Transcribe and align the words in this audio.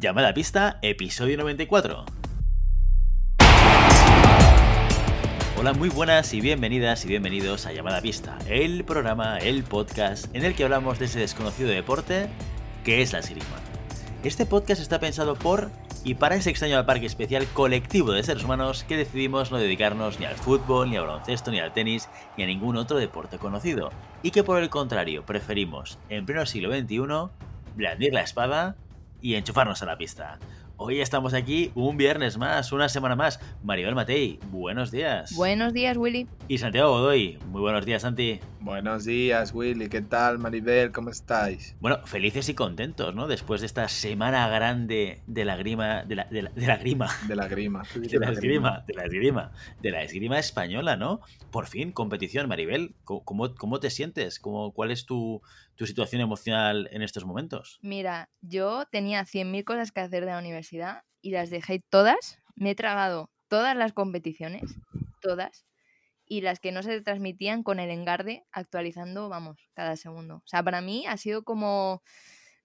Llamada 0.00 0.28
a 0.28 0.34
pista, 0.34 0.78
episodio 0.80 1.36
94. 1.38 2.04
Hola, 5.58 5.72
muy 5.72 5.88
buenas 5.88 6.32
y 6.34 6.40
bienvenidas 6.40 7.04
y 7.04 7.08
bienvenidos 7.08 7.66
a 7.66 7.72
Llamada 7.72 7.98
a 7.98 8.00
Pista, 8.00 8.38
el 8.46 8.84
programa, 8.84 9.38
el 9.38 9.64
podcast 9.64 10.32
en 10.36 10.44
el 10.44 10.54
que 10.54 10.62
hablamos 10.62 11.00
de 11.00 11.06
ese 11.06 11.18
desconocido 11.18 11.68
deporte 11.70 12.28
que 12.84 13.02
es 13.02 13.12
la 13.12 13.18
esgrima. 13.18 13.56
Este 14.22 14.46
podcast 14.46 14.80
está 14.80 15.00
pensado 15.00 15.34
por 15.34 15.68
y 16.04 16.14
para 16.14 16.36
ese 16.36 16.50
extraño 16.50 16.86
parque 16.86 17.06
especial 17.06 17.48
colectivo 17.48 18.12
de 18.12 18.22
seres 18.22 18.44
humanos 18.44 18.84
que 18.84 18.96
decidimos 18.96 19.50
no 19.50 19.58
dedicarnos 19.58 20.20
ni 20.20 20.26
al 20.26 20.36
fútbol, 20.36 20.90
ni 20.90 20.96
al 20.96 21.08
baloncesto, 21.08 21.50
ni 21.50 21.58
al 21.58 21.72
tenis, 21.72 22.08
ni 22.36 22.44
a 22.44 22.46
ningún 22.46 22.76
otro 22.76 22.98
deporte 22.98 23.38
conocido, 23.38 23.90
y 24.22 24.30
que 24.30 24.44
por 24.44 24.62
el 24.62 24.70
contrario 24.70 25.26
preferimos, 25.26 25.98
en 26.08 26.24
pleno 26.24 26.46
siglo 26.46 26.70
XXI, 26.70 27.32
blandir 27.74 28.14
la 28.14 28.22
espada 28.22 28.76
y 29.20 29.34
enchufarnos 29.34 29.82
a 29.82 29.86
la 29.86 29.98
pista. 29.98 30.38
Hoy 30.80 31.00
estamos 31.00 31.34
aquí 31.34 31.72
un 31.74 31.96
viernes 31.96 32.38
más, 32.38 32.70
una 32.70 32.88
semana 32.88 33.16
más. 33.16 33.40
Maribel 33.64 33.96
Matei, 33.96 34.38
buenos 34.52 34.92
días. 34.92 35.34
Buenos 35.34 35.72
días, 35.72 35.96
Willy. 35.96 36.28
Y 36.46 36.58
Santiago 36.58 36.92
Godoy, 36.92 37.36
muy 37.50 37.60
buenos 37.60 37.84
días, 37.84 38.02
Santi. 38.02 38.38
Buenos 38.60 39.04
días, 39.04 39.52
Willy. 39.52 39.88
¿Qué 39.88 40.02
tal, 40.02 40.38
Maribel? 40.38 40.92
¿Cómo 40.92 41.10
estáis? 41.10 41.74
Bueno, 41.80 41.98
felices 42.04 42.48
y 42.48 42.54
contentos, 42.54 43.12
¿no? 43.12 43.26
Después 43.26 43.60
de 43.60 43.66
esta 43.66 43.88
semana 43.88 44.48
grande 44.48 45.20
de 45.26 45.44
la 45.44 45.56
grima, 45.56 46.04
de 46.04 46.14
la, 46.14 46.24
de 46.26 46.42
la, 46.42 46.50
de 46.50 46.66
la 46.68 46.76
grima. 46.76 47.08
De 47.26 47.34
la 47.34 47.48
grima. 47.48 47.82
De 47.94 48.18
la 48.20 48.30
esgrima, 48.30 48.84
de 48.86 48.94
la 48.94 49.04
esgrima, 49.04 49.50
de 49.82 49.90
la 49.90 50.02
esgrima 50.02 50.38
española, 50.38 50.96
¿no? 50.96 51.20
Por 51.50 51.66
fin, 51.66 51.90
competición, 51.90 52.48
Maribel. 52.48 52.94
¿Cómo, 53.02 53.52
cómo 53.56 53.80
te 53.80 53.90
sientes? 53.90 54.38
¿Cómo, 54.38 54.72
¿Cuál 54.72 54.92
es 54.92 55.06
tu, 55.06 55.42
tu 55.78 55.86
situación 55.86 56.20
emocional 56.20 56.88
en 56.90 57.02
estos 57.02 57.24
momentos? 57.24 57.78
Mira, 57.82 58.28
yo 58.40 58.84
tenía 58.90 59.24
100.000 59.24 59.62
cosas 59.62 59.92
que 59.92 60.00
hacer 60.00 60.24
de 60.24 60.32
la 60.32 60.40
universidad 60.40 61.04
y 61.22 61.30
las 61.30 61.50
dejé 61.50 61.84
todas. 61.88 62.40
Me 62.56 62.72
he 62.72 62.74
tragado 62.74 63.30
todas 63.46 63.76
las 63.76 63.92
competiciones, 63.92 64.74
todas, 65.22 65.64
y 66.26 66.40
las 66.40 66.58
que 66.58 66.72
no 66.72 66.82
se 66.82 67.00
transmitían 67.00 67.62
con 67.62 67.78
el 67.78 67.90
engarde 67.90 68.44
actualizando, 68.50 69.28
vamos, 69.28 69.70
cada 69.72 69.94
segundo. 69.94 70.38
O 70.38 70.46
sea, 70.46 70.64
para 70.64 70.80
mí 70.80 71.06
ha 71.06 71.16
sido 71.16 71.44
como 71.44 72.02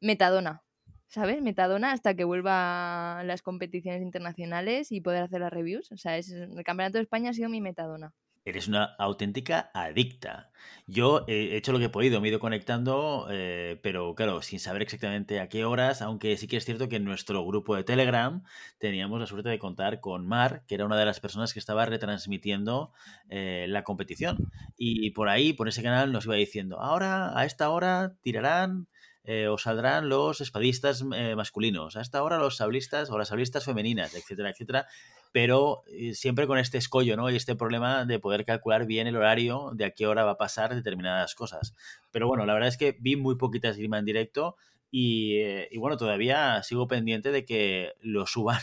metadona, 0.02 0.64
¿sabes? 1.08 1.40
Metadona 1.40 1.92
hasta 1.92 2.16
que 2.16 2.24
vuelva 2.24 3.22
las 3.26 3.44
competiciones 3.44 4.02
internacionales 4.02 4.92
y 4.92 5.02
poder 5.02 5.22
hacer 5.22 5.42
las 5.42 5.54
reviews. 5.54 5.92
O 5.92 5.98
sea, 5.98 6.18
es, 6.18 6.32
el 6.32 6.64
Campeonato 6.64 6.98
de 6.98 7.04
España 7.04 7.30
ha 7.30 7.34
sido 7.34 7.48
mi 7.48 7.62
metadona. 7.62 8.12
Eres 8.46 8.68
una 8.68 8.84
auténtica 8.98 9.72
adicta. 9.74 10.52
Yo 10.86 11.24
he 11.28 11.56
hecho 11.56 11.72
lo 11.72 11.80
que 11.80 11.86
he 11.86 11.90
podido, 11.90 12.20
me 12.20 12.28
he 12.28 12.32
ido 12.32 12.40
conectando, 12.40 13.28
eh, 13.32 13.80
pero 13.82 14.16
claro, 14.16 14.42
sin 14.42 14.60
saber 14.60 14.82
exactamente 14.82 15.40
a 15.40 15.48
qué 15.48 15.64
horas, 15.64 16.02
aunque 16.02 16.36
sí 16.36 16.48
que 16.48 16.58
es 16.58 16.66
cierto 16.66 16.90
que 16.90 16.98
en 16.98 17.06
nuestro 17.06 17.46
grupo 17.46 17.76
de 17.76 17.84
Telegram 17.86 18.44
teníamos 18.80 19.20
la 19.20 19.28
suerte 19.28 19.50
de 19.50 19.60
contar 19.60 20.02
con 20.02 20.28
Mar, 20.28 20.64
que 20.68 20.76
era 20.76 20.86
una 20.86 20.98
de 20.98 21.06
las 21.06 21.22
personas 21.22 21.54
que 21.54 21.60
estaba 21.60 21.86
retransmitiendo 21.86 22.92
eh, 23.30 23.66
la 23.70 23.84
competición. 23.84 24.52
Y 24.78 25.12
por 25.12 25.30
ahí, 25.30 25.54
por 25.54 25.70
ese 25.70 25.84
canal, 25.84 26.12
nos 26.12 26.26
iba 26.26 26.36
diciendo, 26.36 26.82
ahora, 26.82 27.38
a 27.38 27.46
esta 27.46 27.70
hora, 27.70 28.16
tirarán 28.22 28.88
eh, 29.26 29.48
o 29.48 29.58
saldrán 29.58 30.10
los 30.10 30.42
espadistas 30.42 31.06
eh, 31.16 31.36
masculinos, 31.38 31.96
a 31.96 32.02
esta 32.02 32.22
hora 32.24 32.38
los 32.40 32.58
sablistas 32.58 33.10
o 33.10 33.18
las 33.18 33.30
sablistas 33.30 33.64
femeninas, 33.64 34.14
etcétera, 34.16 34.50
etcétera 34.50 34.88
pero 35.34 35.84
eh, 35.88 36.14
siempre 36.14 36.46
con 36.46 36.60
este 36.60 36.78
escollo, 36.78 37.18
¿no? 37.18 37.30
Y 37.30 37.36
este 37.36 37.56
problema 37.56 38.06
de 38.06 38.20
poder 38.20 38.46
calcular 38.46 38.86
bien 38.86 39.08
el 39.08 39.18
horario 39.18 39.72
de 39.74 39.86
a 39.86 39.92
qué 39.92 40.06
hora 40.06 40.24
va 40.24 40.32
a 40.32 40.38
pasar 40.38 40.74
determinadas 40.76 41.34
cosas. 41.34 41.74
Pero 42.12 42.28
bueno, 42.28 42.46
la 42.46 42.54
verdad 42.54 42.70
es 42.70 42.78
que 42.78 42.96
vi 43.00 43.16
muy 43.16 43.36
poquitas 43.36 43.72
esgrima 43.72 43.98
en 43.98 44.06
directo 44.06 44.56
y, 44.92 45.38
eh, 45.40 45.70
y, 45.72 45.80
bueno, 45.80 45.98
todavía 45.98 46.62
sigo 46.62 46.88
pendiente 46.88 47.32
de 47.32 47.46
que 47.46 47.94
lo 48.00 48.28
suban, 48.28 48.60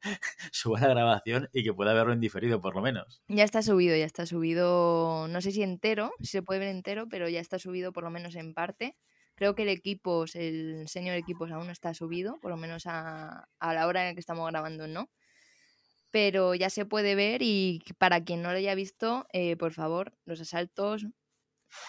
suban 0.50 0.80
la 0.80 0.88
grabación 0.88 1.50
y 1.52 1.62
que 1.62 1.74
pueda 1.74 1.92
verlo 1.92 2.14
en 2.14 2.20
diferido, 2.20 2.62
por 2.62 2.74
lo 2.74 2.80
menos. 2.80 3.22
Ya 3.28 3.44
está 3.44 3.60
subido, 3.60 3.94
ya 3.94 4.06
está 4.06 4.24
subido, 4.24 5.28
no 5.28 5.42
sé 5.42 5.52
si 5.52 5.62
entero, 5.62 6.10
si 6.20 6.28
se 6.28 6.42
puede 6.42 6.60
ver 6.60 6.68
entero, 6.68 7.06
pero 7.10 7.28
ya 7.28 7.40
está 7.40 7.58
subido 7.58 7.92
por 7.92 8.02
lo 8.02 8.10
menos 8.10 8.34
en 8.34 8.54
parte. 8.54 8.96
Creo 9.34 9.54
que 9.54 9.64
el 9.64 9.68
equipo, 9.68 10.24
el 10.32 10.88
señor 10.88 11.16
equipos 11.16 11.52
aún 11.52 11.66
no 11.66 11.72
está 11.72 11.92
subido, 11.92 12.38
por 12.40 12.50
lo 12.50 12.56
menos 12.56 12.86
a, 12.86 13.50
a 13.58 13.74
la 13.74 13.86
hora 13.86 14.08
en 14.08 14.14
que 14.14 14.20
estamos 14.20 14.48
grabando, 14.50 14.88
¿no? 14.88 15.10
Pero 16.14 16.54
ya 16.54 16.70
se 16.70 16.86
puede 16.86 17.16
ver 17.16 17.42
y 17.42 17.82
para 17.98 18.22
quien 18.22 18.40
no 18.40 18.52
lo 18.52 18.58
haya 18.58 18.76
visto, 18.76 19.26
eh, 19.32 19.56
por 19.56 19.72
favor, 19.72 20.12
los 20.26 20.40
asaltos, 20.40 21.08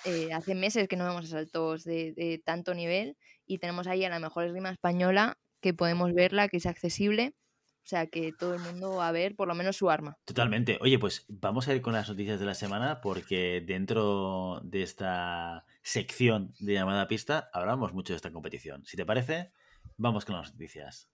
eh, 0.03 0.33
hace 0.33 0.55
meses 0.55 0.87
que 0.87 0.95
no 0.95 1.05
vemos 1.05 1.25
asaltos 1.25 1.83
de, 1.83 2.11
de, 2.13 2.41
tanto 2.43 2.73
nivel 2.73 3.17
y 3.45 3.59
tenemos 3.59 3.85
ahí 3.85 4.03
a 4.03 4.09
la 4.09 4.17
mejor 4.17 4.45
esgrima 4.45 4.71
española 4.71 5.37
que 5.61 5.75
podemos 5.75 6.11
verla, 6.11 6.47
que 6.47 6.57
es 6.57 6.65
accesible. 6.65 7.35
O 7.83 7.87
sea, 7.87 8.07
que 8.07 8.33
todo 8.33 8.55
el 8.55 8.61
mundo 8.61 8.95
va 8.95 9.09
a 9.09 9.11
ver 9.11 9.35
por 9.35 9.47
lo 9.47 9.53
menos 9.53 9.77
su 9.77 9.91
arma. 9.91 10.17
Totalmente. 10.25 10.79
Oye, 10.81 10.97
pues 10.97 11.25
vamos 11.27 11.67
a 11.67 11.75
ir 11.75 11.83
con 11.83 11.93
las 11.93 12.09
noticias 12.09 12.39
de 12.39 12.47
la 12.47 12.55
semana 12.55 13.01
porque 13.01 13.63
dentro 13.63 14.59
de 14.63 14.81
esta 14.81 15.65
sección 15.83 16.55
de 16.57 16.73
llamada 16.73 17.07
pista 17.07 17.51
hablamos 17.53 17.93
mucho 17.93 18.13
de 18.13 18.17
esta 18.17 18.31
competición. 18.31 18.83
Si 18.87 18.97
te 18.97 19.05
parece, 19.05 19.51
vamos 19.97 20.25
con 20.25 20.35
las 20.35 20.51
noticias. 20.51 21.11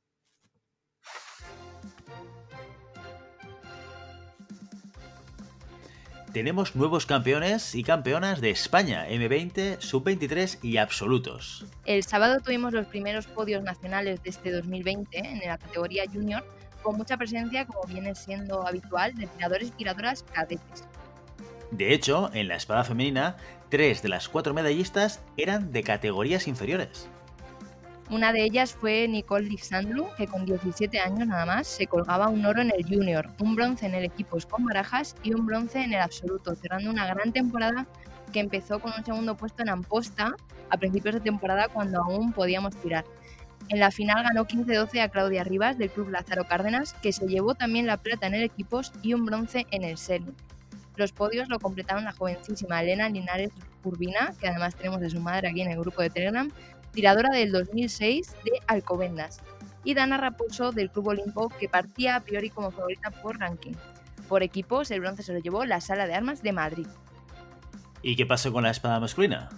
Tenemos 6.32 6.76
nuevos 6.76 7.06
campeones 7.06 7.76
y 7.76 7.84
campeonas 7.84 8.42
de 8.42 8.50
España, 8.50 9.08
M20, 9.08 9.80
Sub-23 9.80 10.60
y 10.62 10.78
absolutos. 10.78 11.66
El 11.86 12.04
sábado 12.04 12.40
tuvimos 12.40 12.74
los 12.74 12.88
primeros 12.88 13.28
podios 13.28 13.64
nacionales 13.64 14.24
de 14.24 14.30
este 14.30 14.52
2020 14.52 15.18
en 15.18 15.40
la 15.40 15.58
categoría 15.58 16.04
junior, 16.12 16.44
con 16.82 16.98
mucha 16.98 17.18
presencia, 17.18 17.66
como 17.66 17.84
viene 17.88 18.16
siendo 18.16 18.66
habitual, 18.66 19.14
de 19.16 19.28
tiradores 19.28 19.68
y 19.68 19.72
tiradoras 19.72 20.24
cadetes. 20.24 20.86
De 21.72 21.94
hecho, 21.94 22.32
en 22.34 22.48
la 22.48 22.56
espada 22.56 22.84
femenina, 22.84 23.38
tres 23.70 24.02
de 24.02 24.10
las 24.10 24.28
cuatro 24.28 24.54
medallistas 24.54 25.22
eran 25.38 25.72
de 25.72 25.84
categorías 25.84 26.48
inferiores. 26.48 27.10
Una 28.12 28.34
de 28.34 28.44
ellas 28.44 28.74
fue 28.74 29.08
Nicole 29.08 29.48
Lixandlu, 29.48 30.06
que 30.18 30.28
con 30.28 30.46
17 30.46 31.00
años 31.00 31.30
nada 31.30 31.46
más 31.46 31.66
se 31.66 31.88
colgaba 31.88 32.28
un 32.28 32.46
oro 32.46 32.62
en 32.62 32.70
el 32.70 32.84
junior, 32.84 33.30
un 33.40 33.56
bronce 33.56 33.86
en 33.86 33.96
el 33.96 34.04
equipos 34.04 34.46
con 34.46 34.66
barajas 34.66 35.16
y 35.24 35.34
un 35.34 35.46
bronce 35.46 35.82
en 35.82 35.94
el 35.94 36.02
absoluto, 36.02 36.54
cerrando 36.54 36.90
una 36.90 37.08
gran 37.08 37.32
temporada 37.32 37.88
que 38.34 38.42
empezó 38.42 38.80
con 38.80 38.92
un 38.98 39.06
segundo 39.06 39.38
puesto 39.38 39.64
en 39.64 39.70
Amposta 39.70 40.36
a 40.70 40.78
principios 40.78 41.16
de 41.16 41.22
temporada 41.22 41.70
cuando 41.70 42.04
aún 42.04 42.34
podíamos 42.34 42.76
tirar. 42.76 43.06
En 43.70 43.80
la 43.80 43.92
final 43.92 44.24
ganó 44.24 44.46
15-12 44.46 45.00
a 45.00 45.08
Claudia 45.08 45.46
Rivas 45.46 45.78
del 45.78 45.90
club 45.90 46.10
Lázaro 46.10 46.44
Cárdenas, 46.44 46.92
que 47.02 47.14
se 47.14 47.28
llevó 47.28 47.56
también 47.56 47.88
la 47.88 47.96
plata 47.96 48.28
en 48.28 48.34
el 48.34 48.44
equipos 48.44 48.92
y 49.02 49.14
un 49.14 49.26
bronce 49.26 49.68
en 49.72 49.86
el 49.86 49.98
senior. 49.98 50.34
Los 50.98 51.14
podios 51.14 51.48
lo 51.48 51.60
completaron 51.60 52.04
la 52.04 52.12
jovencísima 52.12 52.84
Elena 52.84 53.08
Linares 53.08 53.52
Urbina, 53.86 54.34
que 54.38 54.50
además 54.50 54.76
tenemos 54.76 55.02
a 55.02 55.10
su 55.10 55.22
madre 55.22 55.48
aquí 55.48 55.62
en 55.62 55.72
el 55.72 55.80
grupo 55.80 56.02
de 56.02 56.10
Telegram, 56.10 56.52
tiradora 56.92 57.30
del 57.30 57.52
2006 57.52 58.36
de 58.44 58.52
Alcobendas, 58.68 59.42
y 59.84 59.94
Dana 59.94 60.18
Raposo 60.18 60.72
del 60.72 60.92
Club 60.92 61.08
Olimpo, 61.08 61.50
que 61.50 61.68
partía 61.68 62.16
a 62.16 62.20
priori 62.22 62.50
como 62.50 62.72
favorita 62.72 63.12
por 63.12 63.40
ranking. 63.40 63.74
Por 64.28 64.44
equipos, 64.44 64.92
el 64.92 65.02
bronce 65.02 65.24
se 65.24 65.34
lo 65.34 65.40
llevó 65.40 65.66
la 65.66 65.82
Sala 65.82 66.08
de 66.08 66.14
Armas 66.14 66.42
de 66.44 66.52
Madrid. 66.54 66.88
¿Y 68.02 68.16
qué 68.16 68.26
pasó 68.26 68.52
con 68.52 68.64
la 68.64 68.72
espada 68.72 69.00
masculina? 69.00 69.50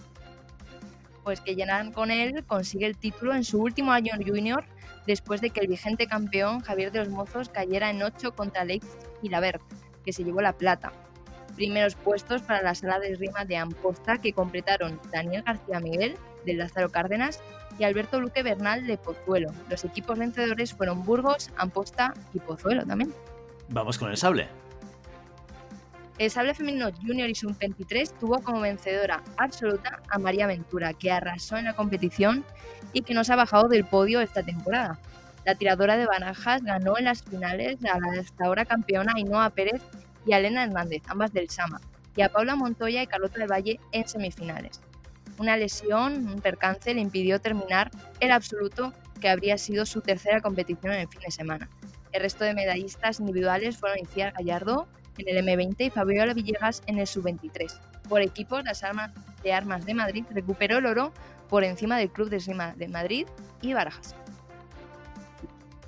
Pues 1.23 1.39
que 1.41 1.55
Llenan 1.55 1.91
con 1.91 2.11
él 2.11 2.43
consigue 2.45 2.85
el 2.85 2.97
título 2.97 3.33
en 3.33 3.43
su 3.43 3.61
último 3.61 3.91
año 3.91 4.13
junior, 4.25 4.65
después 5.07 5.41
de 5.41 5.49
que 5.49 5.61
el 5.61 5.67
vigente 5.67 6.07
campeón 6.07 6.61
Javier 6.61 6.91
de 6.91 6.99
los 6.99 7.09
Mozos 7.09 7.49
cayera 7.49 7.89
en 7.89 8.01
8 8.01 8.35
contra 8.35 8.61
Alex 8.61 8.85
Gilabert, 9.21 9.61
que 10.03 10.13
se 10.13 10.23
llevó 10.23 10.41
la 10.41 10.53
plata. 10.53 10.91
Primeros 11.55 11.95
puestos 11.95 12.41
para 12.41 12.61
la 12.61 12.75
sala 12.75 12.99
de 12.99 13.15
rima 13.15 13.45
de 13.45 13.57
Amposta 13.57 14.17
que 14.17 14.33
completaron 14.33 14.99
Daniel 15.11 15.43
García 15.43 15.79
Miguel, 15.79 16.17
de 16.45 16.53
Lázaro 16.53 16.89
Cárdenas, 16.89 17.41
y 17.79 17.83
Alberto 17.83 18.19
Luque 18.19 18.43
Bernal 18.43 18.85
de 18.85 18.97
Pozuelo. 18.97 19.51
Los 19.69 19.83
equipos 19.83 20.17
vencedores 20.17 20.73
fueron 20.73 21.03
Burgos, 21.03 21.49
Amposta 21.57 22.13
y 22.33 22.39
Pozuelo 22.39 22.85
también. 22.85 23.13
Vamos 23.69 23.97
con 23.97 24.11
el 24.11 24.17
sable. 24.17 24.47
El 26.19 26.29
sable 26.29 26.53
femenino 26.53 26.91
junior 27.01 27.27
y 27.27 27.35
sub-23 27.35 28.11
tuvo 28.19 28.39
como 28.39 28.61
vencedora 28.61 29.23
absoluta 29.37 29.99
a 30.09 30.19
María 30.19 30.45
Ventura, 30.45 30.93
que 30.93 31.11
arrasó 31.11 31.57
en 31.57 31.65
la 31.65 31.75
competición 31.75 32.45
y 32.93 33.01
que 33.01 33.15
no 33.15 33.23
se 33.23 33.33
ha 33.33 33.35
bajado 33.35 33.67
del 33.67 33.85
podio 33.85 34.21
esta 34.21 34.43
temporada. 34.43 34.99
La 35.43 35.55
tiradora 35.55 35.97
de 35.97 36.05
barajas 36.05 36.61
ganó 36.63 36.97
en 36.97 37.05
las 37.05 37.23
finales 37.23 37.79
a 37.83 37.99
la 37.99 38.21
hasta 38.21 38.45
ahora 38.45 38.63
campeona 38.63 39.13
Ainhoa 39.15 39.49
Pérez 39.49 39.81
y 40.25 40.33
a 40.33 40.37
Elena 40.37 40.63
Hernández, 40.63 41.01
ambas 41.07 41.33
del 41.33 41.49
Sama, 41.49 41.81
y 42.15 42.21
a 42.21 42.29
Paula 42.29 42.55
Montoya 42.55 43.01
y 43.01 43.07
Carlota 43.07 43.39
del 43.39 43.51
Valle 43.51 43.79
en 43.91 44.07
semifinales. 44.07 44.79
Una 45.37 45.57
lesión, 45.57 46.27
un 46.27 46.41
percance, 46.41 46.93
le 46.93 47.01
impidió 47.01 47.39
terminar 47.39 47.89
el 48.19 48.31
absoluto 48.31 48.93
que 49.19 49.29
habría 49.29 49.57
sido 49.57 49.85
su 49.85 50.01
tercera 50.01 50.41
competición 50.41 50.93
en 50.93 51.01
el 51.01 51.07
fin 51.07 51.21
de 51.21 51.31
semana. 51.31 51.69
El 52.11 52.21
resto 52.21 52.43
de 52.43 52.53
medallistas 52.53 53.19
individuales 53.19 53.77
fueron 53.77 53.99
Iciar 53.99 54.33
Gallardo 54.33 54.87
en 55.17 55.35
el 55.35 55.43
M20 55.43 55.75
y 55.79 55.89
Fabiola 55.89 56.33
Villegas 56.33 56.83
en 56.85 56.99
el 56.99 57.07
Sub-23. 57.07 57.79
Por 58.07 58.21
equipos, 58.21 58.63
las 58.63 58.83
armas 58.83 59.11
de 59.43 59.53
armas 59.53 59.85
de 59.85 59.93
Madrid 59.93 60.25
recuperó 60.29 60.77
el 60.77 60.85
oro 60.85 61.11
por 61.49 61.63
encima 61.63 61.97
del 61.97 62.11
Club 62.11 62.29
de 62.29 62.37
Esgrima 62.37 62.73
de 62.75 62.87
Madrid 62.87 63.27
y 63.61 63.73
Barajas. 63.73 64.15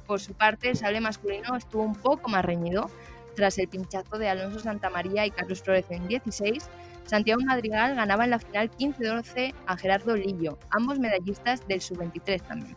Por 0.07 0.19
su 0.19 0.33
parte, 0.33 0.69
el 0.69 0.77
sable 0.77 1.01
masculino 1.01 1.55
estuvo 1.55 1.83
un 1.83 1.95
poco 1.95 2.29
más 2.29 2.45
reñido. 2.45 2.89
Tras 3.35 3.57
el 3.57 3.67
pinchazo 3.67 4.17
de 4.17 4.29
Alonso 4.29 4.59
Santamaría 4.59 5.25
y 5.25 5.31
Carlos 5.31 5.61
Flores 5.61 5.85
en 5.89 6.07
16, 6.07 6.69
Santiago 7.05 7.41
Madrigal 7.45 7.95
ganaba 7.95 8.23
en 8.23 8.31
la 8.31 8.39
final 8.39 8.71
15-12 8.71 9.53
a 9.67 9.77
Gerardo 9.77 10.15
Lillo, 10.15 10.57
ambos 10.71 10.99
medallistas 10.99 11.65
del 11.67 11.81
sub-23 11.81 12.41
también. 12.41 12.75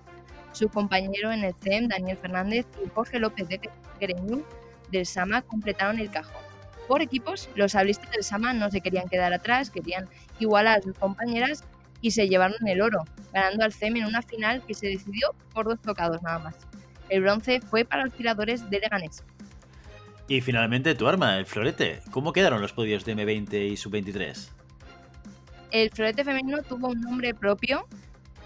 Su 0.53 0.69
compañero 0.69 1.33
en 1.33 1.45
el 1.45 1.55
CEM, 1.55 1.89
Daniel 1.89 2.19
Fernández 2.19 2.67
y 2.85 2.89
Jorge 2.91 3.19
López 3.19 3.49
de 3.49 3.61
Greñú 4.01 4.45
del 4.91 5.07
Sama 5.07 5.43
completaron 5.43 5.99
el 5.99 6.11
cajón. 6.11 6.43
Por 6.87 7.03
equipos, 7.03 7.49
los 7.55 7.73
sablistas 7.73 8.11
del 8.11 8.23
Sama 8.23 8.53
no 8.53 8.71
se 8.71 8.81
querían 8.81 9.09
quedar 9.09 9.33
atrás, 9.33 9.71
querían 9.71 10.09
igualar 10.39 10.79
a 10.79 10.83
sus 10.83 10.99
compañeras 10.99 11.65
y 12.01 12.11
se 12.11 12.29
llevaron 12.29 12.67
el 12.67 12.81
oro, 12.81 13.05
ganando 13.33 13.65
al 13.65 13.73
CEM 13.73 13.97
en 13.97 14.07
una 14.07 14.23
final 14.23 14.63
que 14.67 14.75
se 14.75 14.89
decidió 14.89 15.35
por 15.53 15.67
dos 15.67 15.81
tocados 15.81 16.23
nada 16.23 16.39
más. 16.39 16.57
El 17.09 17.23
bronce 17.23 17.61
fue 17.61 17.85
para 17.85 18.05
los 18.05 18.15
tiradores 18.15 18.69
de 18.69 18.81
Leganés. 18.81 19.25
Y 20.29 20.43
finalmente 20.43 20.95
tu 20.95 21.09
arma, 21.09 21.39
el 21.39 21.47
florete. 21.47 22.03
¿Cómo 22.11 22.35
quedaron 22.35 22.61
los 22.61 22.75
podios 22.75 23.07
de 23.07 23.17
M20 23.17 23.73
y 23.73 23.77
Sub-23? 23.79 24.51
El 25.71 25.91
florete 25.91 26.23
femenino 26.23 26.63
tuvo 26.63 26.89
un 26.89 27.01
nombre 27.01 27.35
propio 27.35 27.87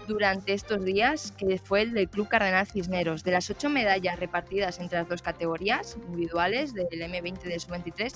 durante 0.07 0.53
estos 0.53 0.83
días, 0.85 1.33
que 1.33 1.57
fue 1.57 1.81
el 1.81 1.93
del 1.93 2.09
Club 2.09 2.29
Cardenal 2.29 2.65
Cisneros. 2.67 3.25
De 3.25 3.31
las 3.31 3.49
ocho 3.49 3.69
medallas 3.69 4.17
repartidas 4.17 4.79
entre 4.79 4.99
las 4.99 5.09
dos 5.09 5.21
categorías 5.21 5.97
individuales 6.07 6.73
del 6.73 6.87
M20 6.87 7.39
y 7.45 7.49
del 7.49 7.59
Sub-23, 7.59 8.13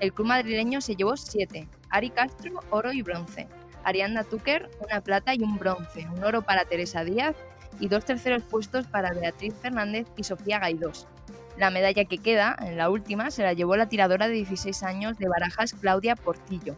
el 0.00 0.14
club 0.14 0.28
madrileño 0.28 0.80
se 0.80 0.96
llevó 0.96 1.14
siete. 1.18 1.68
Ari 1.90 2.08
Castro, 2.10 2.60
oro 2.70 2.90
y 2.90 3.02
bronce. 3.02 3.48
Arianda 3.84 4.24
Tucker, 4.24 4.70
una 4.82 5.02
plata 5.02 5.34
y 5.34 5.42
un 5.42 5.58
bronce. 5.58 6.08
Un 6.08 6.24
oro 6.24 6.40
para 6.40 6.64
Teresa 6.64 7.04
Díaz 7.04 7.36
y 7.80 7.88
dos 7.88 8.06
terceros 8.06 8.42
puestos 8.44 8.86
para 8.86 9.12
Beatriz 9.12 9.54
Fernández 9.60 10.06
y 10.16 10.24
Sofía 10.24 10.58
Gaidós. 10.58 11.06
La 11.60 11.68
medalla 11.68 12.06
que 12.06 12.16
queda, 12.16 12.56
en 12.58 12.78
la 12.78 12.88
última, 12.88 13.30
se 13.30 13.42
la 13.42 13.52
llevó 13.52 13.76
la 13.76 13.86
tiradora 13.86 14.28
de 14.28 14.32
16 14.32 14.82
años 14.82 15.18
de 15.18 15.28
Barajas, 15.28 15.74
Claudia 15.74 16.16
Portillo. 16.16 16.74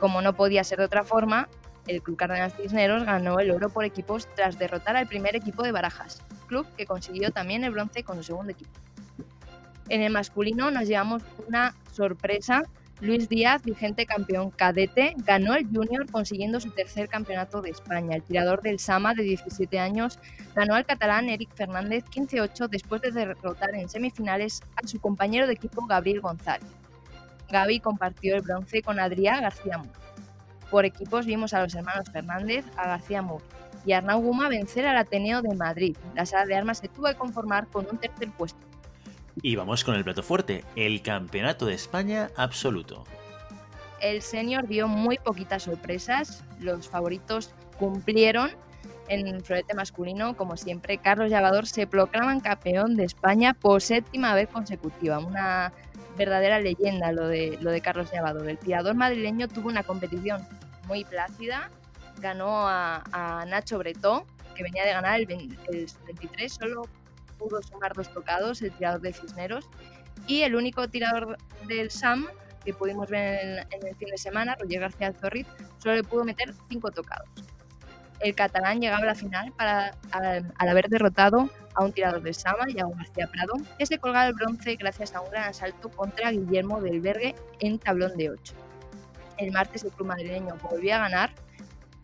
Como 0.00 0.20
no 0.22 0.32
podía 0.32 0.64
ser 0.64 0.80
de 0.80 0.86
otra 0.86 1.04
forma, 1.04 1.48
el 1.86 2.02
Club 2.02 2.16
Cardenal 2.16 2.50
Cisneros 2.50 3.04
ganó 3.04 3.38
el 3.38 3.52
oro 3.52 3.68
por 3.68 3.84
equipos 3.84 4.26
tras 4.34 4.58
derrotar 4.58 4.96
al 4.96 5.06
primer 5.06 5.36
equipo 5.36 5.62
de 5.62 5.70
Barajas, 5.70 6.20
club 6.48 6.66
que 6.76 6.84
consiguió 6.84 7.30
también 7.30 7.62
el 7.62 7.70
bronce 7.70 8.02
con 8.02 8.16
su 8.16 8.24
segundo 8.24 8.50
equipo. 8.50 8.72
En 9.88 10.02
el 10.02 10.12
masculino 10.12 10.72
nos 10.72 10.88
llevamos 10.88 11.22
una 11.46 11.76
sorpresa 11.92 12.64
Luis 13.00 13.28
Díaz, 13.28 13.62
vigente 13.62 14.06
campeón 14.06 14.50
cadete, 14.50 15.14
ganó 15.18 15.54
el 15.54 15.68
junior 15.68 16.10
consiguiendo 16.10 16.58
su 16.58 16.70
tercer 16.72 17.08
campeonato 17.08 17.62
de 17.62 17.70
España. 17.70 18.16
El 18.16 18.24
tirador 18.24 18.60
del 18.60 18.80
Sama 18.80 19.14
de 19.14 19.22
17 19.22 19.78
años 19.78 20.18
ganó 20.56 20.74
al 20.74 20.84
catalán 20.84 21.28
Eric 21.28 21.54
Fernández 21.54 22.04
15-8 22.06 22.68
después 22.68 23.00
de 23.00 23.12
derrotar 23.12 23.72
en 23.76 23.88
semifinales 23.88 24.62
a 24.74 24.84
su 24.88 25.00
compañero 25.00 25.46
de 25.46 25.52
equipo 25.52 25.86
Gabriel 25.86 26.20
González. 26.20 26.68
Gaby 27.50 27.78
compartió 27.78 28.34
el 28.34 28.42
bronce 28.42 28.82
con 28.82 28.98
Adrià 28.98 29.40
García 29.40 29.78
Mur. 29.78 29.92
Por 30.68 30.84
equipos 30.84 31.24
vimos 31.24 31.54
a 31.54 31.62
los 31.62 31.74
hermanos 31.76 32.10
Fernández, 32.12 32.64
a 32.76 32.88
García 32.88 33.24
y 33.86 33.92
a 33.92 33.98
Arnau 33.98 34.20
Guma 34.20 34.48
vencer 34.48 34.86
al 34.86 34.96
Ateneo 34.96 35.40
de 35.40 35.54
Madrid. 35.54 35.96
La 36.16 36.26
sala 36.26 36.46
de 36.46 36.56
armas 36.56 36.78
se 36.78 36.88
tuvo 36.88 37.06
que 37.06 37.14
conformar 37.14 37.68
con 37.68 37.86
un 37.90 37.98
tercer 37.98 38.28
puesto. 38.32 38.67
Y 39.42 39.56
vamos 39.56 39.84
con 39.84 39.94
el 39.94 40.04
plato 40.04 40.22
fuerte, 40.22 40.64
el 40.74 41.02
Campeonato 41.02 41.66
de 41.66 41.74
España 41.74 42.30
absoluto. 42.36 43.04
El 44.00 44.22
senior 44.22 44.66
dio 44.66 44.88
muy 44.88 45.18
poquitas 45.18 45.64
sorpresas, 45.64 46.44
los 46.60 46.88
favoritos 46.88 47.54
cumplieron. 47.78 48.50
En 49.08 49.42
florete 49.42 49.74
masculino, 49.74 50.36
como 50.36 50.56
siempre, 50.56 50.98
Carlos 50.98 51.30
Llavador 51.30 51.66
se 51.66 51.86
proclama 51.86 52.38
campeón 52.42 52.94
de 52.94 53.04
España 53.04 53.54
por 53.54 53.80
séptima 53.80 54.34
vez 54.34 54.48
consecutiva. 54.48 55.18
Una 55.18 55.72
verdadera 56.16 56.60
leyenda 56.60 57.12
lo 57.12 57.26
de, 57.26 57.58
lo 57.62 57.70
de 57.70 57.80
Carlos 57.80 58.10
Llavador. 58.12 58.48
El 58.48 58.58
tirador 58.58 58.94
madrileño 58.94 59.48
tuvo 59.48 59.68
una 59.68 59.82
competición 59.82 60.46
muy 60.86 61.04
plácida, 61.04 61.70
ganó 62.20 62.68
a, 62.68 63.44
Nacho 63.46 63.78
Bretó, 63.78 64.26
que 64.54 64.62
venía 64.62 64.84
de 64.84 64.92
ganar 64.92 65.20
el, 65.20 65.30
el 65.68 65.86
23 66.06 66.52
solo 66.52 66.82
pudo 67.38 67.62
sumar 67.62 67.94
dos 67.94 68.12
tocados, 68.12 68.60
el 68.62 68.72
tirador 68.72 69.00
de 69.00 69.12
Cisneros, 69.12 69.68
y 70.26 70.42
el 70.42 70.54
único 70.54 70.88
tirador 70.88 71.38
del 71.66 71.90
SAM 71.90 72.26
que 72.64 72.74
pudimos 72.74 73.08
ver 73.08 73.66
en, 73.70 73.86
el 73.86 73.96
fin 73.96 74.08
de 74.10 74.18
semana, 74.18 74.56
Roger 74.60 74.80
García 74.80 75.12
Zorriz, 75.12 75.46
solo 75.78 75.94
le 75.94 76.04
pudo 76.04 76.24
meter 76.24 76.52
cinco 76.68 76.90
tocados. 76.90 77.28
El 78.20 78.34
catalán 78.34 78.80
llegaba 78.80 79.04
a 79.04 79.06
la 79.06 79.14
final 79.14 79.52
para, 79.52 79.92
al, 80.10 80.52
haber 80.58 80.88
derrotado 80.88 81.48
a 81.74 81.84
un 81.84 81.92
tirador 81.92 82.20
del 82.20 82.34
Sama, 82.34 82.66
Yago 82.68 82.92
García 82.96 83.28
Prado, 83.28 83.54
que 83.78 83.86
se 83.86 83.98
colgaba 83.98 84.26
el 84.26 84.34
bronce 84.34 84.74
gracias 84.76 85.14
a 85.14 85.20
un 85.20 85.30
gran 85.30 85.44
asalto 85.44 85.88
contra 85.88 86.30
Guillermo 86.32 86.80
del 86.80 87.00
Bergue 87.00 87.36
en 87.60 87.78
tablón 87.78 88.16
de 88.16 88.30
8. 88.30 88.54
El 89.38 89.52
martes 89.52 89.84
el 89.84 89.92
club 89.92 90.08
madrileño 90.08 90.56
volvió 90.68 90.96
a 90.96 90.98
ganar 90.98 91.30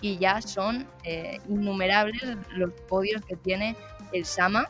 y 0.01 0.19
ya 0.19 0.41
son 0.41 0.87
eh, 1.03 1.41
innumerables 1.49 2.23
los 2.53 2.73
podios 2.89 3.23
que 3.23 3.37
tiene 3.37 3.77
el 4.13 4.25
Sama 4.25 4.69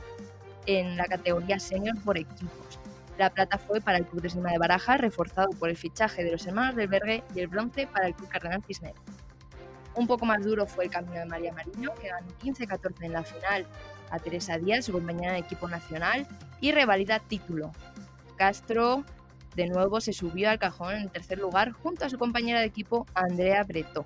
en 0.67 0.97
la 0.97 1.05
categoría 1.05 1.59
senior 1.59 2.01
por 2.03 2.19
equipos. 2.19 2.79
La 3.19 3.31
plata 3.31 3.59
fue 3.59 3.81
para 3.81 3.99
el 3.99 4.07
Club 4.07 4.23
de 4.23 4.29
Esgrima 4.29 4.51
de 4.51 4.59
Baraja, 4.59 4.97
reforzado 4.97 5.51
por 5.51 5.69
el 5.69 5.77
fichaje 5.77 6.25
de 6.25 6.33
los 6.33 6.47
hermanos 6.47 6.75
del 6.75 6.89
Bergue, 6.89 7.23
y 7.35 7.41
el 7.41 7.47
bronce 7.47 7.87
para 7.87 8.09
el 8.09 8.15
Club 8.15 8.29
Cardenal 8.29 8.63
Cisneros. 8.65 8.99
Un 9.95 10.09
poco 10.09 10.27
más 10.27 10.43
duro 10.43 10.67
fue 10.67 10.85
el 10.85 10.91
camino 10.91 11.15
de 11.15 11.27
María 11.27 11.53
Mariño, 11.53 11.95
que 11.95 12.09
ganó 12.09 12.27
15-14 12.43 13.05
en 13.05 13.13
la 13.13 13.23
final 13.23 13.67
a 14.11 14.19
Teresa 14.19 14.59
Díaz, 14.59 14.87
su 14.87 14.93
compañera 14.93 15.33
de 15.33 15.39
equipo 15.39 15.69
nacional, 15.69 16.27
y 16.61 16.73
revalida 16.73 17.21
título. 17.21 17.71
Castro 18.37 19.05
de 19.55 19.69
nuevo 19.69 20.01
se 20.01 20.13
subió 20.13 20.51
al 20.51 20.59
cajón 20.59 20.95
en 20.95 21.09
tercer 21.09 21.39
lugar 21.39 21.71
junto 21.71 22.05
a 22.05 22.11
su 22.11 22.19
compañera 22.19 22.59
de 22.59 22.67
equipo 22.67 23.07
Andrea 23.15 23.63
Breto. 23.63 24.05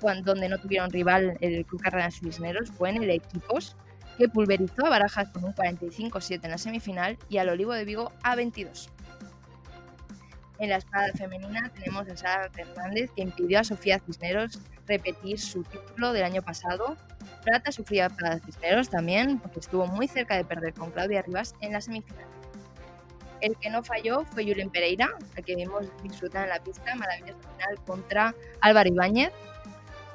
Cuando, 0.00 0.32
donde 0.32 0.48
no 0.48 0.58
tuvieron 0.58 0.90
rival 0.90 1.36
el 1.40 1.66
Club 1.66 1.82
Cardenal 1.82 2.12
Cisneros 2.12 2.70
fue 2.70 2.90
en 2.90 3.02
el 3.02 3.10
equipos, 3.10 3.76
que 4.18 4.28
pulverizó 4.28 4.84
a 4.84 4.90
Barajas 4.90 5.30
con 5.30 5.44
un 5.44 5.54
45-7 5.54 6.40
en 6.42 6.50
la 6.50 6.58
semifinal 6.58 7.16
y 7.28 7.38
al 7.38 7.48
Olivo 7.48 7.72
de 7.72 7.84
Vigo 7.84 8.12
a 8.24 8.34
22. 8.34 8.90
En 10.58 10.70
la 10.70 10.76
espada 10.76 11.12
femenina 11.16 11.70
tenemos 11.72 12.08
a 12.08 12.16
Sara 12.16 12.50
Fernández 12.50 13.12
que 13.14 13.22
impidió 13.22 13.60
a 13.60 13.64
Sofía 13.64 14.00
Cisneros 14.00 14.58
repetir 14.88 15.38
su 15.38 15.62
título 15.62 16.12
del 16.12 16.24
año 16.24 16.42
pasado. 16.42 16.96
Plata 17.44 17.70
sufría 17.70 18.08
para 18.08 18.40
Cisneros 18.40 18.90
también 18.90 19.38
porque 19.38 19.60
estuvo 19.60 19.86
muy 19.86 20.08
cerca 20.08 20.36
de 20.36 20.44
perder 20.44 20.74
con 20.74 20.90
Claudia 20.90 21.22
Rivas 21.22 21.54
en 21.60 21.72
la 21.72 21.80
semifinal. 21.80 22.26
El 23.40 23.56
que 23.56 23.70
no 23.70 23.84
falló 23.84 24.24
fue 24.24 24.42
Julen 24.42 24.68
Pereira, 24.68 25.10
al 25.36 25.44
que 25.44 25.54
vimos 25.54 25.86
disfrutar 26.02 26.42
en 26.42 26.48
la 26.48 26.58
pista 26.58 26.92
maravillosa 26.96 27.38
final 27.38 27.84
contra 27.86 28.34
Álvaro 28.60 28.88
Ibáñez. 28.88 29.30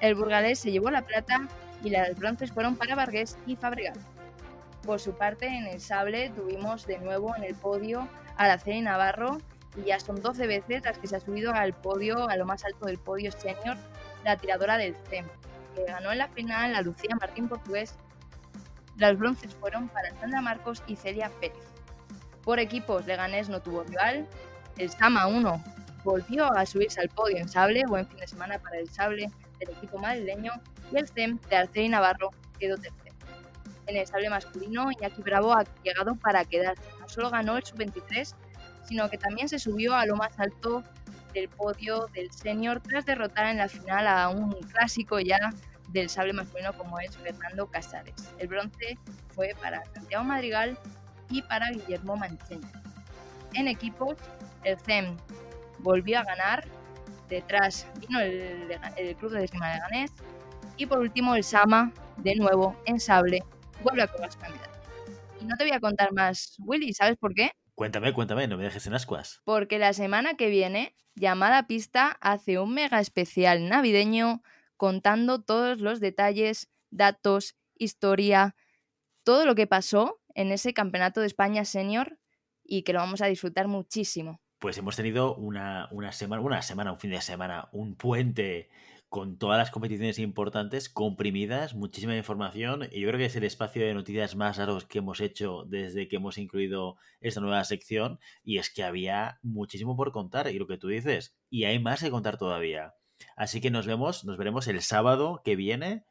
El 0.01 0.15
burgalés 0.15 0.59
se 0.59 0.71
llevó 0.71 0.91
la 0.91 1.03
plata 1.03 1.47
y 1.83 1.89
las 1.89 2.17
bronces 2.17 2.51
fueron 2.51 2.75
para 2.75 2.95
Vargas 2.95 3.37
y 3.45 3.55
Fabregat. 3.55 3.97
Por 4.85 4.99
su 4.99 5.13
parte, 5.13 5.47
en 5.47 5.67
el 5.67 5.79
sable 5.79 6.29
tuvimos 6.29 6.85
de 6.87 6.97
nuevo 6.97 7.35
en 7.35 7.43
el 7.43 7.55
podio 7.55 8.07
a 8.37 8.45
Araceli 8.45 8.81
Navarro 8.81 9.37
y 9.77 9.83
ya 9.83 9.99
son 9.99 10.21
12 10.21 10.47
veces 10.47 10.83
las 10.83 10.97
que 10.97 11.07
se 11.07 11.15
ha 11.15 11.19
subido 11.19 11.53
al 11.53 11.73
podio, 11.73 12.29
a 12.29 12.35
lo 12.35 12.45
más 12.45 12.63
alto 12.65 12.85
del 12.85 12.97
podio 12.97 13.31
senior, 13.31 13.77
la 14.23 14.37
tiradora 14.37 14.77
del 14.77 14.95
CEM, 15.09 15.25
que 15.75 15.85
ganó 15.85 16.11
en 16.11 16.17
la 16.19 16.27
final 16.29 16.73
la 16.73 16.81
Lucía 16.81 17.15
Martín 17.19 17.47
Portugués. 17.47 17.95
Las 18.97 19.17
bronces 19.17 19.55
fueron 19.55 19.89
para 19.89 20.11
Sandra 20.19 20.41
Marcos 20.41 20.83
y 20.85 20.95
Celia 20.95 21.31
Pérez. 21.39 21.57
Por 22.43 22.59
equipos, 22.59 23.05
Leganés 23.05 23.49
no 23.49 23.61
tuvo 23.61 23.83
rival, 23.83 24.27
el 24.77 24.89
Sama 24.89 25.27
1 25.27 25.63
volvió 26.03 26.51
a 26.53 26.65
subirse 26.65 26.99
al 26.99 27.09
podio 27.09 27.37
en 27.37 27.47
sable, 27.47 27.83
buen 27.87 28.05
fin 28.07 28.17
de 28.17 28.27
semana 28.27 28.59
para 28.59 28.77
el 28.77 28.89
sable 28.89 29.31
del 29.59 29.69
equipo 29.69 29.97
madrileño, 29.97 30.51
y 30.91 30.97
el 30.97 31.07
CEM 31.07 31.39
de 31.49 31.55
Arceli 31.55 31.89
Navarro 31.89 32.31
quedó 32.59 32.77
tercero. 32.77 33.15
En 33.87 33.97
el 33.97 34.07
sable 34.07 34.29
masculino, 34.29 34.91
Iñaki 34.91 35.21
Bravo 35.21 35.53
ha 35.53 35.65
llegado 35.83 36.15
para 36.15 36.45
quedarse. 36.45 36.83
No 36.99 37.09
solo 37.09 37.29
ganó 37.29 37.57
el 37.57 37.63
sub-23, 37.63 38.33
sino 38.87 39.09
que 39.09 39.17
también 39.17 39.49
se 39.49 39.59
subió 39.59 39.95
a 39.95 40.05
lo 40.05 40.15
más 40.15 40.39
alto 40.39 40.83
del 41.33 41.49
podio 41.49 42.07
del 42.13 42.31
senior 42.31 42.81
tras 42.81 43.05
derrotar 43.05 43.47
en 43.47 43.57
la 43.57 43.67
final 43.67 44.07
a 44.07 44.29
un 44.29 44.53
clásico 44.71 45.19
ya 45.19 45.49
del 45.89 46.09
sable 46.09 46.33
masculino 46.33 46.73
como 46.77 46.99
es 46.99 47.15
Fernando 47.17 47.67
Casares. 47.67 48.15
El 48.39 48.47
bronce 48.47 48.97
fue 49.29 49.55
para 49.61 49.83
Santiago 49.93 50.23
Madrigal 50.23 50.77
y 51.29 51.41
para 51.41 51.71
Guillermo 51.71 52.15
Mancheño. 52.15 52.67
En 53.53 53.67
equipos, 53.67 54.15
el 54.63 54.79
CEM 54.79 55.17
volvió 55.79 56.19
a 56.19 56.23
ganar 56.23 56.65
detrás 57.29 57.87
vino 57.99 58.19
el, 58.19 59.15
Club 59.17 59.31
de 59.31 59.43
Esgrima 59.43 59.73
de 59.73 59.79
Ganés 59.79 60.11
y 60.77 60.85
por 60.85 60.99
último 60.99 61.35
el 61.35 61.43
Sama, 61.43 61.91
de 62.17 62.35
nuevo 62.35 62.75
en 62.85 62.99
sable, 62.99 63.43
vuelve 63.83 64.03
a 64.03 64.07
colgarse 64.07 64.39
la 64.41 64.49
medalla. 64.49 64.71
Y 65.39 65.45
no 65.45 65.55
te 65.57 65.65
voy 65.65 65.73
a 65.73 65.79
contar 65.79 66.13
más, 66.13 66.55
Willy, 66.59 66.93
¿sabes 66.93 67.17
por 67.17 67.33
qué? 67.33 67.51
Cuéntame, 67.75 68.13
cuéntame, 68.13 68.47
no 68.47 68.57
me 68.57 68.63
dejes 68.63 68.85
en 68.87 68.93
ascuas. 68.93 69.41
Porque 69.45 69.79
la 69.79 69.93
semana 69.93 70.35
que 70.35 70.49
viene, 70.49 70.95
Llamada 71.15 71.67
Pista 71.67 72.17
hace 72.21 72.59
un 72.59 72.73
mega 72.73 72.99
especial 72.99 73.67
navideño 73.67 74.41
contando 74.77 75.41
todos 75.41 75.79
los 75.79 75.99
detalles, 75.99 76.69
datos, 76.91 77.55
historia, 77.75 78.55
todo 79.23 79.45
lo 79.45 79.55
que 79.55 79.67
pasó 79.67 80.21
en 80.35 80.51
ese 80.51 80.73
Campeonato 80.73 81.21
de 81.21 81.27
España 81.27 81.65
Senior 81.65 82.19
y 82.63 82.83
que 82.83 82.93
lo 82.93 82.99
vamos 82.99 83.21
a 83.21 83.27
disfrutar 83.27 83.67
muchísimo. 83.67 84.39
Pues 84.59 84.77
hemos 84.77 84.95
tenido 84.95 85.35
una, 85.35 85.89
una 85.91 86.11
semana, 86.11 86.41
una 86.41 86.61
semana, 86.61 86.91
un 86.93 86.99
fin 86.99 87.11
de 87.11 87.21
semana, 87.21 87.67
un 87.73 87.95
puente 87.95 88.69
con 89.13 89.37
todas 89.37 89.59
las 89.59 89.69
competiciones 89.69 90.17
importantes 90.17 90.89
comprimidas, 90.89 91.75
muchísima 91.75 92.17
información. 92.17 92.89
Y 92.91 93.01
yo 93.01 93.09
creo 93.09 93.19
que 93.19 93.27
es 93.27 93.35
el 93.35 93.43
espacio 93.43 93.85
de 93.85 93.93
noticias 93.93 94.35
más 94.35 94.57
raros 94.57 94.87
que 94.87 94.97
hemos 94.97 95.21
hecho 95.21 95.65
desde 95.67 96.07
que 96.07 96.15
hemos 96.15 96.39
incluido 96.39 96.97
esta 97.21 97.39
nueva 97.39 97.63
sección. 97.63 98.19
Y 98.43 98.57
es 98.57 98.71
que 98.71 98.83
había 98.83 99.37
muchísimo 99.43 99.95
por 99.95 100.11
contar, 100.11 100.47
y 100.47 100.57
lo 100.57 100.65
que 100.65 100.79
tú 100.79 100.87
dices, 100.87 101.37
y 101.51 101.65
hay 101.65 101.77
más 101.77 102.01
que 102.01 102.09
contar 102.09 102.39
todavía. 102.39 102.95
Así 103.35 103.61
que 103.61 103.69
nos 103.69 103.85
vemos, 103.85 104.25
nos 104.25 104.35
veremos 104.35 104.67
el 104.67 104.81
sábado 104.81 105.43
que 105.45 105.55
viene 105.55 106.05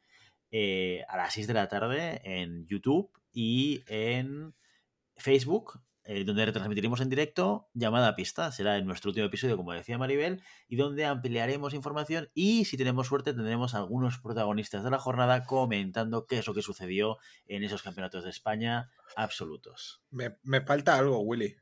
eh, 0.51 1.03
a 1.09 1.17
las 1.17 1.33
6 1.33 1.47
de 1.47 1.53
la 1.55 1.67
tarde 1.67 2.21
en 2.23 2.65
YouTube 2.67 3.11
y 3.33 3.83
en 3.87 4.55
Facebook 5.17 5.81
eh, 6.05 6.25
donde 6.25 6.45
retransmitiremos 6.45 6.99
en 6.99 7.09
directo 7.09 7.69
llamada 7.73 8.09
a 8.09 8.15
pista. 8.15 8.51
Será 8.51 8.77
en 8.77 8.85
nuestro 8.85 9.09
último 9.09 9.27
episodio, 9.27 9.55
como 9.55 9.71
decía 9.71 9.97
Maribel, 9.97 10.41
y 10.67 10.75
donde 10.75 11.05
ampliaremos 11.05 11.73
información 11.73 12.29
y, 12.33 12.65
si 12.65 12.75
tenemos 12.75 13.07
suerte, 13.07 13.33
tendremos 13.33 13.73
algunos 13.73 14.19
protagonistas 14.19 14.83
de 14.83 14.89
la 14.89 14.99
jornada 14.99 15.45
comentando 15.45 16.25
qué 16.25 16.39
es 16.39 16.47
lo 16.47 16.53
que 16.53 16.61
sucedió 16.61 17.19
en 17.45 17.63
esos 17.63 17.83
campeonatos 17.83 18.25
de 18.25 18.31
España 18.31 18.91
absolutos. 19.15 20.01
Me, 20.11 20.61
falta 20.65 20.97
algo, 20.97 21.19
Willy. 21.21 21.55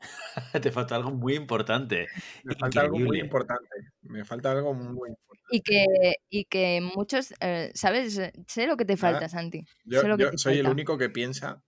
Te 0.62 0.70
falta 0.70 0.94
algo 0.94 1.10
muy 1.10 1.34
importante. 1.34 2.06
Me 2.44 2.54
falta 2.54 2.82
algo 2.82 2.98
muy 2.98 3.18
importante. 3.18 3.68
Me 4.02 4.24
falta 4.24 4.52
algo 4.52 4.72
muy 4.72 5.10
importante. 5.10 5.40
Y 5.50 5.62
que, 5.62 5.84
y 6.28 6.44
que 6.44 6.80
muchos, 6.94 7.34
eh, 7.40 7.72
¿sabes? 7.74 8.20
Sé 8.46 8.66
lo 8.68 8.76
que 8.76 8.84
te 8.84 8.96
falta, 8.96 9.28
Santi. 9.28 9.64
Yo, 9.84 10.00
soy 10.36 10.58
el 10.58 10.68
único 10.68 10.96
que 10.96 11.10
piensa 11.10 11.64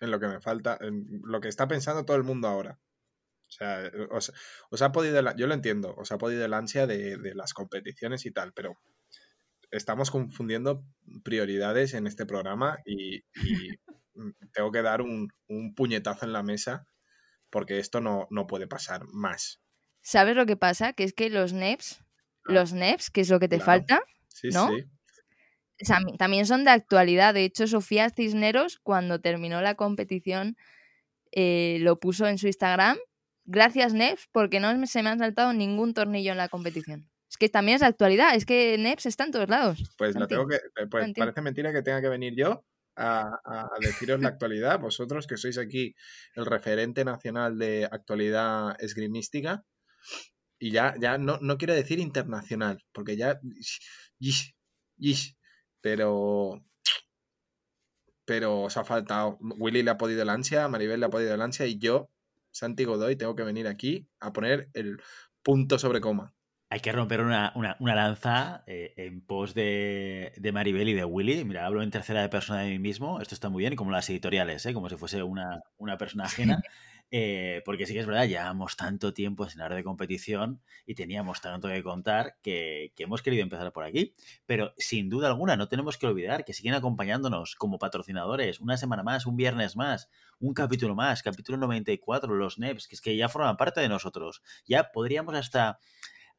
en 0.00 0.10
lo 0.10 0.20
que 0.20 0.26
me 0.26 0.40
falta, 0.40 0.78
en 0.80 1.20
lo 1.24 1.40
que 1.40 1.48
está 1.48 1.68
pensando 1.68 2.04
todo 2.04 2.16
el 2.16 2.24
mundo 2.24 2.48
ahora. 2.48 2.78
O 3.48 3.52
sea, 3.56 3.90
os, 4.10 4.82
ha 4.82 4.92
podido, 4.92 5.22
yo 5.36 5.46
lo 5.46 5.54
entiendo, 5.54 5.94
os 5.96 6.10
ha 6.12 6.18
podido 6.18 6.44
el 6.44 6.54
ansia 6.54 6.86
de, 6.86 7.18
las 7.34 7.54
competiciones 7.54 8.26
y 8.26 8.32
tal, 8.32 8.52
pero 8.52 8.76
estamos 9.70 10.10
confundiendo 10.10 10.84
prioridades 11.22 11.94
en 11.94 12.06
este 12.06 12.26
programa 12.26 12.78
y, 12.84 13.22
tengo 14.52 14.72
que 14.72 14.82
dar 14.82 15.02
un, 15.02 15.28
puñetazo 15.76 16.26
en 16.26 16.32
la 16.32 16.42
mesa 16.42 16.86
porque 17.50 17.78
esto 17.78 18.00
no, 18.00 18.28
puede 18.48 18.66
pasar 18.66 19.04
más. 19.06 19.60
¿Sabes 20.02 20.36
lo 20.36 20.46
que 20.46 20.56
pasa? 20.56 20.92
Que 20.92 21.04
es 21.04 21.12
que 21.12 21.30
los 21.30 21.52
NEPs, 21.52 22.00
ah. 22.00 22.52
los 22.52 22.72
NEPs, 22.72 23.10
que 23.10 23.20
es 23.20 23.30
lo 23.30 23.38
que 23.38 23.48
te 23.48 23.60
falta, 23.60 24.02
¿no? 24.52 24.68
Sí 24.68 24.84
también 26.18 26.46
son 26.46 26.64
de 26.64 26.70
actualidad. 26.70 27.34
De 27.34 27.44
hecho, 27.44 27.66
Sofía 27.66 28.10
Cisneros, 28.10 28.78
cuando 28.82 29.20
terminó 29.20 29.60
la 29.60 29.74
competición, 29.74 30.56
eh, 31.32 31.78
lo 31.80 31.98
puso 31.98 32.26
en 32.26 32.38
su 32.38 32.46
Instagram. 32.46 32.96
Gracias, 33.44 33.92
Neps, 33.92 34.28
porque 34.32 34.60
no 34.60 34.86
se 34.86 35.02
me 35.02 35.10
han 35.10 35.18
saltado 35.18 35.52
ningún 35.52 35.92
tornillo 35.94 36.32
en 36.32 36.38
la 36.38 36.48
competición. 36.48 37.10
Es 37.28 37.36
que 37.36 37.48
también 37.48 37.76
es 37.76 37.80
de 37.80 37.88
actualidad, 37.88 38.34
es 38.36 38.46
que 38.46 38.78
Neps 38.78 39.06
está 39.06 39.24
en 39.24 39.32
todos 39.32 39.48
lados. 39.48 39.92
Pues, 39.98 40.14
tengo 40.28 40.46
que, 40.46 40.56
eh, 40.56 40.86
pues 40.88 41.12
parece 41.16 41.42
mentira 41.42 41.72
que 41.72 41.82
tenga 41.82 42.00
que 42.00 42.08
venir 42.08 42.34
yo 42.36 42.64
a, 42.96 43.68
deciros 43.80 44.20
la 44.20 44.28
actualidad. 44.28 44.78
Vosotros 44.78 45.26
que 45.26 45.36
sois 45.36 45.58
aquí 45.58 45.94
el 46.36 46.46
referente 46.46 47.04
nacional 47.04 47.58
de 47.58 47.86
actualidad 47.90 48.76
esgrimística. 48.78 49.64
Y 50.58 50.70
ya, 50.70 50.94
ya 51.00 51.18
no, 51.18 51.38
no 51.42 51.58
quiero 51.58 51.74
decir 51.74 51.98
internacional, 51.98 52.84
porque 52.92 53.16
ya 53.16 53.40
pero 55.84 56.64
pero 58.24 58.62
os 58.62 58.76
ha 58.78 58.84
faltado. 58.84 59.36
Willy 59.58 59.82
le 59.82 59.90
ha 59.90 59.98
podido 59.98 60.22
el 60.22 60.30
ansia, 60.30 60.66
Maribel 60.66 60.98
le 60.98 61.06
ha 61.06 61.10
podido 61.10 61.34
el 61.34 61.42
ansia 61.42 61.66
y 61.66 61.78
yo, 61.78 62.08
Santi 62.52 62.84
Godoy, 62.84 63.16
tengo 63.16 63.36
que 63.36 63.42
venir 63.42 63.68
aquí 63.68 64.08
a 64.18 64.32
poner 64.32 64.70
el 64.72 65.02
punto 65.42 65.78
sobre 65.78 66.00
coma. 66.00 66.32
Hay 66.70 66.80
que 66.80 66.90
romper 66.90 67.20
una, 67.20 67.52
lanza 67.80 68.64
eh, 68.66 68.94
en 68.96 69.20
pos 69.20 69.52
de, 69.52 70.32
Maribel 70.54 70.88
y 70.88 70.94
de 70.94 71.04
Willy. 71.04 71.44
Mira, 71.44 71.66
hablo 71.66 71.82
en 71.82 71.90
tercera 71.90 72.30
persona 72.30 72.62
de 72.62 72.70
mí 72.70 72.78
mismo. 72.78 73.20
Esto 73.20 73.34
está 73.34 73.50
muy 73.50 73.60
bien, 73.60 73.76
como 73.76 73.90
las 73.90 74.08
editoriales, 74.08 74.64
¿eh? 74.64 74.72
como 74.72 74.88
si 74.88 74.96
fuese 74.96 75.22
una, 75.22 75.60
una 75.76 75.98
persona 75.98 76.24
ajena. 76.24 76.62
Eh, 77.16 77.62
porque 77.64 77.86
sí 77.86 77.92
que 77.92 78.00
es 78.00 78.06
verdad, 78.06 78.26
llevamos 78.26 78.76
tanto 78.76 79.14
tiempo 79.14 79.48
sin 79.48 79.60
hablar 79.60 79.76
de 79.76 79.84
competición 79.84 80.60
y 80.84 80.96
teníamos 80.96 81.40
tanto 81.40 81.68
que 81.68 81.80
contar 81.84 82.38
que, 82.42 82.92
hemos 82.98 83.22
querido 83.22 83.44
empezar 83.44 83.72
por 83.72 83.84
aquí. 83.84 84.16
Pero 84.46 84.74
sin 84.78 85.10
duda 85.10 85.28
alguna, 85.28 85.56
no 85.56 85.68
tenemos 85.68 85.96
que 85.96 86.08
olvidar 86.08 86.44
que 86.44 86.52
siguen 86.52 86.74
acompañándonos 86.74 87.54
como 87.54 87.78
patrocinadores 87.78 88.58
una 88.58 88.76
semana 88.76 89.04
más, 89.04 89.26
un 89.26 89.36
viernes 89.36 89.76
más, 89.76 90.08
un 90.40 90.54
capítulo 90.54 90.96
más, 90.96 91.22
capítulo 91.22 91.56
94, 91.58 92.34
los 92.34 92.58
NEPs, 92.58 92.88
que 92.88 92.96
es 92.96 93.00
que 93.00 93.16
ya 93.16 93.28
forman 93.28 93.56
parte 93.56 93.80
de 93.80 93.88
nosotros. 93.88 94.42
Ya 94.66 94.90
podríamos 94.90 95.36
hasta, 95.36 95.78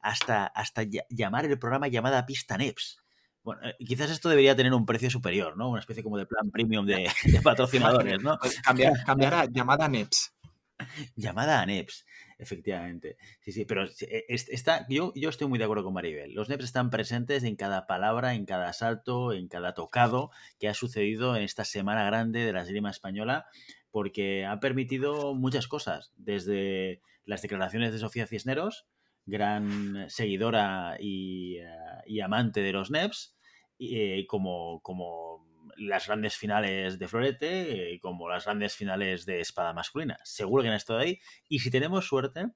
hasta, 0.00 0.44
hasta 0.44 0.82
llamar 1.08 1.46
el 1.46 1.58
programa 1.58 1.88
llamada 1.88 2.26
Pista 2.26 2.58
NEPs. 2.58 2.98
Bueno, 3.42 3.62
eh, 3.64 3.76
quizás 3.78 4.10
esto 4.10 4.28
debería 4.28 4.54
tener 4.54 4.74
un 4.74 4.84
precio 4.84 5.08
superior, 5.08 5.56
¿no? 5.56 5.70
Una 5.70 5.80
especie 5.80 6.02
como 6.02 6.18
de 6.18 6.26
plan 6.26 6.50
premium 6.50 6.84
de, 6.84 7.08
patrocinadores, 7.42 8.22
¿no? 8.22 8.36
Pues 8.38 8.60
cambiará 8.60 9.46
llamada 9.46 9.88
NEPs. 9.88 10.35
Llamada 11.16 11.60
a 11.60 11.66
NEPS, 11.66 12.06
efectivamente. 12.38 13.16
Sí, 13.40 13.52
sí, 13.52 13.64
pero 13.64 13.84
e, 13.84 14.24
está, 14.28 14.86
yo, 14.88 15.12
yo 15.14 15.28
estoy 15.28 15.48
muy 15.48 15.58
de 15.58 15.64
acuerdo 15.64 15.84
con 15.84 15.94
Maribel. 15.94 16.34
Los 16.34 16.48
NEPS 16.48 16.64
están 16.64 16.90
presentes 16.90 17.44
en 17.44 17.56
cada 17.56 17.86
palabra, 17.86 18.34
en 18.34 18.44
cada 18.44 18.72
salto, 18.72 19.32
en 19.32 19.48
cada 19.48 19.74
tocado 19.74 20.30
que 20.58 20.68
ha 20.68 20.74
sucedido 20.74 21.36
en 21.36 21.42
esta 21.42 21.64
semana 21.64 22.04
grande 22.04 22.44
de 22.44 22.52
la 22.52 22.62
esgrima 22.62 22.90
española, 22.90 23.46
porque 23.90 24.44
ha 24.44 24.60
permitido 24.60 25.34
muchas 25.34 25.68
cosas, 25.68 26.12
desde 26.16 27.00
las 27.24 27.42
declaraciones 27.42 27.92
de 27.92 27.98
Sofía 27.98 28.26
Cisneros, 28.26 28.86
gran 29.24 30.08
seguidora 30.08 30.96
y, 31.00 31.56
eh, 31.56 32.22
amante 32.22 32.60
de 32.60 32.72
los 32.72 32.90
NEPS, 32.90 33.34
y, 33.78 33.98
eh, 33.98 34.26
como, 34.26 34.80
como 34.80 35.45
las 35.78 36.06
grandes 36.06 36.36
finales 36.36 36.98
de 36.98 37.08
florete 37.08 37.94
eh, 37.94 38.00
como 38.00 38.28
las 38.28 38.44
grandes 38.44 38.74
finales 38.74 39.26
de 39.26 39.40
espada 39.40 39.72
masculina. 39.72 40.18
Seguro 40.24 40.62
que 40.62 40.68
han 40.68 40.74
estado 40.74 40.98
ahí. 40.98 41.20
Y 41.48 41.60
si 41.60 41.70
tenemos 41.70 42.06
suerte, 42.06 42.46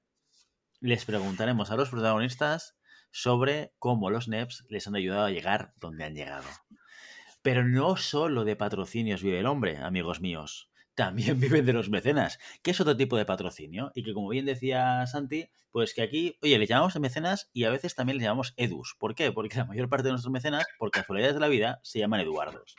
les 0.79 1.05
preguntaremos 1.05 1.71
a 1.71 1.75
los 1.75 1.89
protagonistas 1.89 2.77
sobre 3.11 3.73
cómo 3.77 4.09
los 4.09 4.27
NEPs 4.27 4.65
les 4.69 4.87
han 4.87 4.95
ayudado 4.95 5.25
a 5.25 5.31
llegar 5.31 5.73
donde 5.77 6.05
han 6.05 6.15
llegado. 6.15 6.47
Pero 7.41 7.63
no 7.67 7.97
solo 7.97 8.45
de 8.45 8.55
patrocinios 8.55 9.21
vive 9.21 9.39
el 9.39 9.45
hombre, 9.45 9.77
amigos 9.77 10.21
míos. 10.21 10.70
También 10.95 11.39
viven 11.39 11.65
de 11.65 11.73
los 11.73 11.89
mecenas, 11.89 12.39
que 12.61 12.71
es 12.71 12.81
otro 12.81 12.97
tipo 12.97 13.17
de 13.17 13.25
patrocinio. 13.25 13.91
Y 13.95 14.03
que, 14.03 14.13
como 14.13 14.29
bien 14.29 14.45
decía 14.45 15.05
Santi, 15.07 15.49
pues 15.71 15.93
que 15.93 16.01
aquí, 16.01 16.37
oye, 16.41 16.57
le 16.59 16.67
llamamos 16.67 16.99
mecenas 16.99 17.49
y 17.53 17.63
a 17.63 17.69
veces 17.69 17.95
también 17.95 18.17
les 18.17 18.25
llamamos 18.25 18.53
edus. 18.57 18.95
¿Por 18.99 19.15
qué? 19.15 19.31
Porque 19.31 19.57
la 19.57 19.65
mayor 19.65 19.89
parte 19.89 20.05
de 20.05 20.11
nuestros 20.11 20.31
mecenas, 20.31 20.65
por 20.77 20.91
casualidades 20.91 21.35
de 21.35 21.41
la 21.41 21.47
vida, 21.47 21.79
se 21.83 21.99
llaman 21.99 22.19
Eduardos 22.19 22.75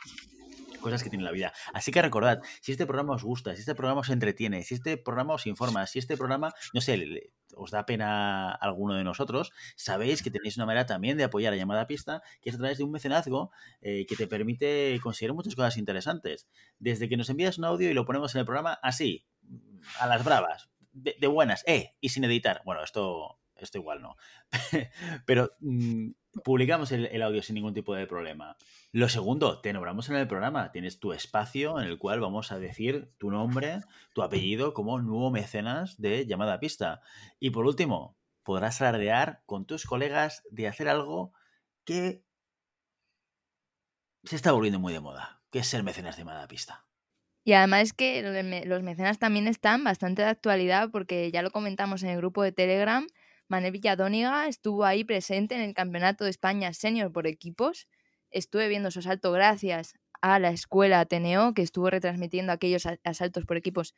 cosas 0.83 1.03
que 1.03 1.09
tiene 1.09 1.23
la 1.23 1.31
vida. 1.31 1.53
Así 1.73 1.91
que 1.91 2.01
recordad, 2.01 2.41
si 2.61 2.71
este 2.71 2.85
programa 2.85 3.13
os 3.13 3.23
gusta, 3.23 3.55
si 3.55 3.61
este 3.61 3.75
programa 3.75 4.01
os 4.01 4.09
entretiene, 4.09 4.63
si 4.63 4.75
este 4.75 4.97
programa 4.97 5.33
os 5.33 5.47
informa, 5.47 5.87
si 5.87 5.99
este 5.99 6.17
programa, 6.17 6.53
no 6.73 6.81
sé, 6.81 7.31
os 7.55 7.71
da 7.71 7.85
pena 7.85 8.51
alguno 8.51 8.95
de 8.95 9.03
nosotros, 9.03 9.51
sabéis 9.75 10.21
que 10.21 10.31
tenéis 10.31 10.57
una 10.57 10.65
manera 10.65 10.85
también 10.85 11.17
de 11.17 11.23
apoyar 11.23 11.53
a 11.53 11.55
llamada 11.55 11.87
pista, 11.87 12.21
que 12.41 12.49
es 12.49 12.55
a 12.55 12.59
través 12.59 12.77
de 12.77 12.83
un 12.83 12.91
mecenazgo 12.91 13.51
eh, 13.81 14.05
que 14.05 14.15
te 14.15 14.27
permite 14.27 14.99
conseguir 15.01 15.33
muchas 15.33 15.55
cosas 15.55 15.77
interesantes. 15.77 16.47
Desde 16.79 17.09
que 17.09 17.17
nos 17.17 17.29
envías 17.29 17.57
un 17.57 17.65
audio 17.65 17.89
y 17.89 17.93
lo 17.93 18.05
ponemos 18.05 18.35
en 18.35 18.39
el 18.39 18.45
programa 18.45 18.77
así, 18.83 19.25
a 19.99 20.07
las 20.07 20.23
bravas, 20.23 20.69
de, 20.91 21.15
de 21.19 21.27
buenas, 21.27 21.63
eh, 21.65 21.95
y 21.99 22.09
sin 22.09 22.23
editar. 22.23 22.61
Bueno, 22.65 22.83
esto 22.83 23.39
esto 23.63 23.77
igual 23.77 24.01
no. 24.01 24.15
Pero 25.25 25.51
mm, 25.59 26.11
publicamos 26.43 26.91
el, 26.91 27.21
audio 27.21 27.43
sin 27.43 27.55
ningún 27.55 27.73
tipo 27.73 27.93
de 27.95 28.07
problema. 28.07 28.57
Lo 28.91 29.09
segundo, 29.09 29.61
te 29.61 29.73
nombramos 29.73 30.09
en 30.09 30.15
el 30.15 30.27
programa. 30.27 30.71
Tienes 30.71 30.99
tu 30.99 31.13
espacio 31.13 31.79
en 31.79 31.87
el 31.87 31.97
cual 31.97 32.19
vamos 32.19 32.51
a 32.51 32.59
decir 32.59 33.11
tu 33.17 33.29
nombre, 33.29 33.81
tu 34.13 34.23
apellido 34.23 34.73
como 34.73 34.99
nuevo 34.99 35.31
mecenas 35.31 35.99
de 36.01 36.25
llamada 36.25 36.59
pista. 36.59 37.01
Y 37.39 37.51
por 37.51 37.65
último, 37.65 38.17
podrás 38.43 38.81
alardear 38.81 39.43
con 39.45 39.65
tus 39.65 39.85
colegas 39.85 40.43
de 40.49 40.67
hacer 40.67 40.89
algo 40.89 41.33
que 41.85 42.23
se 44.23 44.35
está 44.35 44.51
volviendo 44.51 44.79
muy 44.79 44.93
de 44.93 45.01
moda, 45.01 45.41
que 45.51 45.59
es 45.59 45.67
ser 45.67 45.83
mecenas 45.83 46.15
de 46.15 46.21
llamada 46.21 46.47
pista. 46.47 46.85
Y 47.45 47.53
además 47.53 47.83
es 47.83 47.93
que 47.93 48.63
los 48.65 48.83
mecenas 48.83 49.19
también 49.19 49.47
están 49.47 49.83
bastante 49.83 50.21
de 50.21 50.29
actualidad 50.29 50.89
porque 50.91 51.29
ya 51.29 51.41
lo 51.41 51.51
comentamos 51.51 52.01
en 52.03 52.09
el 52.09 52.17
grupo 52.17 52.41
de 52.41 52.53
Telegram 52.53 53.05
Mané 53.47 53.71
Villadóniga 53.71 54.47
estuvo 54.47 54.85
ahí 54.85 55.03
presente 55.03 55.55
en 55.55 55.61
el 55.61 55.73
Campeonato 55.73 56.23
de 56.23 56.29
España 56.29 56.73
Senior 56.73 57.11
por 57.11 57.27
equipos. 57.27 57.87
Estuve 58.31 58.67
viendo 58.67 58.91
su 58.91 58.99
asalto 58.99 59.31
gracias 59.31 59.93
a 60.21 60.39
la 60.39 60.49
escuela 60.49 61.01
Ateneo, 61.01 61.53
que 61.53 61.61
estuvo 61.61 61.89
retransmitiendo 61.89 62.51
aquellos 62.51 62.87
asaltos 63.03 63.45
por 63.45 63.57
equipos 63.57 63.93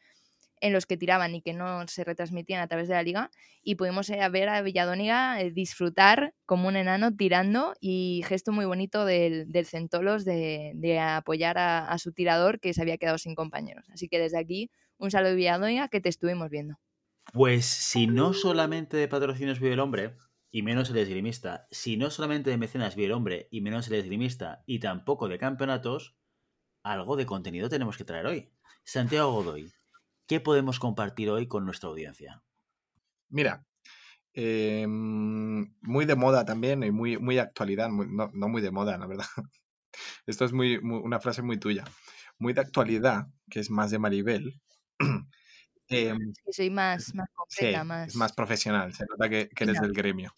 en 0.61 0.73
los 0.73 0.85
que 0.85 0.97
tiraban 0.97 1.35
y 1.35 1.41
que 1.41 1.53
no 1.53 1.87
se 1.87 2.03
retransmitían 2.03 2.61
a 2.61 2.67
través 2.67 2.87
de 2.87 2.95
la 2.95 3.03
liga 3.03 3.31
y 3.61 3.75
pudimos 3.75 4.09
eh, 4.09 4.27
ver 4.29 4.49
a 4.49 4.61
Villadóniga 4.61 5.41
eh, 5.41 5.51
disfrutar 5.51 6.33
como 6.45 6.67
un 6.67 6.75
enano 6.75 7.15
tirando 7.15 7.73
y 7.79 8.23
gesto 8.25 8.51
muy 8.51 8.65
bonito 8.65 9.05
del, 9.05 9.47
Centolos 9.65 10.25
de, 10.25 10.99
apoyar 10.99 11.57
a, 11.57 11.97
su 11.97 12.13
tirador 12.13 12.59
que 12.59 12.73
se 12.73 12.81
había 12.81 12.97
quedado 12.97 13.17
sin 13.17 13.35
compañeros. 13.35 13.85
Así 13.91 14.07
que 14.07 14.19
desde 14.19 14.39
aquí 14.39 14.71
un 14.97 15.11
saludo 15.11 15.35
Villadóniga 15.35 15.87
que 15.89 16.01
te 16.01 16.09
estuvimos 16.09 16.49
viendo. 16.49 16.77
Pues 17.33 17.65
si 17.65 18.07
no 18.07 18.33
solamente 18.33 18.97
de 18.97 19.07
patrocinios 19.07 19.59
vive 19.59 19.73
el 19.73 19.79
hombre, 19.79 20.15
y 20.51 20.61
menos 20.61 20.89
el 20.89 20.97
esgrimista, 20.97 21.67
si 21.69 21.97
no 21.97 22.09
solamente 22.09 22.49
de 22.49 22.57
mecenas 22.57 22.95
vive 22.95 23.07
el 23.07 23.11
hombre, 23.11 23.49
y 23.51 23.59
menos 23.59 23.87
el 23.87 23.95
esgrimista, 23.95 24.63
y 24.65 24.79
tampoco 24.79 25.27
de 25.27 25.37
campeonatos, 25.37 26.15
algo 26.81 27.17
de 27.17 27.25
contenido 27.25 27.67
tenemos 27.67 27.97
que 27.97 28.05
traer 28.05 28.25
hoy. 28.25 28.51
Santiago 28.85 29.33
Godoy, 29.33 29.73
¿qué 30.27 30.39
podemos 30.39 30.79
compartir 30.79 31.29
hoy 31.29 31.47
con 31.47 31.65
nuestra 31.65 31.89
audiencia? 31.89 32.43
Mira, 33.27 33.65
em, 34.33 35.75
muy 35.81 36.05
de 36.05 36.15
moda 36.15 36.45
también 36.45 36.83
y 36.83 36.91
muy, 36.91 37.17
muy 37.17 37.37
actualidad, 37.39 37.89
no, 37.89 38.47
muy 38.47 38.61
de 38.61 38.71
moda, 38.71 38.97
la 38.97 39.07
verdad. 39.07 39.25
Esto 40.25 40.45
es 40.45 40.53
muy, 40.53 40.77
una 40.77 41.19
frase 41.19 41.41
muy 41.41 41.57
tuya. 41.57 41.83
Muy 42.39 42.53
de 42.53 42.61
actualidad, 42.61 43.27
que 43.49 43.59
es 43.59 43.69
más 43.69 43.91
de 43.91 43.99
Maribel. 43.99 44.61
Eh, 45.89 46.13
soy 46.51 46.69
más, 46.69 47.13
más 47.13 47.29
completa, 47.33 47.83
más... 47.83 48.15
más 48.15 48.33
profesional, 48.33 48.93
se 48.93 49.05
nota 49.05 49.29
que, 49.29 49.49
eres 49.59 49.79
del 49.79 49.93
gremio. 49.93 50.33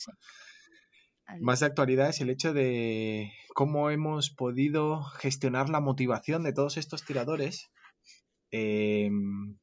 Más 1.41 1.59
de 1.59 1.65
actualidad 1.65 2.09
es 2.09 2.21
el 2.21 2.29
hecho 2.29 2.53
de 2.53 3.31
cómo 3.53 3.89
hemos 3.89 4.29
podido 4.29 5.03
gestionar 5.03 5.69
la 5.69 5.81
motivación 5.81 6.43
de 6.43 6.53
todos 6.53 6.77
estos 6.77 7.03
tiradores 7.03 7.69
em, 8.51 9.57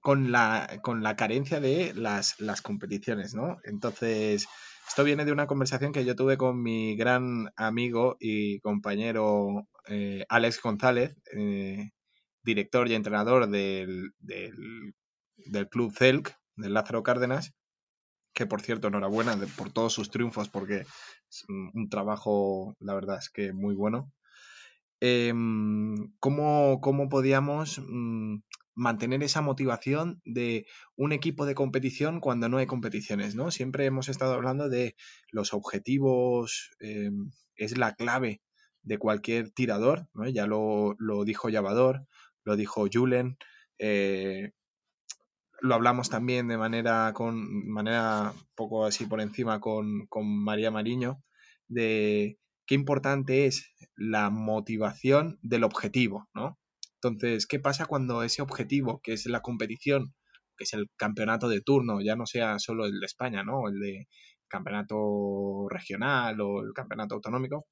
con, 0.00 0.32
la, 0.32 0.80
con 0.82 1.02
la 1.02 1.14
carencia 1.14 1.60
de 1.60 1.92
las, 1.94 2.40
las 2.40 2.62
competiciones, 2.62 3.34
¿no? 3.34 3.58
Entonces, 3.64 4.48
esto 4.88 5.04
viene 5.04 5.24
de 5.24 5.30
una 5.30 5.46
conversación 5.46 5.92
que 5.92 6.04
yo 6.04 6.16
tuve 6.16 6.36
con 6.36 6.60
mi 6.60 6.96
gran 6.96 7.52
amigo 7.56 8.16
y 8.18 8.58
compañero 8.58 9.68
eh, 9.86 10.24
Alex 10.28 10.60
González, 10.60 11.16
eh, 11.36 11.90
director 12.42 12.88
y 12.88 12.94
entrenador 12.94 13.48
del, 13.48 14.12
club 15.70 15.92
CELC, 15.96 16.36
del 16.56 16.74
Lázaro 16.74 17.02
Cárdenas, 17.02 17.54
que 18.34 18.46
por 18.46 18.62
cierto, 18.62 18.88
enhorabuena 18.88 19.36
por 19.56 19.72
todos 19.72 19.92
sus 19.92 20.10
triunfos, 20.10 20.48
porque 20.48 20.80
es 21.28 21.44
un 21.48 21.88
trabajo, 21.88 22.76
la 22.80 22.94
verdad 22.94 23.18
es 23.18 23.30
que 23.30 23.52
muy 23.52 23.74
bueno. 23.74 24.12
Em, 25.00 26.12
¿cómo, 26.18 27.08
podíamos 27.08 27.80
mm, 27.86 28.40
mantener 28.74 29.22
esa 29.22 29.40
motivación 29.40 30.20
de 30.26 30.66
un 30.94 31.12
equipo 31.12 31.46
de 31.46 31.54
competición 31.54 32.20
cuando 32.20 32.48
no 32.50 32.58
hay 32.58 32.66
competiciones? 32.66 33.34
¿no? 33.34 33.50
Siempre 33.50 33.86
hemos 33.86 34.10
estado 34.10 34.34
hablando 34.34 34.68
de 34.68 34.96
los 35.32 35.54
objetivos, 35.54 36.70
em, 36.80 37.30
es 37.56 37.78
la 37.78 37.94
clave 37.94 38.42
de 38.82 38.98
cualquier 38.98 39.50
tirador, 39.50 40.08
ya 40.32 40.46
lo, 40.46 40.94
lo 40.98 41.24
dijo 41.24 41.48
Llavador, 41.48 42.06
lo 42.44 42.56
dijo 42.56 42.86
Julen, 42.92 43.36
eh, 43.78 44.52
lo 45.60 45.74
hablamos 45.74 46.10
también 46.10 46.48
de 46.48 46.56
manera, 46.56 47.12
con, 47.14 47.68
manera 47.68 48.32
poco 48.54 48.86
así 48.86 49.06
por 49.06 49.20
encima 49.20 49.60
con, 49.60 50.08
María 50.22 50.70
Mariño, 50.70 51.22
de 51.68 52.38
qué 52.66 52.74
importante 52.74 53.46
es 53.46 53.74
la 53.96 54.30
motivación 54.30 55.38
del 55.42 55.64
objetivo, 55.64 56.28
¿no? 56.34 56.58
Entonces, 57.02 57.46
¿qué 57.46 57.58
pasa 57.58 57.86
cuando 57.86 58.22
ese 58.22 58.42
objetivo, 58.42 59.00
que 59.02 59.12
es 59.14 59.26
la 59.26 59.40
competición, 59.40 60.14
que 60.56 60.64
es 60.64 60.72
el 60.74 60.86
campeonato 60.96 61.48
de 61.48 61.62
turno, 61.62 62.00
ya 62.00 62.16
no 62.16 62.26
sea 62.26 62.58
solo 62.58 62.86
el 62.86 63.00
de 63.00 63.06
España, 63.06 63.42
¿no? 63.44 63.68
El 63.68 63.80
de 63.80 64.08
campeonato 64.48 65.68
regional 65.70 66.40
o 66.40 66.62
el 66.62 66.72
campeonato 66.74 67.14
autonómico, 67.14 67.66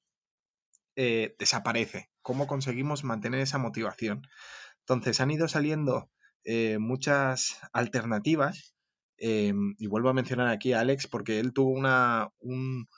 eh, 1.01 1.33
desaparece. 1.39 2.09
¿Cómo 2.21 2.45
conseguimos 2.45 3.05
mantener 3.05 3.39
esa 3.39 3.57
motivación? 3.57 4.27
Entonces 4.81 5.21
han 5.21 5.31
ido 5.31 5.47
saliendo 5.47 6.09
eh, 6.43 6.77
muchas 6.77 7.57
alternativas 7.71 8.75
eh, 9.17 9.53
y 9.77 9.87
vuelvo 9.87 10.09
a 10.09 10.13
mencionar 10.13 10.49
aquí 10.49 10.73
a 10.73 10.81
Alex 10.81 11.07
porque 11.07 11.39
él 11.39 11.53
tuvo 11.53 11.69
una, 11.69 12.27
un, 12.39 12.89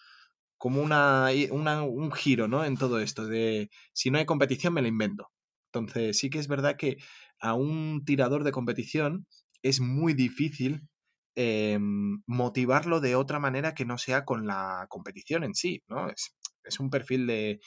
como 0.57 0.81
una, 0.81 1.27
un 1.51 2.11
giro 2.11 2.47
¿no? 2.47 2.65
en 2.65 2.75
todo 2.75 2.99
esto 2.99 3.27
de 3.27 3.69
si 3.93 4.09
no 4.09 4.17
hay 4.17 4.25
competición 4.25 4.73
me 4.73 4.81
la 4.81 4.87
invento. 4.87 5.29
Entonces 5.71 6.17
sí 6.17 6.31
que 6.31 6.39
es 6.39 6.47
verdad 6.47 6.77
que 6.77 6.97
a 7.39 7.53
un 7.53 8.03
tirador 8.03 8.43
de 8.43 8.51
competición 8.51 9.27
es 9.61 9.79
muy 9.79 10.15
difícil 10.15 10.87
motivarlo 12.25 12.99
de 12.99 13.15
otra 13.15 13.39
manera 13.39 13.75
que 13.75 13.85
no 13.85 13.99
sea 13.99 14.25
con 14.25 14.47
la 14.47 14.87
competición 14.89 15.43
en 15.43 15.53
sí, 15.53 15.83
¿no? 15.87 16.09
Es, 16.09 16.35
es 16.63 16.80
un 16.80 16.89
perfil 16.89 17.28
de, 17.28 17.60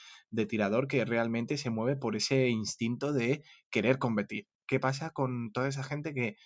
tirador 0.46 0.88
que 0.88 1.04
realmente 1.04 1.56
se 1.58 1.70
mueve 1.70 1.96
por 1.96 2.16
ese 2.16 2.48
instinto 2.48 3.12
de 3.12 3.42
querer 3.70 3.98
competir. 3.98 4.46
¿Qué 4.66 4.80
pasa 4.80 5.10
con 5.10 5.52
toda 5.52 5.68
esa 5.68 5.84
gente 5.84 6.14
que 6.14 6.36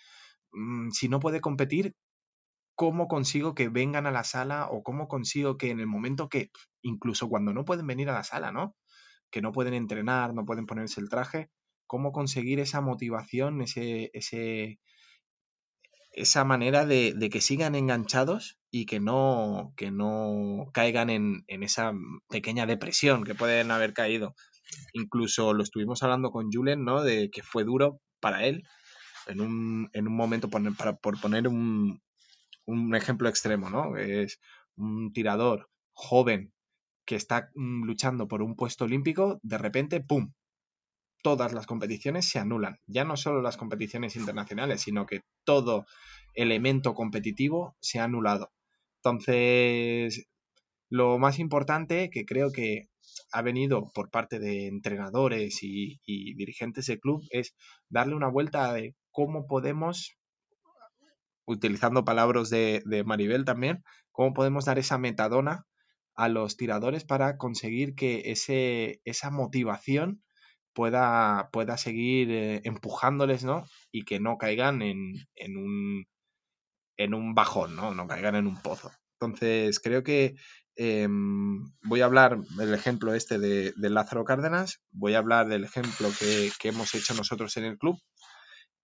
mm, 0.52 0.90
si 0.90 1.08
no 1.08 1.20
puede 1.20 1.40
competir, 1.40 1.94
cómo 2.74 3.08
consigo 3.08 3.54
que 3.54 3.68
vengan 3.68 4.06
a 4.06 4.12
la 4.12 4.24
sala 4.24 4.68
o 4.70 4.82
cómo 4.82 5.08
consigo 5.08 5.56
que 5.58 5.70
en 5.70 5.80
el 5.80 5.86
momento 5.86 6.28
que, 6.28 6.50
incluso 6.82 7.28
cuando 7.28 7.52
no 7.52 7.64
pueden 7.64 7.86
venir 7.86 8.08
a 8.08 8.14
la 8.14 8.24
sala, 8.24 8.52
¿no? 8.52 8.76
Que 9.30 9.42
no 9.42 9.52
pueden 9.52 9.74
entrenar, 9.74 10.34
no 10.34 10.44
pueden 10.44 10.66
ponerse 10.66 11.00
el 11.00 11.08
traje, 11.08 11.50
cómo 11.88 12.12
conseguir 12.12 12.60
esa 12.60 12.80
motivación, 12.80 13.62
ese, 13.62 14.10
ese, 14.12 14.78
esa 16.20 16.44
manera 16.44 16.84
de, 16.84 17.30
que 17.30 17.40
sigan 17.40 17.74
enganchados 17.74 18.58
y 18.70 18.86
que 18.86 18.98
no, 18.98 19.72
que 19.76 19.90
no 19.90 20.66
caigan 20.72 21.10
en, 21.10 21.44
esa 21.46 21.92
pequeña 22.28 22.66
depresión 22.66 23.24
que 23.24 23.34
pueden 23.34 23.70
haber 23.70 23.92
caído. 23.92 24.34
Incluso 24.92 25.54
lo 25.54 25.62
estuvimos 25.62 26.02
hablando 26.02 26.30
con 26.30 26.50
Julen, 26.50 26.84
¿no? 26.84 27.02
De 27.02 27.30
que 27.30 27.42
fue 27.42 27.64
duro 27.64 28.00
para 28.20 28.44
él 28.44 28.64
en 29.26 29.40
un, 29.40 29.90
en 29.92 30.08
un 30.08 30.16
momento, 30.16 30.50
por, 30.50 30.98
por 31.00 31.20
poner 31.20 31.46
un, 31.46 32.02
un 32.66 32.94
ejemplo 32.96 33.28
extremo, 33.28 33.70
¿no? 33.70 33.96
Es 33.96 34.40
un 34.76 35.12
tirador 35.12 35.70
joven 35.92 36.52
que 37.06 37.14
está 37.14 37.50
mm, 37.54 37.84
luchando 37.84 38.28
por 38.28 38.42
un 38.42 38.56
puesto 38.56 38.84
olímpico, 38.84 39.38
de 39.42 39.58
repente, 39.58 40.00
¡pum! 40.00 40.32
Todas 41.22 41.52
las 41.52 41.66
competiciones 41.66 42.28
se 42.28 42.38
anulan. 42.38 42.78
Ya 42.86 43.04
no 43.04 43.16
solo 43.16 43.42
las 43.42 43.56
competiciones 43.56 44.16
internacionales, 44.16 44.82
sino 44.82 45.06
que 45.06 45.22
todo 45.44 45.86
elemento 46.34 46.94
competitivo 46.94 47.76
se 47.80 47.98
ha 47.98 48.04
anulado. 48.04 48.52
Entonces, 49.02 50.28
lo 50.90 51.18
más 51.18 51.38
importante 51.38 52.10
que 52.10 52.24
creo 52.24 52.50
que 52.52 52.88
ha 53.32 53.42
venido 53.42 53.90
por 53.94 54.10
parte 54.10 54.38
de 54.38 54.66
entrenadores 54.68 55.58
y, 55.62 56.00
dirigentes 56.06 56.86
del 56.86 57.00
club 57.00 57.22
es 57.30 57.54
darle 57.88 58.14
una 58.14 58.28
vuelta 58.28 58.72
de 58.72 58.94
cómo 59.10 59.46
podemos, 59.46 60.16
utilizando 61.46 62.04
palabras 62.04 62.50
de, 62.50 62.82
de 62.84 63.04
Maribel 63.04 63.44
también, 63.44 63.82
cómo 64.12 64.34
podemos 64.34 64.64
dar 64.64 64.78
esa 64.78 64.98
metadona 64.98 65.66
a 66.14 66.28
los 66.28 66.56
tiradores 66.56 67.04
para 67.04 67.36
conseguir 67.36 67.94
que 67.94 68.22
ese, 68.26 69.00
esa 69.04 69.30
motivación 69.30 70.22
pueda, 70.72 71.50
pueda 71.52 71.76
seguir 71.76 72.30
eh, 72.30 72.60
empujándoles, 72.64 73.44
¿no? 73.44 73.64
Y 73.92 74.04
que 74.04 74.20
no 74.20 74.38
caigan 74.38 74.82
en, 74.82 75.14
en, 75.34 75.56
un, 75.56 76.06
en 76.96 77.14
un 77.14 77.34
bajón, 77.34 77.76
¿no? 77.76 77.94
No 77.94 78.06
caigan 78.06 78.36
en 78.36 78.46
un 78.46 78.60
pozo. 78.62 78.90
Entonces, 79.20 79.80
creo 79.80 80.02
que 80.02 80.36
em, 80.76 81.64
voy 81.82 82.00
a 82.02 82.04
hablar 82.04 82.38
del 82.56 82.74
ejemplo 82.74 83.14
este 83.14 83.38
de, 83.38 83.72
Lázaro 83.76 84.24
Cárdenas, 84.24 84.80
voy 84.92 85.14
a 85.14 85.18
hablar 85.18 85.48
del 85.48 85.64
ejemplo 85.64 86.08
que, 86.18 86.50
que, 86.60 86.68
hemos 86.68 86.94
hecho 86.94 87.14
nosotros 87.14 87.56
en 87.56 87.64
el 87.64 87.78
club. 87.78 87.98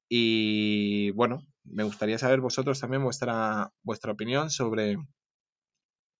Y 0.08 1.10
bueno, 1.12 1.40
me 1.64 1.84
gustaría 1.84 2.18
saber 2.18 2.40
vosotros 2.40 2.80
también 2.80 3.02
vuestra, 3.02 3.72
vuestra 3.82 4.12
opinión 4.12 4.50
sobre, 4.50 4.96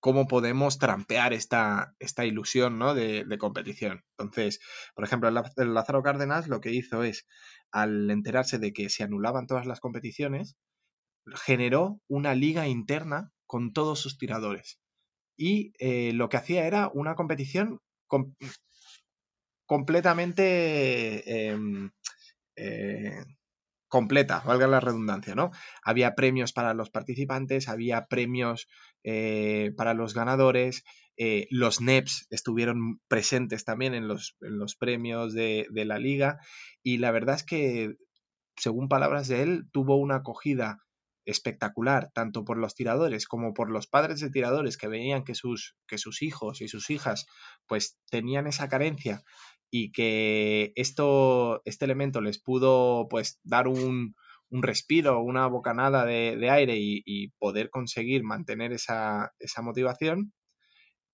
cómo 0.05 0.27
podemos 0.27 0.79
trampear 0.79 1.33
esta, 1.33 1.95
esta 1.99 2.27
ilusión 2.27 2.79
¿no? 2.79 2.93
de, 2.93 3.25
competición. 3.39 4.05
Entonces, 4.19 4.61
por 4.95 5.03
ejemplo, 5.03 5.31
el 5.31 5.73
Lázaro 5.73 6.03
Cárdenas 6.03 6.47
lo 6.47 6.61
que 6.61 6.73
hizo 6.73 7.05
es, 7.05 7.27
al 7.73 8.11
enterarse 8.11 8.59
de 8.59 8.75
que 8.75 8.91
se 8.91 9.03
anulaban 9.03 9.47
todas 9.47 9.65
las 9.65 9.81
competiciones, 9.81 10.57
generó 11.35 12.03
una 12.07 12.35
liga 12.35 12.69
interna 12.69 13.31
con 13.47 13.73
todos 13.73 13.99
sus 13.99 14.19
tiradores. 14.19 14.79
Y 15.39 15.73
eh, 15.79 16.13
lo 16.13 16.29
que 16.29 16.37
hacía 16.37 16.67
era 16.67 16.91
una 16.93 17.15
competición 17.15 17.81
completamente 19.65 21.49
em, 21.49 21.93
eh, 22.57 23.25
completa, 23.89 24.43
valga 24.45 24.67
la 24.67 24.81
redundancia, 24.81 25.35
¿no? 25.35 25.53
Había 25.83 26.17
premios 26.17 26.53
para 26.53 26.75
los 26.75 26.91
participantes, 26.91 27.69
había 27.69 28.07
premios 28.07 28.67
eh, 29.05 29.73
para 29.77 29.93
los 29.93 30.15
ganadores, 30.15 30.83
eh, 31.17 31.47
los 31.51 31.81
NEPs 31.81 32.27
estuvieron 32.31 33.01
presentes 33.07 33.65
también 33.65 33.95
en 33.95 34.09
los, 34.09 34.37
en 34.41 34.59
los 34.59 34.75
premios 34.75 35.35
de, 35.35 35.69
la 35.73 35.99
liga 35.99 36.39
y 36.83 36.99
la 36.99 37.13
verdad 37.13 37.37
es 37.37 37.45
que 37.45 37.95
según 38.57 38.89
palabras 38.89 39.29
de 39.29 39.43
él, 39.43 39.65
tuvo 39.73 39.97
una 39.97 40.17
acogida 40.17 40.79
espectacular, 41.27 42.11
tanto 42.15 42.45
por 42.45 42.59
los 42.59 42.75
tiradores 42.75 43.27
como 43.27 43.55
por 43.55 43.71
los 43.71 43.87
padres 43.87 44.21
de 44.21 44.31
tiradores 44.31 44.77
que 44.77 44.89
veían 44.89 45.25
que 45.25 45.35
sus, 45.35 45.77
que 45.87 45.99
sus 45.99 46.23
hijos 46.23 46.61
y 46.61 46.69
sus 46.69 46.91
hijas 46.91 47.27
pues 47.67 47.99
tenían 48.11 48.47
esa 48.47 48.69
carencia 48.69 49.23
y 49.71 49.93
que 49.93 50.73
esto, 50.77 51.63
este 51.65 51.85
elemento 51.85 52.21
les 52.21 52.41
pudo 52.41 53.07
pues 53.09 53.39
dar 53.43 53.69
un, 53.69 54.15
un 54.55 54.63
respiro, 54.63 55.21
una 55.21 55.49
bocanada 55.49 56.05
de, 56.07 56.51
aire 56.51 56.75
y, 56.79 57.29
poder 57.39 57.71
conseguir 57.71 58.23
mantener 58.23 58.73
esa, 58.73 59.33
motivación. 59.63 60.33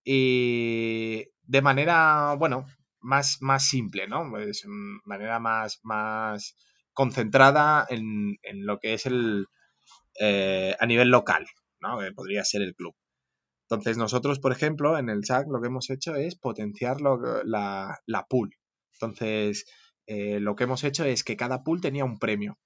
Y 0.04 1.24
de 1.42 1.62
manera, 1.62 2.34
bueno, 2.38 2.66
más, 3.00 3.38
más 3.40 3.66
simple, 3.66 4.06
¿no? 4.06 4.28
Pues, 4.30 4.64
manera 5.04 5.38
más, 5.40 5.80
más 5.82 6.54
concentrada 6.92 7.86
en, 7.88 8.38
lo 8.66 8.78
que 8.78 8.92
es 8.94 9.06
el, 9.06 9.46
eh, 10.20 10.76
a 10.78 10.86
nivel 10.86 11.08
local, 11.08 11.46
¿no? 11.80 11.98
que 11.98 12.12
podría 12.12 12.44
ser 12.44 12.60
el 12.60 12.74
club. 12.74 12.94
Entonces 13.70 13.96
nosotros, 13.96 14.38
por 14.38 14.52
ejemplo, 14.52 14.98
en 14.98 15.08
el 15.08 15.24
SAC 15.24 15.46
lo 15.48 15.62
que 15.62 15.68
hemos 15.68 15.88
hecho 15.88 16.14
es 16.14 16.36
potenciar 16.36 17.00
la, 17.00 17.98
la, 18.06 18.26
pool. 18.28 18.50
Entonces, 18.94 19.64
eh, 20.06 20.40
lo 20.40 20.56
que 20.56 20.64
hemos 20.64 20.84
hecho 20.84 21.04
es 21.04 21.24
que 21.24 21.36
cada 21.36 21.62
pool 21.62 21.80
tenía 21.80 22.04
un 22.04 22.18
premio. 22.18 22.58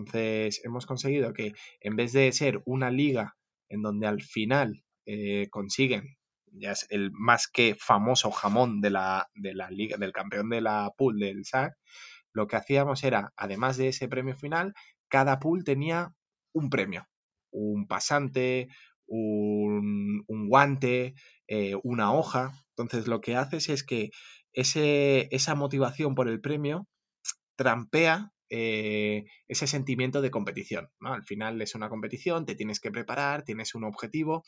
Entonces, 0.00 0.60
hemos 0.64 0.86
conseguido 0.86 1.32
que 1.32 1.52
en 1.80 1.96
vez 1.96 2.12
de 2.12 2.32
ser 2.32 2.62
una 2.64 2.90
liga 2.90 3.36
en 3.68 3.82
donde 3.82 4.06
al 4.06 4.22
final 4.22 4.82
eh, 5.06 5.48
consiguen, 5.50 6.16
ya 6.52 6.72
es 6.72 6.86
el 6.90 7.10
más 7.12 7.48
que 7.48 7.76
famoso 7.78 8.30
jamón 8.30 8.80
de 8.80 8.90
la, 8.90 9.28
de 9.34 9.54
la 9.54 9.70
liga, 9.70 9.96
del 9.98 10.12
campeón 10.12 10.50
de 10.50 10.60
la 10.60 10.90
pool 10.96 11.18
del 11.18 11.44
SAC, 11.44 11.74
lo 12.32 12.46
que 12.46 12.56
hacíamos 12.56 13.04
era, 13.04 13.32
además 13.36 13.76
de 13.76 13.88
ese 13.88 14.08
premio 14.08 14.36
final, 14.36 14.74
cada 15.08 15.38
pool 15.38 15.64
tenía 15.64 16.14
un 16.52 16.70
premio, 16.70 17.06
un 17.50 17.86
pasante, 17.86 18.68
un, 19.06 20.24
guante, 20.48 21.14
eh, 21.48 21.74
una 21.82 22.12
hoja. 22.12 22.52
Entonces 22.76 23.08
lo 23.08 23.20
que 23.20 23.36
haces 23.36 23.68
es 23.68 23.84
que 23.84 24.10
ese, 24.52 25.28
esa 25.34 25.54
motivación 25.54 26.14
por 26.14 26.28
el 26.28 26.40
premio 26.40 26.86
trampea 27.56 28.32
eh, 28.50 29.24
ese 29.48 29.66
sentimiento 29.66 30.20
de 30.20 30.30
competición. 30.30 30.90
Al 31.00 31.24
final 31.24 31.62
es 31.62 31.74
una 31.74 31.88
competición, 31.88 32.46
te 32.46 32.56
tienes 32.56 32.80
que 32.80 32.90
preparar, 32.90 33.44
tienes 33.44 33.74
un 33.74 33.84
objetivo. 33.84 34.44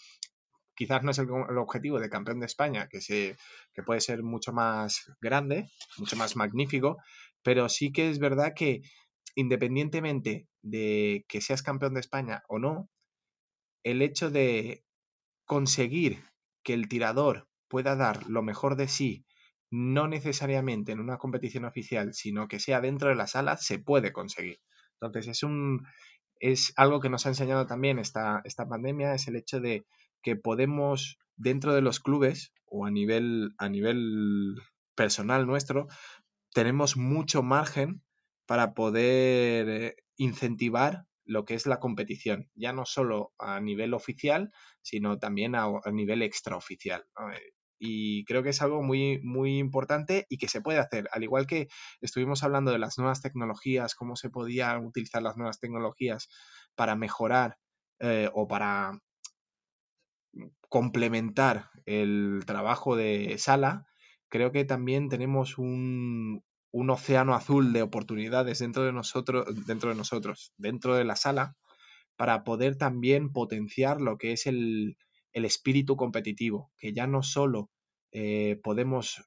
Quizás 0.74 1.02
no 1.02 1.12
es 1.12 1.18
el, 1.18 1.30
objetivo 1.30 2.00
de 2.00 2.10
campeón 2.10 2.40
de 2.40 2.46
España, 2.46 2.88
que, 2.88 2.98
que 2.98 3.82
puede 3.82 4.00
ser 4.00 4.22
mucho 4.22 4.52
más 4.52 5.12
grande, 5.20 5.68
mucho 5.98 6.16
más 6.16 6.34
magnífico, 6.34 6.96
pero 7.42 7.68
sí 7.68 7.92
que 7.92 8.10
es 8.10 8.18
verdad 8.18 8.54
que 8.56 8.82
independientemente 9.34 10.48
de 10.62 11.24
que 11.28 11.40
seas 11.40 11.62
campeón 11.62 11.94
de 11.94 12.00
España 12.00 12.42
o 12.48 12.58
no, 12.58 12.88
el 13.84 14.02
hecho 14.02 14.30
de 14.30 14.84
conseguir 15.44 16.24
que 16.62 16.74
el 16.74 16.88
tirador 16.88 17.48
pueda 17.68 17.96
dar 17.96 18.26
lo 18.28 18.42
mejor 18.42 18.76
de 18.76 18.88
sí, 18.88 19.24
no 19.72 20.06
necesariamente 20.06 20.92
en 20.92 21.00
una 21.00 21.16
competición 21.16 21.64
oficial, 21.64 22.12
sino 22.12 22.46
que 22.46 22.60
sea 22.60 22.82
dentro 22.82 23.08
de 23.08 23.14
la 23.14 23.26
sala, 23.26 23.56
se 23.56 23.78
puede 23.78 24.12
conseguir. 24.12 24.60
Entonces, 25.00 25.28
es 25.28 25.42
un 25.42 25.86
es 26.42 26.72
algo 26.76 27.00
que 27.00 27.08
nos 27.08 27.24
ha 27.24 27.30
enseñado 27.30 27.66
también 27.66 28.00
esta, 28.00 28.42
esta 28.44 28.68
pandemia, 28.68 29.14
es 29.14 29.28
el 29.28 29.36
hecho 29.36 29.60
de 29.60 29.86
que 30.22 30.34
podemos, 30.34 31.18
dentro 31.36 31.72
de 31.72 31.82
los 31.82 32.00
clubes 32.00 32.52
o 32.66 32.84
a 32.84 32.90
nivel, 32.90 33.54
a 33.58 33.68
nivel 33.68 34.56
personal 34.96 35.46
nuestro, 35.46 35.86
tenemos 36.52 36.96
mucho 36.96 37.44
margen 37.44 38.02
para 38.44 38.74
poder 38.74 39.68
eh, 39.68 39.96
incentivar 40.16 41.06
lo 41.24 41.44
que 41.44 41.54
es 41.54 41.66
la 41.66 41.78
competición, 41.78 42.50
ya 42.54 42.72
no 42.72 42.84
solo 42.86 43.32
a 43.38 43.60
nivel 43.60 43.94
oficial, 43.94 44.52
sino 44.82 45.18
también 45.18 45.54
a, 45.54 45.68
nivel 45.92 46.22
extraoficial. 46.22 47.04
Y 47.84 48.24
creo 48.26 48.44
que 48.44 48.50
es 48.50 48.62
algo 48.62 48.80
muy, 48.80 49.18
muy 49.24 49.58
importante 49.58 50.24
y 50.28 50.38
que 50.38 50.46
se 50.46 50.60
puede 50.60 50.78
hacer. 50.78 51.08
Al 51.10 51.24
igual 51.24 51.48
que 51.48 51.66
estuvimos 52.00 52.44
hablando 52.44 52.70
de 52.70 52.78
las 52.78 52.96
nuevas 52.96 53.22
tecnologías, 53.22 53.96
cómo 53.96 54.14
se 54.14 54.30
podían 54.30 54.86
utilizar 54.86 55.20
las 55.20 55.36
nuevas 55.36 55.58
tecnologías 55.58 56.28
para 56.76 56.94
mejorar 56.94 57.58
eh, 57.98 58.30
o 58.34 58.46
para 58.46 59.00
complementar 60.68 61.70
el 61.84 62.44
trabajo 62.46 62.94
de 62.94 63.36
sala, 63.38 63.88
creo 64.28 64.52
que 64.52 64.64
también 64.64 65.08
tenemos 65.08 65.58
un, 65.58 66.44
un 66.70 66.90
océano 66.90 67.34
azul 67.34 67.72
de 67.72 67.82
oportunidades 67.82 68.60
dentro 68.60 68.84
de 68.84 68.92
nosotros, 68.92 69.44
dentro 69.66 69.90
de 69.90 69.96
nosotros, 69.96 70.52
dentro 70.56 70.94
de 70.94 71.04
la 71.04 71.16
sala, 71.16 71.56
para 72.16 72.44
poder 72.44 72.76
también 72.76 73.32
potenciar 73.32 74.00
lo 74.00 74.18
que 74.18 74.30
es 74.30 74.46
el, 74.46 74.96
espíritu 75.32 75.96
competitivo, 75.96 76.70
que 76.78 76.92
ya 76.92 77.06
no 77.06 77.22
solo 77.22 77.70
eh, 78.12 78.60
podemos 78.62 79.24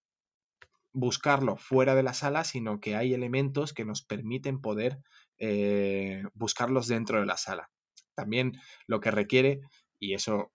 buscarlo 0.93 1.57
fuera 1.57 1.93
de 1.95 2.03
la 2.03 2.13
sala, 2.13 2.43
sino 2.43 2.79
que 2.79 2.95
hay 2.95 3.13
elementos 3.13 3.73
que 3.73 3.85
nos 3.85 4.01
permiten 4.01 4.61
poder 4.61 4.99
eh, 5.39 6.23
buscarlos 6.33 6.87
dentro 6.87 7.19
de 7.19 7.25
la 7.25 7.37
sala. 7.37 7.69
También 8.15 8.53
lo 8.87 9.01
que 9.01 9.11
requiere, 9.11 9.59
y 9.99 10.13
eso 10.13 10.51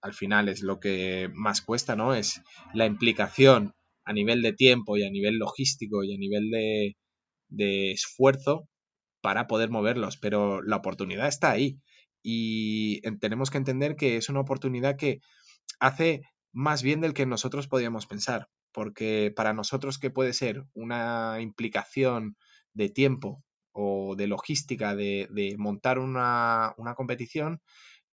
al 0.00 0.14
final 0.14 0.48
es 0.48 0.62
lo 0.62 0.78
que 0.80 1.30
más 1.32 1.62
cuesta, 1.62 1.96
¿no? 1.96 2.14
Es 2.14 2.42
la 2.74 2.86
implicación 2.86 3.74
a 4.04 4.12
nivel 4.12 4.42
de 4.42 4.52
tiempo 4.52 4.96
y 4.96 5.04
a 5.04 5.10
nivel 5.10 5.38
logístico 5.38 6.04
y 6.04 6.14
a 6.14 6.18
nivel 6.18 6.50
de, 6.50 6.96
esfuerzo 7.92 8.68
para 9.20 9.46
poder 9.46 9.70
moverlos, 9.70 10.16
pero 10.16 10.62
la 10.62 10.76
oportunidad 10.76 11.28
está 11.28 11.50
ahí 11.50 11.78
y 12.22 13.00
tenemos 13.18 13.50
que 13.50 13.58
entender 13.58 13.96
que 13.96 14.16
es 14.16 14.28
una 14.28 14.40
oportunidad 14.40 14.96
que 14.96 15.20
hace 15.80 16.22
más 16.52 16.82
bien 16.82 17.00
del 17.00 17.14
que 17.14 17.26
nosotros 17.26 17.68
podíamos 17.68 18.06
pensar, 18.06 18.48
porque 18.72 19.32
para 19.34 19.52
nosotros 19.52 19.98
que 19.98 20.10
puede 20.10 20.32
ser 20.32 20.64
una 20.74 21.40
implicación 21.40 22.36
de 22.74 22.88
tiempo 22.88 23.42
o 23.72 24.14
de 24.16 24.26
logística 24.26 24.94
de, 24.94 25.28
de 25.30 25.56
montar 25.58 25.98
una, 25.98 26.74
una, 26.76 26.94
competición, 26.94 27.60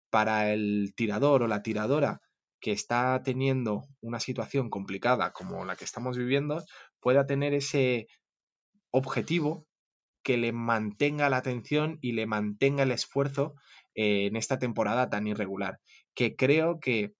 para 0.09 0.51
el 0.53 0.93
tirador 0.95 1.43
o 1.43 1.47
la 1.47 1.61
tiradora 1.61 2.21
que 2.59 2.71
está 2.71 3.21
teniendo 3.23 3.83
una 4.01 4.19
situación 4.19 4.69
complicada 4.69 5.31
como 5.31 5.65
la 5.65 5.75
que 5.75 5.85
estamos 5.85 6.17
viviendo 6.17 6.63
pueda 6.99 7.25
tener 7.25 7.53
ese 7.53 8.07
objetivo 8.91 9.65
que 10.23 10.37
le 10.37 10.51
mantenga 10.51 11.29
la 11.29 11.37
atención 11.37 11.99
y 12.01 12.13
le 12.13 12.25
mantenga 12.25 12.83
el 12.83 12.91
esfuerzo 12.91 13.55
en 13.99 14.35
esta 14.35 14.59
temporada 14.59 15.09
tan 15.09 15.27
irregular. 15.27 15.79
Que 16.15 16.35
creo 16.35 16.79
que, 16.79 17.13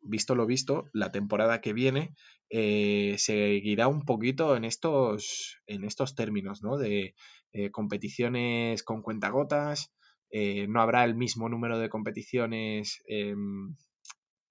visto 0.00 0.34
lo 0.34 0.46
visto, 0.46 0.84
la 0.92 1.12
temporada 1.12 1.60
que 1.60 1.72
viene 1.72 2.14
eh, 2.50 3.16
seguirá 3.18 3.88
un 3.88 4.04
poquito 4.04 4.56
en 4.56 4.64
estos, 4.64 5.58
en 5.66 5.84
estos 5.84 6.14
términos, 6.14 6.62
¿no? 6.62 6.76
De 6.78 7.14
eh, 7.52 7.70
competiciones 7.70 8.82
con 8.82 9.02
cuentagotas, 9.02 9.92
eh, 10.30 10.66
no 10.66 10.80
habrá 10.80 11.04
el 11.04 11.14
mismo 11.14 11.50
número 11.50 11.78
de 11.78 11.90
competiciones 11.90 13.02
em, 13.06 13.76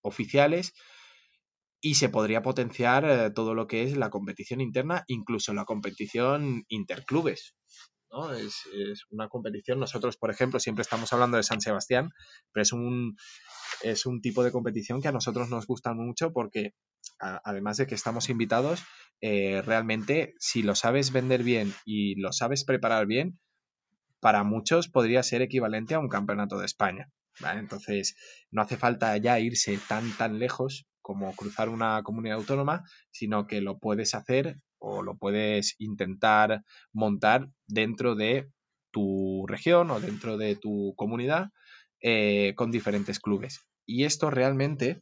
oficiales 0.03 0.73
y 1.81 1.95
se 1.95 2.09
podría 2.09 2.43
potenciar 2.43 3.05
eh, 3.05 3.31
todo 3.31 3.55
lo 3.55 3.65
que 3.65 3.83
es 3.83 3.97
la 3.97 4.11
competición 4.11 4.61
interna, 4.61 5.03
incluso 5.07 5.53
la 5.53 5.65
competición 5.65 6.63
interclubes. 6.69 7.55
¿No? 8.11 8.33
Es, 8.33 8.63
una 9.09 9.29
competición, 9.29 9.79
nosotros 9.79 10.17
por 10.17 10.31
ejemplo 10.31 10.59
siempre 10.59 10.81
estamos 10.81 11.11
hablando 11.13 11.37
de 11.37 11.43
San 11.43 11.61
Sebastián, 11.61 12.11
pero 12.51 12.63
es 12.63 12.73
un, 12.73 13.15
es 13.83 14.05
un 14.05 14.21
tipo 14.21 14.43
de 14.43 14.51
competición 14.51 15.01
que 15.01 15.07
a 15.07 15.13
nosotros 15.13 15.49
nos 15.49 15.65
gusta 15.67 15.93
mucho 15.93 16.31
porque 16.33 16.73
además 17.19 17.77
de 17.77 17.87
que 17.87 17.95
estamos 17.95 18.29
invitados, 18.29 18.83
eh, 19.21 19.61
realmente 19.61 20.33
si 20.39 20.63
lo 20.63 20.75
sabes 20.75 21.11
vender 21.11 21.43
bien 21.43 21.73
y 21.85 22.15
lo 22.15 22.31
sabes 22.31 22.63
preparar 22.63 23.05
bien, 23.05 23.39
para 24.19 24.43
muchos 24.43 24.87
podría 24.87 25.23
ser 25.23 25.41
equivalente 25.41 25.95
a 25.95 25.99
un 25.99 26.09
campeonato 26.09 26.57
de 26.57 26.65
España. 26.65 27.11
Entonces, 27.55 28.15
no 28.51 28.61
hace 28.61 28.77
falta 28.77 29.17
ya 29.17 29.39
irse 29.39 29.79
tan, 29.87 30.11
tan 30.17 30.37
lejos 30.37 30.85
como 31.01 31.35
cruzar 31.35 31.69
una 31.69 32.03
comunidad 32.03 32.37
autónoma, 32.37 32.83
sino 33.11 33.47
que 33.47 33.61
lo 33.61 33.79
puedes 33.79 34.13
hacer 34.13 34.57
o 34.81 35.03
lo 35.03 35.15
puedes 35.15 35.75
intentar 35.79 36.63
montar 36.91 37.49
dentro 37.67 38.15
de 38.15 38.49
tu 38.91 39.45
región 39.47 39.91
o 39.91 39.99
dentro 39.99 40.37
de 40.37 40.55
tu 40.55 40.93
comunidad 40.97 41.49
eh, 42.01 42.53
con 42.55 42.71
diferentes 42.71 43.19
clubes. 43.19 43.61
Y 43.85 44.03
esto 44.03 44.29
realmente, 44.29 45.01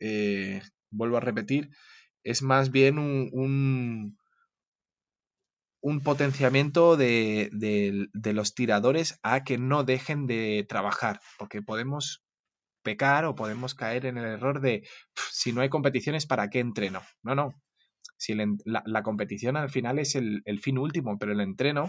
eh, 0.00 0.62
vuelvo 0.90 1.16
a 1.16 1.20
repetir, 1.20 1.70
es 2.24 2.42
más 2.42 2.70
bien 2.70 2.98
un, 2.98 4.18
un 5.80 6.00
potenciamiento 6.02 6.96
de, 6.96 7.50
los 8.12 8.54
tiradores 8.54 9.18
a 9.22 9.44
que 9.44 9.58
no 9.58 9.84
dejen 9.84 10.26
de 10.26 10.66
trabajar, 10.68 11.20
porque 11.38 11.62
podemos 11.62 12.22
pecar 12.82 13.24
o 13.24 13.34
podemos 13.34 13.74
caer 13.74 14.06
en 14.06 14.18
el 14.18 14.24
error 14.24 14.60
de 14.60 14.86
si 15.30 15.52
no 15.52 15.60
hay 15.60 15.68
competiciones, 15.68 16.26
¿para 16.26 16.48
qué 16.48 16.60
entreno? 16.60 17.02
No, 17.22 17.34
no. 17.34 17.54
Si 18.20 18.34
la, 18.34 19.02
competición 19.02 19.56
al 19.56 19.70
final 19.70 19.98
es 19.98 20.14
el, 20.14 20.60
fin 20.60 20.76
último, 20.76 21.18
pero 21.18 21.32
el 21.32 21.40
entreno 21.40 21.88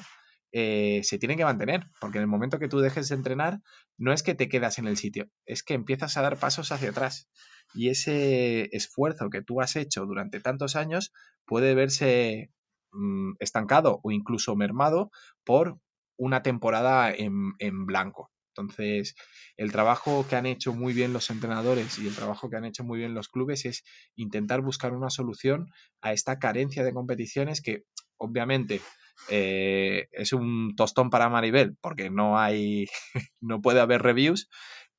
eh, 0.54 1.02
se 1.04 1.20
tienen 1.20 1.38
que 1.38 1.44
mantener, 1.44 1.88
porque 2.00 2.20
en 2.20 2.22
el 2.22 2.30
momento 2.30 2.58
que 2.58 2.70
tú 2.70 2.80
dejes 2.80 3.10
de 3.10 3.16
entrenar, 3.16 3.60
no 3.98 4.14
es 4.14 4.24
que 4.24 4.34
te 4.34 4.48
quedas 4.48 4.80
en 4.80 4.88
el 4.88 4.96
sitio, 4.96 5.28
es 5.46 5.62
que 5.62 5.74
empiezas 5.74 6.16
a 6.16 6.22
dar 6.22 6.38
pasos 6.38 6.72
hacia 6.72 6.92
atrás. 6.92 7.30
Y 7.74 7.90
ese 7.90 8.70
esfuerzo 8.74 9.30
que 9.30 9.42
tú 9.42 9.60
has 9.60 9.76
hecho 9.76 10.06
durante 10.06 10.40
tantos 10.40 10.78
años 10.78 11.12
puede 11.46 11.76
verse 11.76 12.50
mm, 12.94 13.34
estancado 13.40 14.00
o 14.02 14.12
incluso 14.12 14.56
mermado 14.56 15.12
por 15.44 15.80
una 16.16 16.44
temporada 16.44 17.14
en 17.14 17.86
blanco. 17.86 18.32
Entonces, 18.56 19.16
el 19.58 19.72
trabajo 19.72 20.26
que 20.28 20.36
han 20.36 20.46
hecho 20.46 20.74
muy 20.74 20.94
bien 20.94 21.14
los 21.14 21.30
entrenadores 21.30 21.98
y 22.00 22.08
el 22.08 22.16
trabajo 22.16 22.50
que 22.50 22.58
han 22.58 22.66
hecho 22.66 22.84
muy 22.84 23.00
bien 23.00 23.14
los 23.14 23.30
clubes 23.30 23.66
es 23.66 23.84
intentar 24.16 24.62
buscar 24.62 24.94
una 24.94 25.10
solución 25.10 25.68
a 26.02 26.14
esta 26.14 26.38
carencia 26.40 26.84
de 26.84 26.94
competiciones 26.94 27.62
que 27.62 27.84
obviamente 28.18 28.82
eh, 29.30 30.08
es 30.12 30.34
un 30.34 30.76
tostón 30.76 31.10
para 31.10 31.30
Maribel 31.30 31.78
porque 31.82 32.10
no 32.10 32.40
hay, 32.40 32.88
no 33.42 33.62
puede 33.62 33.80
haber 33.80 34.02
reviews, 34.02 34.50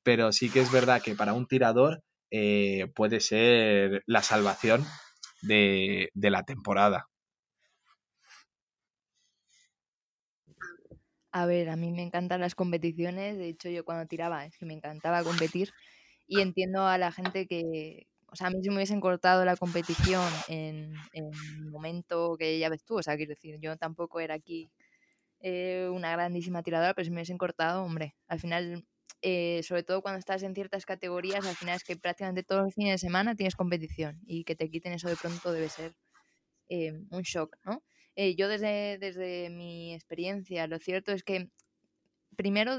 pero 0.03 0.33
sí 0.33 0.49
que 0.51 0.61
es 0.61 0.73
verdad 0.73 1.03
que 1.03 1.15
para 1.15 1.35
un 1.35 1.47
tirador 1.47 2.03
eh, 2.31 2.91
puede 2.95 3.21
ser 3.21 4.03
la 4.07 4.23
salvación 4.23 4.85
de, 5.43 6.11
de 6.15 6.31
la 6.31 6.45
temporada. 6.45 7.07
A 11.33 11.47
ver, 11.47 11.71
a 11.71 11.77
mí 11.77 11.93
me 11.93 12.03
encantan 12.03 12.41
las 12.43 12.55
competiciones. 12.55 13.39
De 13.39 13.49
hecho, 13.49 13.71
yo 13.71 13.85
cuando 13.85 14.07
tiraba 14.07 14.45
es 14.45 14.57
que 14.59 14.67
me 14.67 14.75
encantaba 14.75 15.25
competir. 15.25 15.73
Y 16.27 16.41
entiendo 16.41 16.87
a 16.87 16.99
la 16.99 17.11
gente 17.13 17.47
que, 17.47 18.07
o 18.27 18.37
sea, 18.37 18.49
a 18.49 18.51
mí 18.51 18.63
si 18.63 18.69
me 18.69 18.77
hubiesen 18.77 19.01
cortado 19.01 19.45
la 19.45 19.57
competición 19.57 20.27
en, 20.49 20.95
el 21.13 21.71
momento 21.71 22.37
que 22.39 22.59
ya 22.59 22.69
ves 22.69 22.85
tú, 22.85 22.99
o 22.99 23.03
sea, 23.03 23.17
quiero 23.17 23.31
decir, 23.31 23.59
yo 23.61 23.77
tampoco 23.77 24.21
era 24.21 24.35
aquí 24.35 24.71
eh, 25.41 25.89
una 25.93 26.13
grandísima 26.13 26.63
tiradora, 26.63 26.95
pero 26.95 27.05
si 27.05 27.11
me 27.11 27.17
hubiesen 27.17 27.39
cortado, 27.39 27.85
hombre, 27.85 28.15
al 28.29 28.41
final, 28.41 28.87
eh, 29.23 29.63
sobre 29.63 29.83
todo 29.83 30.03
cuando 30.03 30.19
estás 30.19 30.43
en 30.43 30.55
ciertas 30.55 30.87
categorías, 30.87 31.47
al 31.47 31.57
final 31.57 31.77
es 31.77 31.85
que 31.85 31.97
prácticamente 31.97 32.43
todos 32.45 32.65
los 32.65 32.75
fines 32.75 32.93
de 32.93 32.99
semana 32.99 33.35
tienes 33.35 33.57
competición 33.57 34.21
y 34.27 34.45
que 34.45 34.57
te 34.57 34.71
quiten 34.71 34.93
eso 34.93 35.09
de 35.09 35.17
pronto 35.17 35.53
debe 35.53 35.69
ser 35.69 35.95
eh, 36.69 36.93
un 37.11 37.23
shock, 37.23 37.57
¿no? 37.65 37.83
Eh, 38.17 38.35
yo 38.37 38.49
desde, 38.49 38.99
desde 38.99 39.51
mi 39.51 39.95
experiencia, 39.95 40.67
lo 40.67 40.79
cierto 40.79 41.13
es 41.13 41.23
que 41.23 41.49
primero 42.37 42.79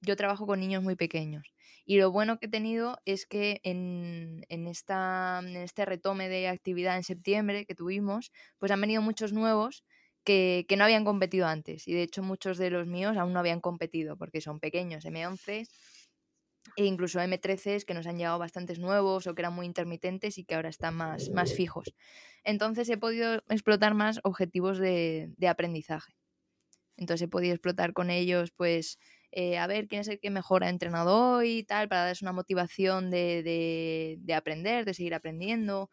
yo 0.00 0.16
trabajo 0.16 0.46
con 0.46 0.60
niños 0.60 0.82
muy 0.82 0.96
pequeños 0.96 1.52
y 1.84 1.98
lo 1.98 2.10
bueno 2.10 2.38
que 2.38 2.46
he 2.46 2.50
tenido 2.50 2.98
es 3.04 3.26
que 3.26 3.60
en, 3.64 4.44
en, 4.48 4.66
esta, 4.66 5.40
en 5.42 5.56
este 5.56 5.84
retome 5.84 6.28
de 6.28 6.48
actividad 6.48 6.96
en 6.96 7.04
septiembre 7.04 7.64
que 7.66 7.74
tuvimos, 7.74 8.32
pues 8.58 8.70
han 8.70 8.80
venido 8.80 9.02
muchos 9.02 9.32
nuevos 9.32 9.84
que, 10.24 10.64
que, 10.68 10.76
no 10.76 10.84
habían 10.84 11.04
competido 11.04 11.46
antes 11.46 11.88
y 11.88 11.94
de 11.94 12.02
hecho 12.02 12.22
muchos 12.22 12.56
de 12.58 12.70
los 12.70 12.86
míos 12.86 13.16
aún 13.16 13.32
no 13.32 13.40
habían 13.40 13.60
competido 13.60 14.16
porque 14.16 14.40
son 14.40 14.60
pequeños, 14.60 15.04
M11 15.04 15.66
e 16.76 16.84
incluso 16.86 17.20
M13 17.20 17.84
que 17.84 17.94
nos 17.94 18.06
han 18.06 18.18
llegado 18.18 18.38
bastantes 18.38 18.78
nuevos 18.78 19.26
o 19.26 19.34
que 19.34 19.42
eran 19.42 19.54
muy 19.54 19.66
intermitentes 19.66 20.38
y 20.38 20.44
que 20.44 20.54
ahora 20.54 20.68
están 20.70 20.94
más, 20.94 21.30
más 21.30 21.52
fijos. 21.54 21.94
Entonces 22.44 22.88
he 22.88 22.96
podido 22.98 23.42
explotar 23.48 23.94
más 23.94 24.20
objetivos 24.24 24.78
de, 24.78 25.32
de 25.36 25.48
aprendizaje. 25.48 26.14
Entonces 26.96 27.22
he 27.26 27.28
podido 27.28 27.54
explotar 27.54 27.92
con 27.92 28.10
ellos, 28.10 28.52
pues, 28.52 28.98
eh, 29.32 29.58
a 29.58 29.66
ver 29.66 29.88
quién 29.88 30.02
es 30.02 30.08
el 30.08 30.20
que 30.20 30.30
mejor 30.30 30.62
ha 30.64 30.68
entrenado 30.68 31.36
hoy 31.36 31.58
y 31.58 31.64
tal, 31.64 31.88
para 31.88 32.02
darles 32.02 32.22
una 32.22 32.32
motivación 32.32 33.10
de, 33.10 33.42
de, 33.42 34.16
de 34.20 34.34
aprender, 34.34 34.84
de 34.84 34.94
seguir 34.94 35.14
aprendiendo, 35.14 35.90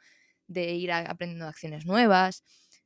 de 0.48 0.74
ir 0.76 0.92
aprendiendo 0.92 1.48
acciones 1.48 1.86
nuevas, 1.86 2.44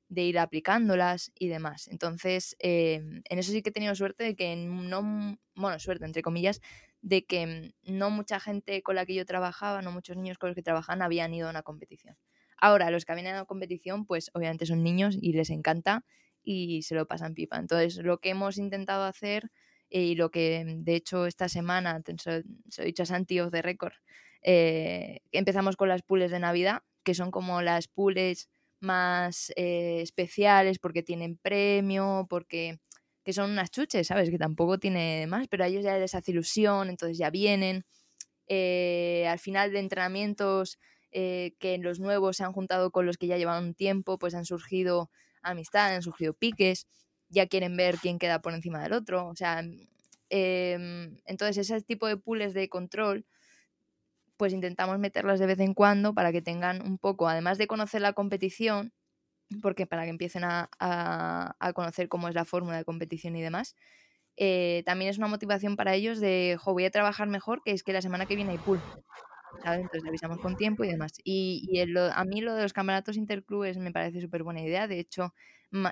de 0.09 0.23
ir 0.23 0.37
aplicándolas 0.39 1.31
y 1.35 1.47
demás. 1.47 1.87
Entonces, 1.87 2.55
eh, 2.59 3.01
en 3.25 3.39
eso 3.39 3.51
sí 3.51 3.61
que 3.63 3.69
he 3.69 3.73
tenido 3.73 3.95
suerte 3.95 4.23
de 4.23 4.35
que 4.35 4.55
no, 4.55 5.37
bueno, 5.55 5.79
suerte 5.79 6.05
entre 6.05 6.21
comillas, 6.21 6.61
de 7.03 7.25
que 7.25 7.75
no 7.83 8.09
mucha 8.09 8.39
gente 8.39 8.81
con 8.81 8.95
la 8.95 9.05
que 9.05 9.13
yo 9.13 9.25
trabajaba, 9.25 9.81
no 9.81 9.91
muchos 9.91 10.15
niños 10.15 10.37
con 10.37 10.49
los 10.49 10.55
que 10.55 10.63
trabajan 10.63 11.01
habían 11.01 11.33
ido 11.33 11.47
a 11.47 11.51
una 11.51 11.61
competición. 11.61 12.17
Ahora, 12.57 12.89
los 12.91 13.03
que 13.03 13.11
habían 13.11 13.27
ido 13.27 13.35
a 13.35 13.39
una 13.41 13.45
competición, 13.45 14.05
pues 14.05 14.31
obviamente 14.33 14.65
son 14.65 14.83
niños 14.83 15.17
y 15.21 15.33
les 15.33 15.49
encanta 15.49 16.05
y 16.43 16.81
se 16.83 16.95
lo 16.95 17.05
pasan 17.05 17.35
pipa. 17.35 17.57
Entonces, 17.57 17.97
lo 17.97 18.19
que 18.19 18.29
hemos 18.29 18.57
intentado 18.57 19.03
hacer 19.03 19.51
eh, 19.89 20.03
y 20.03 20.15
lo 20.15 20.31
que 20.31 20.63
de 20.65 20.95
hecho 20.95 21.25
esta 21.27 21.49
semana, 21.49 22.01
se 22.17 22.31
lo 22.31 22.43
he 22.77 22.85
dicho 22.85 23.03
a 23.03 23.05
Santi 23.05 23.41
of 23.41 23.51
the 23.51 23.61
Record, 23.61 23.93
eh, 24.41 25.19
empezamos 25.33 25.75
con 25.75 25.89
las 25.89 26.03
pools 26.03 26.31
de 26.31 26.39
Navidad, 26.39 26.83
que 27.03 27.13
son 27.13 27.31
como 27.31 27.61
las 27.61 27.89
pools 27.89 28.49
más 28.79 29.51
eh, 29.57 29.99
especiales 30.01 30.79
porque 30.79 31.03
tienen 31.03 31.37
premio, 31.37 32.27
porque 32.29 32.79
que 33.23 33.33
son 33.33 33.51
unas 33.51 33.71
chuches, 33.71 34.07
¿sabes? 34.07 34.29
Que 34.29 34.37
tampoco 34.37 34.77
tiene 34.79 35.25
más, 35.27 35.47
pero 35.47 35.63
a 35.63 35.67
ellos 35.67 35.83
ya 35.83 35.97
les 35.97 36.15
hace 36.15 36.31
ilusión, 36.31 36.89
entonces 36.89 37.17
ya 37.17 37.29
vienen. 37.29 37.85
Eh, 38.47 39.25
al 39.29 39.39
final 39.39 39.71
de 39.71 39.79
entrenamientos 39.79 40.77
eh, 41.11 41.53
que 41.59 41.77
los 41.77 41.99
nuevos 41.99 42.37
se 42.37 42.43
han 42.43 42.53
juntado 42.53 42.91
con 42.91 43.05
los 43.05 43.17
que 43.17 43.27
ya 43.27 43.37
llevan 43.37 43.63
un 43.63 43.73
tiempo, 43.75 44.17
pues 44.17 44.35
han 44.35 44.45
surgido 44.45 45.09
amistad, 45.41 45.95
han 45.95 46.01
surgido 46.01 46.33
piques, 46.33 46.87
ya 47.29 47.47
quieren 47.47 47.77
ver 47.77 47.97
quién 47.97 48.19
queda 48.19 48.41
por 48.41 48.53
encima 48.53 48.81
del 48.83 48.93
otro. 48.93 49.27
O 49.27 49.35
sea, 49.35 49.63
eh, 50.29 51.09
entonces 51.25 51.57
ese 51.57 51.81
tipo 51.81 52.07
de 52.07 52.17
pools 52.17 52.53
de 52.53 52.67
control, 52.69 53.25
pues 54.37 54.53
intentamos 54.53 54.99
meterlas 54.99 55.39
de 55.39 55.45
vez 55.45 55.59
en 55.59 55.73
cuando 55.73 56.13
para 56.13 56.31
que 56.31 56.41
tengan 56.41 56.81
un 56.81 56.97
poco, 56.97 57.29
además 57.29 57.57
de 57.57 57.67
conocer 57.67 58.01
la 58.01 58.13
competición, 58.13 58.91
porque 59.61 59.85
para 59.85 60.03
que 60.03 60.09
empiecen 60.09 60.43
a, 60.43 60.69
a, 60.79 61.73
conocer 61.73 62.09
cómo 62.09 62.27
es 62.27 62.35
la 62.35 62.45
fórmula 62.45 62.77
de 62.77 62.85
competición 62.85 63.35
y 63.35 63.41
demás, 63.41 63.75
eh, 64.37 64.83
también 64.85 65.09
es 65.09 65.17
una 65.17 65.27
motivación 65.27 65.75
para 65.75 65.93
ellos 65.93 66.19
de, 66.19 66.57
jo, 66.59 66.73
voy 66.73 66.85
a 66.85 66.91
trabajar 66.91 67.27
mejor, 67.27 67.61
que 67.63 67.71
es 67.71 67.83
que 67.83 67.93
la 67.93 68.01
semana 68.01 68.25
que 68.25 68.35
viene 68.35 68.51
hay 68.51 68.57
pool. 68.57 68.81
¿sabes? 69.63 69.81
Entonces 69.81 70.07
avisamos 70.07 70.39
con 70.39 70.57
tiempo 70.57 70.83
y 70.83 70.89
demás. 70.89 71.13
Y, 71.23 71.67
y 71.69 71.79
a 71.79 72.23
mí 72.25 72.41
lo 72.41 72.55
de 72.55 72.63
los 72.63 72.73
campeonatos 72.73 73.17
interclubes 73.17 73.77
me 73.77 73.91
parece 73.91 74.21
súper 74.21 74.43
buena 74.43 74.61
idea. 74.61 74.87
De 74.87 74.99
hecho, 74.99 75.33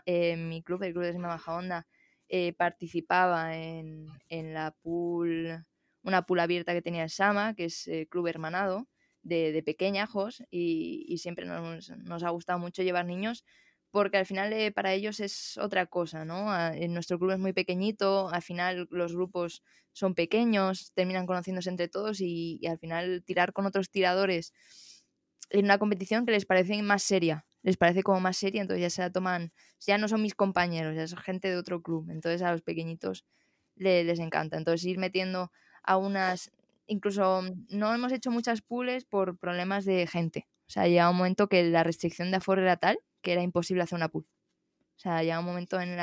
eh, 0.06 0.36
mi 0.38 0.64
club, 0.64 0.84
el 0.84 0.94
Club 0.94 1.04
de 1.04 1.14
Sima 1.14 1.28
Baja 1.28 1.56
Onda, 1.56 1.88
eh, 2.30 2.54
participaba 2.54 3.56
en, 3.56 4.08
en, 4.30 4.54
la 4.54 4.72
pool, 4.82 5.66
una 6.04 6.24
pool 6.24 6.40
abierta 6.40 6.74
que 6.74 6.82
tenía 6.82 7.04
el 7.04 7.10
Sama, 7.10 7.54
que 7.54 7.66
es 7.66 7.90
Club 8.10 8.28
Hermanado, 8.28 8.88
de, 9.24 9.52
de 9.52 9.64
pequeñajos 9.64 10.44
y, 10.50 11.18
siempre 11.18 11.46
nos, 11.46 12.24
ha 12.24 12.30
gustado 12.30 12.60
mucho 12.60 12.84
llevar 12.84 13.06
niños 13.06 13.44
porque 13.92 14.18
al 14.18 14.26
final 14.26 14.54
eh, 14.54 14.72
para 14.72 14.94
ellos 14.94 15.20
es 15.20 15.58
otra 15.58 15.86
cosa, 15.86 16.24
¿no? 16.24 16.56
En 16.74 16.94
nuestro 16.94 17.20
club 17.20 17.32
es 17.32 17.40
muy 17.40 17.52
pequeñito, 17.52 18.30
al 18.30 18.42
final 18.42 18.88
los 18.90 19.14
grupos 19.14 19.64
son 19.92 20.16
pequeños, 20.16 20.94
terminan 20.94 21.26
conociéndose 21.26 21.70
entre 21.70 21.90
todos 21.90 22.22
y, 22.22 22.66
al 22.68 22.80
final 22.80 23.24
tirar 23.26 23.52
con 23.52 23.66
otros 23.66 23.92
tiradores 23.92 24.54
en 25.50 25.66
una 25.66 25.78
competición 25.78 26.26
que 26.26 26.32
les 26.32 26.46
parece 26.46 26.82
más 26.82 27.04
seria, 27.04 27.46
les 27.64 27.76
parece 27.76 28.02
como 28.02 28.22
más 28.22 28.38
seria, 28.38 28.62
entonces 28.62 28.82
ya 28.82 28.90
se 28.90 29.02
la 29.02 29.12
toman, 29.12 29.52
ya 29.82 29.98
no 29.98 30.08
son 30.08 30.22
mis 30.22 30.36
compañeros, 30.36 30.96
ya 30.96 31.06
son 31.08 31.20
gente 31.20 31.50
de 31.50 31.58
otro 31.58 31.82
club, 31.82 32.10
entonces 32.10 32.42
a 32.42 32.52
los 32.54 32.62
pequeñitos 32.62 33.26
les 33.76 34.20
encanta, 34.20 34.58
entonces 34.58 34.86
ir 34.86 35.00
metiendo 35.00 35.52
a 35.84 35.98
unas 35.98 36.52
incluso 36.88 37.42
no 37.70 37.94
hemos 37.94 38.12
hecho 38.12 38.32
muchas 38.32 38.62
pools 38.62 39.06
por 39.06 39.38
problemas 39.38 39.86
de 39.86 40.08
gente. 40.08 40.48
O 40.68 40.72
sea, 40.72 40.88
llega 40.88 41.10
un 41.10 41.18
momento 41.18 41.48
que 41.50 41.64
la 41.64 41.84
restricción 41.84 42.32
de 42.32 42.38
aforo 42.38 42.62
era 42.62 42.78
tal 42.78 43.00
que 43.22 43.34
era 43.34 43.44
imposible 43.44 43.84
hacer 43.84 43.98
una 43.98 44.10
pool. 44.10 44.26
O 44.98 45.00
sea, 45.00 45.24
llega 45.24 45.40
un 45.40 45.46
momento 45.46 45.80
en 45.82 45.98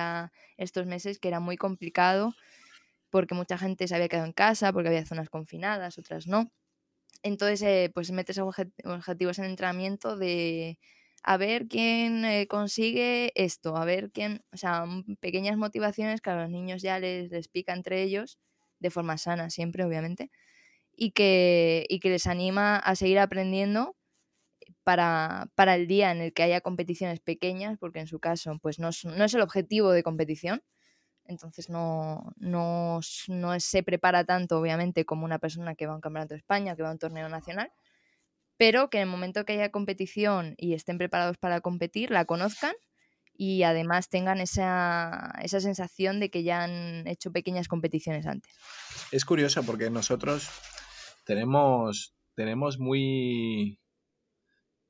estos 0.57 0.87
meses 0.87 1.19
que 1.19 1.29
era 1.29 1.41
muy 1.41 1.57
complicado 1.57 2.35
porque 3.11 3.35
mucha 3.35 3.59
gente 3.59 3.89
se 3.89 3.95
había 3.95 4.09
quedado 4.09 4.27
en 4.27 4.33
casa, 4.33 4.73
porque 4.73 4.89
había 4.89 5.07
zonas 5.07 5.31
confinadas, 5.31 5.99
otras 5.99 6.27
no. 6.27 6.51
Entonces, 7.23 7.63
eh, 7.63 7.91
pues 7.95 8.11
metes 8.13 8.39
objetivos 8.39 9.39
en 9.39 9.47
entrenamiento 9.47 10.17
de 10.17 10.79
a 11.25 11.37
ver 11.37 11.67
quién 11.69 12.25
eh, 12.25 12.47
consigue 12.49 13.33
esto, 13.35 13.77
a 13.77 13.85
ver 13.85 14.11
quién, 14.13 14.45
o 14.53 14.57
sea, 14.57 14.85
pequeñas 15.21 15.57
motivaciones 15.57 16.21
que 16.21 16.31
a 16.31 16.37
los 16.43 16.51
niños 16.51 16.83
ya 16.83 16.99
les, 17.01 17.31
les 17.31 17.49
pica 17.49 17.73
entre 17.75 18.03
ellos, 18.03 18.39
de 18.79 18.91
forma 18.91 19.19
sana 19.19 19.51
siempre, 19.51 19.85
obviamente, 19.85 20.31
y 21.01 21.13
que, 21.13 21.87
y 21.89 22.01
que 22.01 22.11
les 22.11 22.27
anima 22.27 22.77
a 22.77 22.97
seguir 22.97 23.21
aprendiendo 23.21 23.97
para, 24.83 25.49
para, 25.55 25.77
el 25.77 25.87
día 25.87 26.11
en 26.11 26.21
el 26.21 26.33
que 26.33 26.43
haya 26.43 26.61
competiciones 26.61 27.21
pequeñas, 27.21 27.79
porque 27.79 28.01
en 28.01 28.09
su 28.09 28.19
caso 28.19 28.59
pues 28.61 28.81
no, 28.81 28.91
no 29.05 29.25
es 29.25 29.35
el 29.35 29.41
objetivo 29.41 29.93
de 29.93 30.03
competición, 30.03 30.61
entonces 31.25 31.71
no, 31.71 32.33
no, 32.37 32.99
no, 33.29 33.61
se 33.61 33.83
prepara 33.85 34.25
tanto 34.25 34.59
obviamente 34.59 35.05
como 35.05 35.25
una 35.25 35.39
persona 35.39 35.77
que 35.77 35.87
va 35.87 35.93
a 35.93 35.97
un 35.97 36.01
campeonato 36.01 36.35
de 36.35 36.39
España, 36.39 36.75
que 36.75 36.83
va 36.83 36.89
a 36.89 36.93
un 36.93 36.99
torneo 36.99 37.29
nacional, 37.29 37.71
pero 38.57 38.91
que 38.91 38.99
en 38.99 39.03
el 39.03 39.09
momento 39.09 39.45
que 39.45 39.53
haya 39.53 39.71
competición 39.71 40.55
y 40.57 40.75
estén 40.75 40.99
preparados 40.99 41.39
para 41.39 41.61
competir, 41.61 42.11
la 42.11 42.25
conozcan 42.25 42.75
y 43.37 43.63
además 43.63 44.09
tengan 44.09 44.41
esa, 44.41 45.33
esa 45.43 45.61
sensación 45.61 46.19
de 46.19 46.29
que 46.29 46.43
ya 46.43 46.65
han 46.65 47.07
hecho 47.07 47.31
pequeñas 47.31 47.69
competiciones 47.69 48.27
antes. 48.27 48.53
Es 49.13 49.25
curioso 49.25 49.63
porque 49.63 49.91
nosotros 49.91 50.51
tenemos, 51.29 52.15
tenemos 52.35 52.79
muy, 52.79 53.79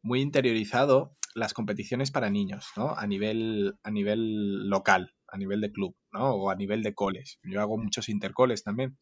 muy 0.03 0.21
interiorizado 0.21 1.17
las 1.35 1.53
competiciones 1.53 2.13
para 2.13 2.31
niños, 2.31 2.67
¿no? 2.77 2.95
A 2.97 3.09
nivel, 3.09 3.75
a 3.83 3.91
nivel 3.91 4.69
local. 4.69 5.15
a 5.31 5.37
nivel 5.37 5.61
de 5.61 5.73
club, 5.73 5.95
¿no? 6.13 6.31
O 6.31 6.51
a 6.51 6.55
nivel 6.55 6.83
de 6.83 6.95
coles. 6.95 7.39
Yo 7.43 7.61
hago 7.61 7.77
muchos 7.77 8.09
intercoles 8.09 8.63
también. 8.63 8.97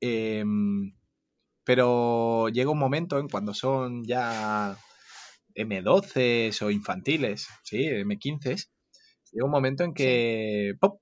Em, 0.00 0.94
pero 1.64 2.48
llega 2.48 2.70
un 2.70 2.78
momento 2.78 3.18
en 3.18 3.28
cuando 3.28 3.52
son 3.52 4.04
ya 4.04 4.76
M12 5.54 6.62
o 6.62 6.70
infantiles, 6.70 7.48
¿sí? 7.64 7.78
M15, 7.86 8.68
llega 9.32 9.44
un 9.44 9.50
momento 9.50 9.84
en 9.84 9.94
que 9.94 10.74
¡pop! 10.80 11.00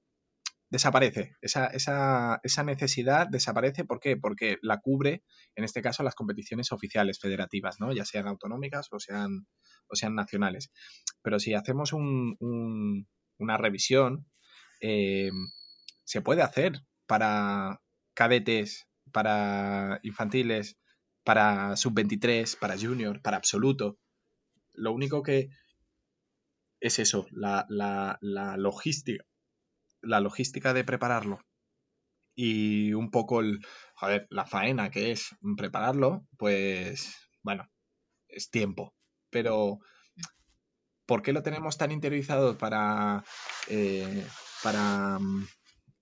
Desaparece. 0.75 1.37
Esa, 1.41 1.67
esa, 1.69 2.41
esa, 2.43 2.65
necesidad 2.65 3.29
desaparece. 3.29 3.85
¿Por 3.85 4.01
qué? 4.01 4.17
Porque 4.17 4.59
la 4.61 4.81
cubre, 4.81 5.23
en 5.55 5.63
este 5.63 5.83
caso, 5.83 6.03
las 6.03 6.17
competiciones 6.17 6.73
oficiales 6.73 7.21
federativas, 7.21 7.79
¿no? 7.79 7.93
Ya 7.93 8.05
sean 8.05 8.27
autonómicas 8.27 8.89
o 8.91 8.99
sean, 8.99 9.47
o 9.87 9.95
sean 9.95 10.17
nacionales. 10.17 10.73
Pero 11.23 11.39
si 11.39 11.55
hacemos 11.55 11.93
un, 11.93 13.07
una 13.39 13.57
revisión, 13.57 14.27
eh, 14.81 15.31
se 16.03 16.23
puede 16.23 16.43
hacer 16.43 16.81
para 17.07 17.81
cadetes, 18.13 18.89
para 19.13 20.01
infantiles, 20.03 20.77
para 21.23 21.77
sub-23, 21.77 22.59
para 22.59 22.77
junior, 22.77 23.23
para 23.23 23.37
absoluto. 23.37 23.97
Lo 24.73 24.93
único 24.93 25.23
que 25.23 25.51
es 26.81 26.99
eso, 26.99 27.29
la, 27.31 27.65
la, 27.69 28.19
la 28.21 28.57
logística 28.57 29.25
la 30.05 30.21
logística 30.21 30.73
de 30.73 30.85
prepararlo 30.85 31.41
y 32.35 32.93
un 32.95 33.11
poco 33.11 33.41
el, 33.41 33.61
la 34.29 34.47
faena 34.47 34.91
que 34.91 35.13
es 35.13 35.37
prepararlo, 35.57 36.27
pues 36.37 37.15
bueno, 37.43 37.69
es 38.29 38.51
tiempo. 38.51 38.95
Pero, 39.31 39.79
¿por 41.07 41.23
qué 41.23 41.33
lo 41.33 41.43
tenemos 41.43 41.79
tan 41.79 41.93
interiorizado 41.93 42.59
para, 42.59 43.25
eh, 43.69 44.27
para 44.63 45.19
mm, 45.19 45.47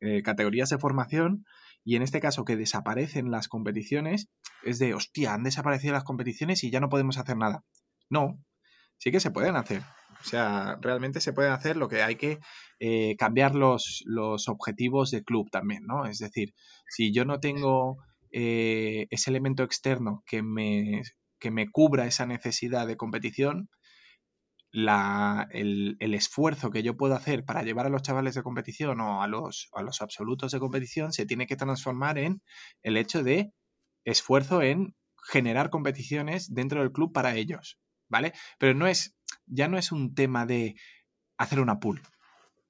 eh, 0.01 0.23
categorías 0.23 0.71
de 0.71 0.79
formación? 0.79 1.45
Y 1.85 1.97
en 1.97 2.03
este 2.03 2.21
caso 2.21 2.45
que 2.45 2.57
desaparecen 2.57 3.31
las 3.31 3.49
competiciones, 3.49 4.29
es 4.63 4.79
de, 4.79 4.95
hostia, 4.95 5.35
han 5.35 5.43
desaparecido 5.43 5.95
las 5.95 6.05
competiciones 6.05 6.63
y 6.63 6.71
ya 6.71 6.81
no 6.81 6.89
podemos 6.89 7.19
hacer 7.19 7.37
nada. 7.37 7.65
No, 8.09 8.39
sí 8.99 9.11
que 9.11 9.21
se 9.21 9.33
pueden 9.33 9.57
hacer. 9.57 9.83
O 10.23 10.25
sea, 10.25 10.79
realmente 10.81 11.21
se 11.21 11.33
puede 11.33 11.51
hacer 11.51 11.77
lo 11.77 11.89
que 11.89 12.03
hay 12.03 12.17
que 12.17 12.39
eh, 12.79 13.17
cambiar 13.17 13.55
los, 13.55 14.03
los, 14.07 14.49
objetivos 14.49 15.11
de 15.11 15.25
club 15.25 15.51
también, 15.51 15.85
¿no? 15.85 16.07
Es 16.07 16.19
decir, 16.19 16.55
si 16.89 17.13
yo 17.13 17.25
no 17.25 17.41
tengo 17.41 17.99
eh, 18.31 19.07
ese 19.11 19.31
elemento 19.31 19.65
externo 19.65 20.23
que 20.27 20.43
me, 20.43 21.03
que 21.41 21.51
me 21.51 21.71
cubra 21.71 22.07
esa 22.07 22.27
necesidad 22.27 22.87
de 22.87 22.97
competición, 22.97 23.69
la, 24.71 25.49
el, 25.51 25.97
el, 26.01 26.15
esfuerzo 26.15 26.71
que 26.71 26.83
yo 26.83 26.97
puedo 26.97 27.15
hacer 27.15 27.45
para 27.45 27.63
llevar 27.63 27.87
a 27.87 27.91
los 27.91 28.03
chavales 28.03 28.35
de 28.35 28.43
competición 28.43 29.01
o 29.01 29.23
a 29.23 29.27
los, 29.27 29.69
a 29.75 29.83
los 29.83 30.01
absolutos 30.01 30.53
de 30.53 30.61
competición 30.61 31.13
se 31.13 31.27
tiene 31.27 31.47
que 31.47 31.57
transformar 31.57 32.17
en 32.17 32.41
el 32.83 32.97
hecho 32.97 33.23
de 33.23 33.53
esfuerzo 34.05 34.63
en 34.63 34.95
generar 35.31 35.71
competiciones 35.71 36.53
dentro 36.55 36.81
del 36.81 36.93
club 36.93 37.13
para 37.13 37.37
ellos, 37.37 37.79
¿vale? 38.09 38.33
Pero 38.59 38.75
no 38.75 38.87
es 38.87 39.15
ya 39.47 39.69
no 39.69 39.79
es 39.79 39.93
un 39.93 40.15
tema 40.15 40.47
de 40.47 40.77
hacer 41.39 41.61
una 41.61 41.79
pool. 41.79 42.01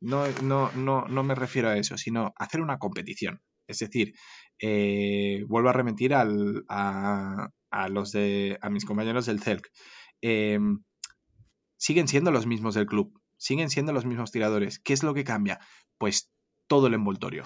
No, 0.01 0.27
no, 0.43 0.73
no, 0.73 1.07
no 1.07 1.23
me 1.23 1.35
refiero 1.35 1.69
a 1.69 1.77
eso, 1.77 1.97
sino 1.97 2.33
hacer 2.37 2.61
una 2.61 2.79
competición. 2.79 3.41
Es 3.69 3.79
decir, 3.79 4.15
eh, 4.61 5.45
vuelvo 5.49 5.69
a 5.69 5.73
remitir 5.73 6.15
al, 6.15 6.65
a, 6.69 7.49
los 7.89 8.13
de, 8.13 8.59
a 8.61 8.71
mis 8.71 8.85
compañeros 8.85 9.27
del 9.27 9.41
CELC. 9.41 9.71
Em, 10.21 10.83
siguen 11.77 12.09
siendo 12.09 12.31
los 12.31 12.47
mismos 12.47 12.75
del 12.75 12.87
club, 12.87 13.21
siguen 13.37 13.71
siendo 13.71 13.93
los 13.93 14.07
mismos 14.07 14.33
tiradores. 14.33 14.79
¿Qué 14.79 14.93
es 14.93 15.03
lo 15.03 15.15
que 15.15 15.25
cambia? 15.25 15.61
Pues 15.99 16.31
todo 16.67 16.89
el 16.89 16.95
envoltorio. 16.95 17.45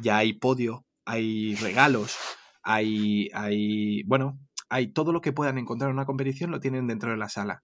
Ya 0.00 0.18
hay 0.18 0.34
podio, 0.34 0.84
hay 1.04 1.54
regalos, 1.56 2.16
hay, 2.62 3.28
hay, 3.34 4.02
bueno, 4.04 4.38
hay 4.68 4.92
todo 4.92 5.12
lo 5.12 5.20
que 5.20 5.32
puedan 5.32 5.58
encontrar 5.58 5.90
en 5.90 5.96
una 5.96 6.06
competición 6.06 6.50
lo 6.50 6.60
tienen 6.60 6.86
dentro 6.86 7.10
de 7.10 7.16
la 7.16 7.28
sala. 7.28 7.62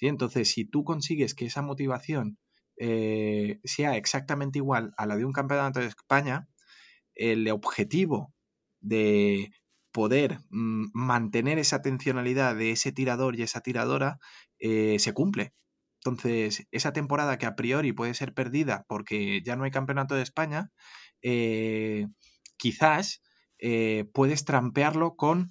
¿Sí? 0.00 0.08
Entonces, 0.08 0.50
si 0.50 0.64
tú 0.64 0.82
consigues 0.82 1.34
que 1.34 1.44
esa 1.44 1.60
motivación 1.60 2.38
eh, 2.78 3.60
sea 3.64 3.96
exactamente 3.96 4.58
igual 4.58 4.94
a 4.96 5.04
la 5.04 5.16
de 5.16 5.26
un 5.26 5.32
campeonato 5.32 5.80
de 5.80 5.86
España, 5.86 6.48
el 7.14 7.46
objetivo 7.50 8.32
de 8.80 9.52
poder 9.92 10.38
mm, 10.48 10.86
mantener 10.94 11.58
esa 11.58 11.76
atencionalidad 11.76 12.56
de 12.56 12.70
ese 12.70 12.92
tirador 12.92 13.38
y 13.38 13.42
esa 13.42 13.60
tiradora 13.60 14.18
eh, 14.58 14.98
se 14.98 15.12
cumple. 15.12 15.52
Entonces, 16.02 16.66
esa 16.70 16.94
temporada 16.94 17.36
que 17.36 17.44
a 17.44 17.54
priori 17.54 17.92
puede 17.92 18.14
ser 18.14 18.32
perdida 18.32 18.86
porque 18.88 19.42
ya 19.42 19.56
no 19.56 19.64
hay 19.64 19.70
campeonato 19.70 20.14
de 20.14 20.22
España, 20.22 20.70
eh, 21.20 22.06
quizás 22.56 23.20
puedes 24.14 24.46
trampearlo 24.46 25.16
con, 25.16 25.50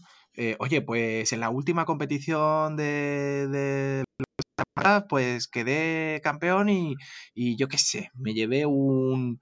oye, 0.59 0.81
pues 0.81 1.33
en 1.33 1.39
la 1.39 1.49
última 1.49 1.85
competición 1.85 2.75
de, 2.75 3.47
de 3.47 4.03
pues 5.07 5.47
quedé 5.47 6.21
campeón 6.21 6.69
y, 6.69 6.95
yo 7.57 7.67
qué 7.67 7.77
sé, 7.77 8.11
me 8.13 8.33
llevé 8.33 8.65
un, 8.65 9.39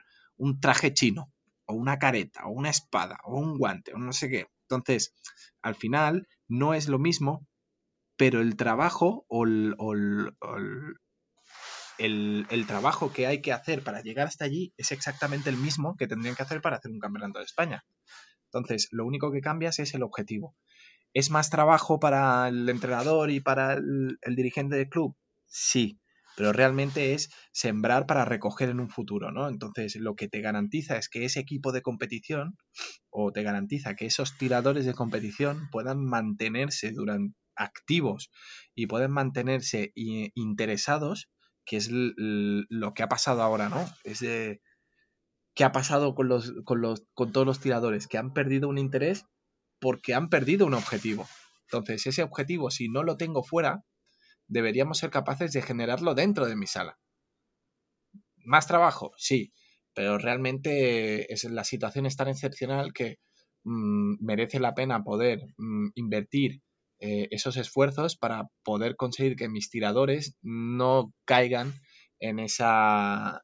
traje 0.61 0.93
chino, 0.93 1.31
o 1.65 1.73
una 1.73 1.99
careta, 1.99 2.45
o 2.45 2.51
una 2.51 2.69
espada, 2.69 3.19
o 3.23 3.39
un 3.39 3.57
guante, 3.57 3.93
o 3.93 3.97
no 3.97 4.13
sé 4.13 4.29
qué. 4.29 4.47
Entonces, 4.69 5.13
al 5.61 5.75
final, 5.75 6.27
no 6.47 6.73
es 6.73 6.87
lo 6.87 6.99
mismo, 6.99 7.45
pero 8.17 8.41
el 8.41 8.55
trabajo 8.55 9.25
o 9.29 9.45
el, 9.45 9.75
el, 11.99 12.67
trabajo 12.67 13.11
que 13.13 13.27
hay 13.27 13.41
que 13.41 13.53
hacer 13.53 13.83
para 13.83 14.01
llegar 14.01 14.27
hasta 14.27 14.45
allí 14.45 14.73
es 14.77 14.91
exactamente 14.91 15.49
el 15.49 15.57
mismo 15.57 15.95
que 15.97 16.07
tendrían 16.07 16.35
que 16.35 16.43
hacer 16.43 16.61
para 16.61 16.77
hacer 16.77 16.91
un 16.91 16.99
campeonato 16.99 17.39
de 17.39 17.45
España. 17.45 17.85
Entonces, 18.57 18.87
lo 18.91 19.05
único 19.05 19.31
que 19.31 19.41
cambias 19.41 19.79
es 19.79 19.93
el 19.93 20.03
objetivo. 20.03 20.55
¿Es 21.13 21.31
más 21.31 21.49
trabajo 21.49 21.99
para 21.99 22.47
el 22.47 22.67
entrenador 22.69 23.31
y 23.31 23.39
para 23.39 23.73
el, 23.73 24.17
dirigente 24.35 24.75
del 24.75 24.89
club? 24.89 25.15
Sí, 25.47 25.99
pero 26.35 26.53
realmente 26.53 27.13
es 27.13 27.29
sembrar 27.51 28.05
para 28.05 28.25
recoger 28.25 28.69
en 28.69 28.79
un 28.79 28.89
futuro, 28.89 29.31
¿no? 29.31 29.47
Entonces, 29.47 29.95
lo 29.95 30.15
que 30.15 30.27
te 30.27 30.41
garantiza 30.41 30.97
es 30.97 31.09
que 31.09 31.25
ese 31.25 31.39
equipo 31.39 31.71
de 31.71 31.81
competición 31.81 32.57
o 33.09 33.31
te 33.31 33.43
garantiza 33.43 33.95
que 33.95 34.05
esos 34.05 34.37
tiradores 34.37 34.85
de 34.85 34.93
competición 34.93 35.69
puedan 35.71 36.03
mantenerse 36.05 36.91
durante 36.91 37.35
activos 37.55 38.29
y 38.75 38.85
pueden 38.85 39.11
mantenerse 39.11 39.91
interesados, 39.95 41.29
que 41.65 41.77
es 41.77 41.89
lo 41.91 42.93
que 42.93 43.03
ha 43.03 43.09
pasado 43.09 43.41
ahora, 43.41 43.69
¿no? 43.69 43.83
Es 44.03 44.19
de 44.19 44.61
qué 45.57 45.63
ha 45.63 45.71
pasado 45.71 46.13
con 46.13 46.29
los, 46.29 46.53
con 46.65 46.81
los 46.81 47.03
con 47.15 47.31
todos 47.31 47.45
los 47.45 47.59
tiradores 47.59 48.07
que 48.07 48.19
han 48.19 48.31
perdido 48.31 48.69
un 48.69 48.77
interés 48.77 49.25
porque 49.79 50.13
han 50.13 50.29
perdido 50.29 50.67
un 50.67 50.75
objetivo. 50.75 51.27
Entonces, 51.63 52.05
ese 52.05 52.21
objetivo, 52.21 52.69
si 52.69 52.89
no 52.89 53.01
lo 53.01 53.17
tengo 53.17 53.43
fuera, 53.43 53.83
deberíamos 54.47 54.99
ser 54.99 55.09
capaces 55.09 55.51
de 55.51 55.63
generarlo 55.63 56.13
dentro 56.13 56.45
de 56.45 56.55
mi 56.55 56.67
sala. 56.67 56.99
¿Más 58.45 58.67
trabajo? 58.67 59.11
Sí, 59.17 59.51
pero 59.95 60.19
realmente 60.19 61.33
es, 61.33 61.43
la 61.45 61.63
situación 61.63 62.05
es 62.05 62.15
tan 62.15 62.27
excepcional 62.27 62.93
que 62.93 63.17
mm, 63.63 64.23
merece 64.23 64.59
la 64.59 64.75
pena 64.75 65.03
poder 65.03 65.41
mm, 65.57 65.89
invertir 65.95 66.61
eh, 66.99 67.27
esos 67.31 67.57
esfuerzos 67.57 68.15
para 68.15 68.43
poder 68.63 68.95
conseguir 68.95 69.35
que 69.35 69.49
mis 69.49 69.71
tiradores 69.71 70.37
no 70.43 71.13
caigan 71.25 71.73
en 72.19 72.39
esa, 72.39 73.41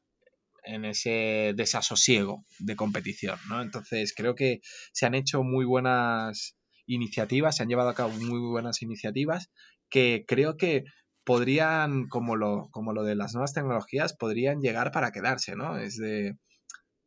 en 0.64 0.84
ese 0.84 1.52
desasosiego 1.56 2.44
de 2.58 2.76
competición, 2.76 3.38
¿no? 3.48 3.62
Entonces 3.62 4.14
creo 4.16 4.34
que 4.34 4.60
se 4.92 5.06
han 5.06 5.14
hecho 5.14 5.42
muy 5.42 5.64
buenas 5.64 6.56
iniciativas, 6.86 7.56
se 7.56 7.62
han 7.62 7.68
llevado 7.68 7.90
a 7.90 7.94
cabo 7.94 8.12
muy 8.12 8.40
buenas 8.40 8.82
iniciativas 8.82 9.50
que 9.90 10.24
creo 10.26 10.56
que 10.56 10.84
podrían, 11.24 12.08
como 12.08 12.36
lo, 12.36 12.68
como 12.70 12.92
lo 12.92 13.02
de 13.02 13.14
las 13.14 13.34
nuevas 13.34 13.54
tecnologías, 13.54 14.14
podrían 14.16 14.60
llegar 14.60 14.92
para 14.92 15.10
quedarse, 15.10 15.56
¿no? 15.56 15.78
Es 15.78 15.96
de, 15.96 16.36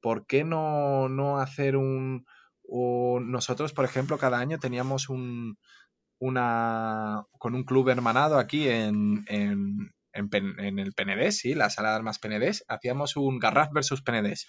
¿por 0.01 0.25
qué 0.25 0.43
no, 0.43 1.09
no 1.09 1.39
hacer 1.39 1.75
un, 1.77 2.25
Nosotros, 2.69 3.73
por 3.73 3.85
ejemplo, 3.85 4.17
cada 4.17 4.39
año 4.39 4.59
teníamos 4.59 5.09
un, 5.09 5.57
una, 6.19 7.23
con 7.39 7.55
un 7.55 7.63
club 7.63 7.89
hermanado 7.89 8.37
aquí 8.39 8.67
en, 8.67 9.25
en, 9.27 9.91
el 10.17 10.93
Penedés, 10.93 11.37
sí, 11.37 11.53
la 11.53 11.69
sala 11.69 11.89
de 11.89 11.95
armas 11.95 12.19
Penedés, 12.19 12.65
hacíamos 12.67 13.15
un 13.15 13.39
Garraf 13.39 13.71
versus 13.71 14.01
Penedés. 14.01 14.47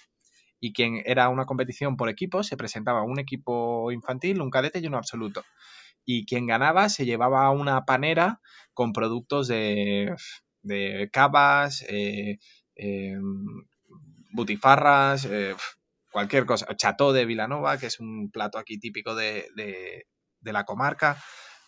Y 0.61 0.73
quien 0.73 1.03
era 1.05 1.29
una 1.29 1.47
competición 1.47 1.97
por 1.97 2.09
equipos, 2.09 2.47
se 2.47 2.57
presentaba 2.57 3.03
un 3.03 3.19
equipo 3.21 3.93
infantil, 3.93 4.41
un 4.41 4.51
cadete 4.51 4.81
y 4.81 4.87
uno 4.87 4.97
absoluto. 4.97 5.45
Y 6.05 6.27
quien 6.27 6.47
ganaba 6.47 6.89
se 6.89 7.05
llevaba 7.05 7.51
una 7.51 7.85
panera 7.85 8.41
con 8.73 8.93
productos 8.93 9.47
de, 9.47 10.15
de 10.63 11.11
cavas, 11.13 11.85
eh, 11.89 12.39
em, 12.75 13.45
butifarras, 14.33 15.27
eh, 15.27 15.55
cualquier 16.11 16.47
cosa. 16.47 16.67
Cható 16.77 17.13
de 17.13 17.27
Vilanova, 17.27 17.79
que 17.79 17.87
es 17.87 18.01
un 18.01 18.31
plato 18.31 18.59
aquí 18.59 18.79
típico 18.79 19.15
de, 19.15 19.47
de 19.55 20.53
la 20.53 20.65
comarca. 20.65 21.19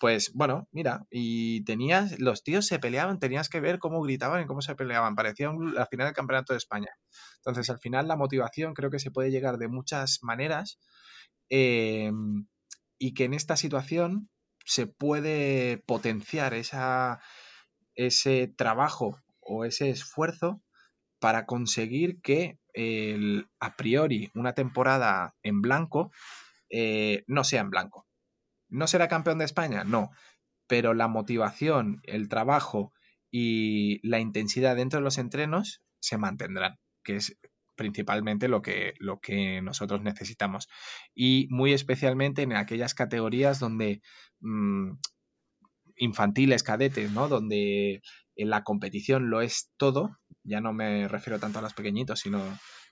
Pues 0.01 0.33
bueno, 0.33 0.67
mira, 0.73 1.07
y 1.11 1.63
tenías, 1.65 2.19
los 2.19 2.43
tíos 2.43 2.67
se 2.67 2.79
peleaban, 2.79 3.19
tenías 3.19 3.51
que 3.51 3.61
ver 3.61 3.79
cómo 3.79 4.01
gritaban 4.01 4.43
y 4.43 4.47
cómo 4.47 4.63
se 4.63 4.75
peleaban, 4.75 5.15
parecía 5.15 5.53
la 5.53 5.85
final 5.87 6.07
del 6.07 6.15
Campeonato 6.15 6.55
de 6.55 6.57
España. 6.57 6.89
Entonces, 7.37 7.69
al 7.69 7.81
final, 7.81 8.09
la 8.09 8.17
motivación 8.17 8.73
creo 8.73 8.91
que 8.91 8.99
se 8.99 9.11
puede 9.11 9.31
llegar 9.31 9.59
de 9.59 9.69
muchas 9.69 10.21
maneras 10.23 10.79
em, 11.51 12.47
y 12.99 13.13
que 13.13 13.25
en 13.25 13.35
esta 13.35 13.57
situación 13.57 14.31
se 14.65 14.87
puede 14.87 15.83
potenciar 15.87 16.55
esa, 16.55 17.21
ese 17.95 18.49
trabajo 18.49 19.21
o 19.41 19.67
ese 19.67 19.91
esfuerzo 19.91 20.63
para 21.21 21.45
conseguir 21.47 22.21
que 22.23 22.59
el, 22.73 23.49
a 23.61 23.77
priori 23.77 24.31
una 24.35 24.55
temporada 24.55 25.35
en 25.43 25.61
blanco 25.61 26.11
eh, 26.71 27.25
no 27.27 27.45
sea 27.45 27.61
en 27.63 27.71
blanco. 27.71 28.07
¿No 28.71 28.87
será 28.87 29.09
campeón 29.09 29.39
de 29.39 29.45
España? 29.45 29.85
No. 29.85 30.11
Pero 30.67 30.95
la 30.95 31.09
motivación, 31.09 32.01
el 32.05 32.29
trabajo 32.29 32.93
y 33.31 34.07
la 34.07 34.21
intensidad 34.21 34.77
dentro 34.77 34.99
de 34.99 35.05
los 35.05 35.19
entrenos 35.19 35.83
se 36.01 36.19
mantendrán, 36.19 36.79
que 37.05 37.17
es 37.17 37.37
principalmente 37.77 38.49
lo 38.49 38.63
que, 38.63 38.95
lo 38.99 39.21
que 39.21 39.63
nosotros 39.63 40.03
necesitamos. 40.03 40.69
Y 41.15 41.47
muy 41.51 41.73
especialmente 41.73 42.43
en 42.43 42.53
aquellas 42.53 42.95
categorías 42.95 43.59
donde 43.59 44.03
mm, 44.41 44.93
infantiles, 45.97 46.63
cadetes, 46.63 47.11
¿no? 47.13 47.29
Donde 47.29 48.03
la 48.37 48.65
competición 48.65 49.31
lo 49.31 49.41
es 49.41 49.71
todo, 49.77 50.19
ya 50.43 50.61
no 50.61 50.73
me 50.73 51.09
refiero 51.09 51.39
tanto 51.39 51.59
a 51.59 51.63
los 51.63 51.75
pequeñitos, 51.75 52.21
sino 52.21 52.43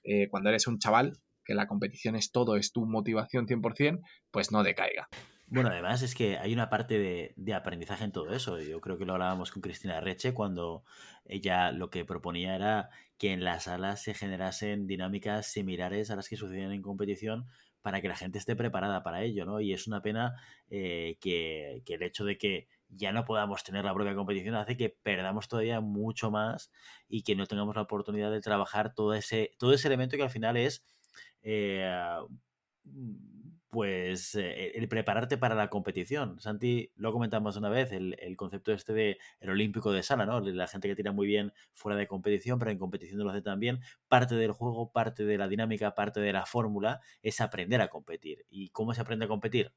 eh, 0.05 0.29
cuando 0.31 0.51
eres 0.51 0.67
un 0.67 0.79
chaval, 0.79 1.19
que 1.45 1.55
la 1.55 1.67
competición 1.67 2.15
es 2.15 2.31
todo, 2.31 2.57
es 2.57 2.73
tu 2.73 2.87
motivación 2.87 3.47
100%, 3.47 4.01
pues 4.31 4.53
no 4.53 4.63
decaiga. 4.63 5.09
Bueno, 5.51 5.71
además 5.71 6.03
es 6.03 6.15
que 6.15 6.37
hay 6.37 6.53
una 6.53 6.69
parte 6.69 6.99
de, 7.37 7.55
aprendizaje 7.55 8.05
en 8.05 8.13
todo 8.13 8.33
eso. 8.33 8.61
Yo 8.61 8.81
creo 8.81 8.99
que 8.99 9.07
lo 9.07 9.15
hablábamos 9.15 9.51
con 9.51 9.63
Cristina 9.63 10.01
Reche 10.01 10.35
cuando 10.35 10.85
ella 11.25 11.73
lo 11.73 11.91
que 11.91 12.05
proponía 12.05 12.55
era 12.55 12.91
que 13.17 13.33
en 13.33 13.45
las 13.45 13.65
salas 13.65 14.03
se 14.03 14.15
generasen 14.15 14.87
dinámicas 14.87 15.47
similares 15.47 16.11
a 16.11 16.17
las 16.17 16.29
que 16.29 16.37
sucedían 16.37 16.73
en 16.73 16.83
competición 16.83 17.47
para 17.81 18.03
que 18.03 18.09
la 18.09 18.17
gente 18.17 18.39
esté 18.39 18.57
preparada 18.57 19.03
para 19.03 19.23
ello, 19.23 19.47
¿no? 19.47 19.61
Y 19.61 19.73
es 19.73 19.87
una 19.87 20.03
pena 20.03 20.35
eh, 20.69 21.17
que, 21.21 21.83
que, 21.87 21.95
el 21.95 22.03
hecho 22.03 22.25
de 22.25 22.37
que 22.37 22.69
ya 22.91 23.13
no 23.13 23.25
podamos 23.25 23.65
tener 23.65 23.85
la 23.85 23.95
propia 23.95 24.15
competición 24.15 24.55
hace 24.55 24.77
que 24.77 24.91
perdamos 24.91 25.49
todavía 25.49 25.81
mucho 25.81 26.31
más 26.31 26.71
y 27.09 27.23
que 27.23 27.37
no 27.37 27.47
tengamos 27.47 27.77
la 27.77 27.83
oportunidad 27.83 28.31
de 28.31 28.41
trabajar 28.41 28.95
todo 28.95 29.15
ese, 29.15 29.53
todo 29.59 29.73
ese 29.73 29.89
elemento 29.89 30.17
que 30.17 30.23
al 30.23 30.31
final 30.31 30.57
es 30.57 30.85
eh, 31.43 31.89
pues 33.71 34.35
eh, 34.35 34.73
el 34.75 34.89
prepararte 34.89 35.37
para 35.37 35.55
la 35.55 35.69
competición. 35.69 36.41
Santi, 36.41 36.91
lo 36.97 37.13
comentamos 37.13 37.57
una 37.57 37.69
vez, 37.69 37.93
el, 37.93 38.17
concepto 38.37 38.73
este 38.73 38.93
de 38.95 39.19
el 39.41 39.51
olímpico 39.51 39.93
de 39.93 40.03
sala, 40.03 40.25
¿no? 40.25 40.41
La 40.41 40.67
gente 40.67 40.89
que 40.89 40.97
tira 40.97 41.13
muy 41.13 41.27
bien 41.27 41.53
fuera 41.75 41.99
de 41.99 42.07
competición, 42.07 42.59
pero 42.59 42.71
en 42.71 42.79
competición 42.79 43.23
lo 43.23 43.31
hace 43.31 43.43
también. 43.43 43.81
Parte 44.09 44.37
del 44.37 44.53
juego, 44.53 44.91
parte 44.91 45.25
de 45.25 45.37
la 45.39 45.49
dinámica, 45.49 45.95
parte 45.95 46.21
de 46.21 46.33
la 46.33 46.47
fórmula 46.47 47.01
es 47.23 47.41
aprender 47.41 47.81
a 47.83 47.89
competir. 47.89 48.47
¿Y 48.49 48.71
cómo 48.71 48.95
se 48.95 49.03
aprende 49.03 49.27
a 49.27 49.29
competir? 49.29 49.73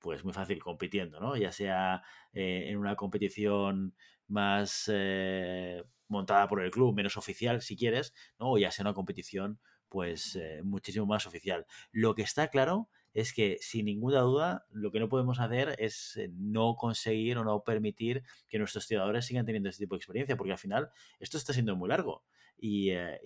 Pues 0.00 0.22
muy 0.24 0.34
fácil, 0.34 0.62
compitiendo, 0.62 1.18
¿no? 1.18 1.36
Ya 1.36 1.50
sea 1.52 2.02
eh, 2.34 2.66
en 2.68 2.76
una 2.78 2.94
competición 2.94 3.94
más 4.26 4.90
eh, 4.92 5.82
montada 6.08 6.46
por 6.48 6.62
el 6.62 6.70
club, 6.70 6.94
menos 6.94 7.16
oficial, 7.16 7.62
si 7.62 7.76
quieres, 7.76 8.12
¿no? 8.38 8.52
O 8.52 8.58
ya 8.58 8.70
sea 8.70 8.82
una 8.82 8.94
competición, 8.94 9.60
pues 9.88 10.38
muchísimo 10.62 11.06
más 11.06 11.26
oficial. 11.26 11.66
Lo 11.92 12.14
que 12.14 12.22
está 12.22 12.48
claro 12.48 12.90
es 13.14 13.32
que 13.32 13.58
sin 13.60 13.86
ninguna 13.86 14.20
duda 14.20 14.66
lo 14.70 14.90
que 14.90 15.00
no 15.00 15.08
podemos 15.08 15.38
hacer 15.38 15.76
es 15.78 16.16
eh, 16.16 16.30
no 16.34 16.74
conseguir 16.74 17.38
o 17.38 17.44
no 17.44 17.62
permitir 17.62 18.24
que 18.48 18.58
nuestros 18.58 18.86
tiradores 18.88 19.24
sigan 19.24 19.46
teniendo 19.46 19.68
este 19.68 19.84
tipo 19.84 19.94
de 19.94 19.98
experiencia, 19.98 20.36
porque 20.36 20.52
al 20.52 20.58
final 20.58 20.90
esto 21.20 21.38
está 21.38 21.52
siendo 21.52 21.76
muy 21.76 21.88
largo. 21.88 22.24
Y, 22.58 22.90
eh, 22.90 23.20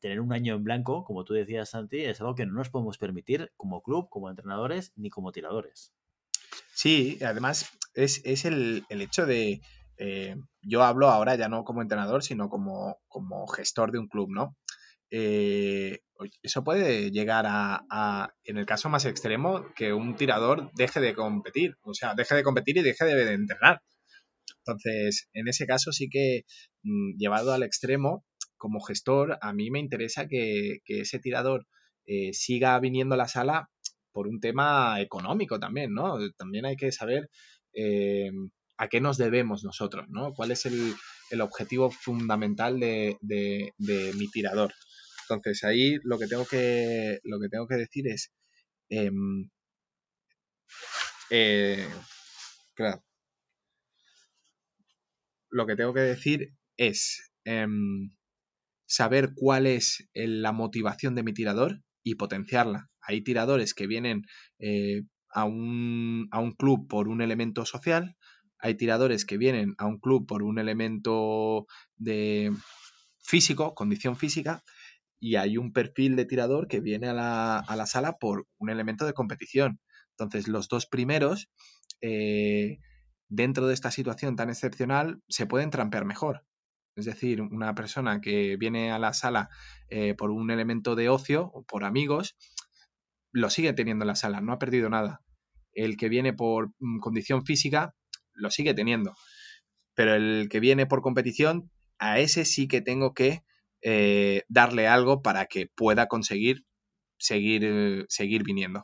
tener 0.00 0.20
un 0.20 0.32
año 0.32 0.54
en 0.54 0.64
blanco, 0.64 1.04
como 1.04 1.24
tú 1.24 1.34
decías, 1.34 1.70
Santi, 1.70 2.00
es 2.00 2.20
algo 2.20 2.34
que 2.34 2.46
no 2.46 2.52
nos 2.54 2.70
podemos 2.70 2.98
permitir 2.98 3.52
como 3.56 3.82
club, 3.82 4.08
como 4.08 4.30
entrenadores, 4.30 4.92
ni 4.96 5.10
como 5.10 5.32
tiradores. 5.32 5.92
Sí, 6.74 7.18
además 7.22 7.70
es, 7.94 8.44
el, 8.44 8.84
hecho 8.88 9.26
de, 9.26 9.60
eh, 9.98 10.36
yo 10.62 10.82
hablo 10.82 11.08
ahora 11.08 11.34
ya 11.34 11.48
no 11.48 11.64
como 11.64 11.82
entrenador, 11.82 12.22
sino 12.22 12.48
como, 12.48 12.98
como 13.08 13.46
gestor 13.46 13.92
de 13.92 13.98
un 13.98 14.08
club, 14.08 14.30
¿no? 14.30 14.56
Eh, 15.10 16.00
eso 16.42 16.62
puede 16.64 17.10
llegar 17.10 17.46
a, 17.48 18.34
en 18.44 18.58
el 18.58 18.66
caso 18.66 18.88
más 18.88 19.04
extremo, 19.06 19.66
que 19.74 19.92
un 19.92 20.16
tirador 20.16 20.70
deje 20.74 21.00
de 21.00 21.14
competir, 21.14 21.76
o 21.82 21.94
sea, 21.94 22.14
deje 22.14 22.34
de 22.34 22.42
competir 22.42 22.76
y 22.78 22.82
deje 22.82 23.04
de, 23.04 23.32
entrenar. 23.32 23.80
Entonces, 24.58 25.28
en 25.32 25.48
ese 25.48 25.66
caso 25.66 25.92
sí 25.92 26.08
que 26.10 26.42
mm, 26.82 27.16
llevado 27.18 27.52
al 27.52 27.62
extremo, 27.62 28.24
como 28.56 28.80
gestor, 28.80 29.38
a 29.40 29.52
mí 29.52 29.70
me 29.70 29.80
interesa 29.80 30.28
que, 30.28 30.80
ese 30.86 31.18
tirador 31.18 31.66
eh, 32.06 32.32
siga 32.34 32.78
viniendo 32.80 33.14
a 33.14 33.18
la 33.18 33.28
sala 33.28 33.70
por 34.12 34.28
un 34.28 34.40
tema 34.40 35.00
económico 35.00 35.58
también, 35.60 35.94
¿no? 35.94 36.18
También 36.36 36.66
hay 36.66 36.76
que 36.76 36.92
saber 36.92 37.30
eh, 37.74 38.30
a 38.80 38.88
qué 38.88 39.00
nos 39.00 39.18
debemos 39.18 39.62
nosotros, 39.62 40.06
¿no? 40.08 40.32
¿Cuál 40.32 40.50
es 40.50 40.66
el, 40.66 40.94
objetivo 41.40 41.90
fundamental 41.90 42.80
de 42.80 43.72
mi 44.16 44.28
tirador? 44.30 44.72
Entonces 45.36 45.64
ahí 45.64 45.98
lo 46.02 46.18
que 46.18 46.26
tengo 46.26 46.44
que, 46.44 47.20
lo 47.24 47.40
que, 47.40 47.48
tengo 47.48 47.66
que 47.66 47.76
decir 47.76 48.08
es, 48.08 48.32
em, 48.88 49.48
eh, 51.30 51.88
claro, 52.74 53.04
lo 55.50 55.66
que 55.66 55.76
tengo 55.76 55.94
que 55.94 56.00
decir 56.00 56.54
es 56.76 57.30
em, 57.44 58.10
saber 58.86 59.30
cuál 59.34 59.66
es 59.66 60.08
la 60.14 60.52
motivación 60.52 61.14
de 61.14 61.22
mi 61.22 61.32
tirador 61.32 61.82
y 62.02 62.16
potenciarla. 62.16 62.90
Hay 63.00 63.22
tiradores 63.22 63.74
que 63.74 63.86
vienen 63.86 64.22
eh, 64.58 65.02
a, 65.32 65.44
un, 65.44 66.28
a 66.32 66.40
un 66.40 66.52
club 66.52 66.88
por 66.88 67.08
un 67.08 67.22
elemento 67.22 67.64
social, 67.64 68.16
hay 68.60 68.76
tiradores 68.76 69.24
que 69.24 69.38
vienen 69.38 69.74
a 69.78 69.86
un 69.86 69.98
club 69.98 70.26
por 70.26 70.42
un 70.42 70.58
elemento 70.58 71.66
de 71.96 72.52
físico, 73.22 73.74
condición 73.74 74.16
física, 74.16 74.62
y 75.20 75.36
hay 75.36 75.58
un 75.58 75.72
perfil 75.72 76.16
de 76.16 76.24
tirador 76.24 76.66
que 76.66 76.80
viene 76.80 77.08
a 77.08 77.14
la, 77.14 77.86
sala 77.86 78.16
por 78.18 78.46
un 78.58 78.70
elemento 78.70 79.04
de 79.04 79.12
competición. 79.12 79.78
Entonces, 80.12 80.48
los 80.48 80.68
dos 80.68 80.86
primeros, 80.86 81.50
eh, 82.00 82.78
dentro 83.28 83.66
de 83.66 83.74
esta 83.74 83.90
situación 83.90 84.36
tan 84.36 84.48
excepcional, 84.48 85.22
se 85.28 85.46
pueden 85.46 85.70
trampear 85.70 86.04
mejor. 86.04 86.44
Es 86.96 87.04
decir, 87.04 87.42
una 87.42 87.74
persona 87.74 88.20
que 88.20 88.56
viene 88.56 88.90
a 88.92 88.98
la 88.98 89.12
sala 89.12 89.50
eh, 89.88 90.14
por 90.14 90.30
un 90.30 90.50
elemento 90.50 90.96
de 90.96 91.08
ocio 91.08 91.50
o 91.52 91.62
por 91.64 91.84
amigos, 91.84 92.36
lo 93.32 93.50
sigue 93.50 93.72
teniendo 93.72 94.04
en 94.04 94.08
la 94.08 94.16
sala, 94.16 94.40
no 94.40 94.52
ha 94.52 94.58
perdido 94.58 94.88
nada. 94.88 95.22
El 95.72 95.96
que 95.96 96.08
viene 96.08 96.32
por 96.32 96.72
mm, 96.78 96.98
condición 96.98 97.44
física, 97.44 97.94
lo 98.40 98.50
sigue 98.50 98.74
teniendo. 98.74 99.14
Pero 99.94 100.14
el 100.14 100.48
que 100.50 100.60
viene 100.60 100.86
por 100.86 101.02
competición, 101.02 101.70
a 101.98 102.18
ese 102.18 102.44
sí 102.44 102.68
que 102.68 102.80
tengo 102.80 103.14
que 103.14 103.42
eh, 103.82 104.42
darle 104.48 104.88
algo 104.88 105.22
para 105.22 105.46
que 105.46 105.66
pueda 105.66 106.06
conseguir 106.08 106.64
seguir, 107.18 108.06
seguir 108.08 108.42
viniendo. 108.42 108.82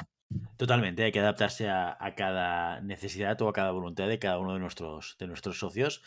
Totalmente, 0.56 1.04
hay 1.04 1.12
que 1.12 1.20
adaptarse 1.20 1.68
a, 1.68 1.96
cada 2.16 2.80
necesidad 2.80 3.40
o 3.42 3.48
a 3.48 3.52
cada 3.52 3.70
voluntad 3.70 4.08
de 4.08 4.18
cada 4.18 4.38
uno 4.38 4.54
de 4.54 4.60
nuestros, 4.60 5.16
de 5.18 5.26
nuestros 5.26 5.58
socios. 5.58 6.02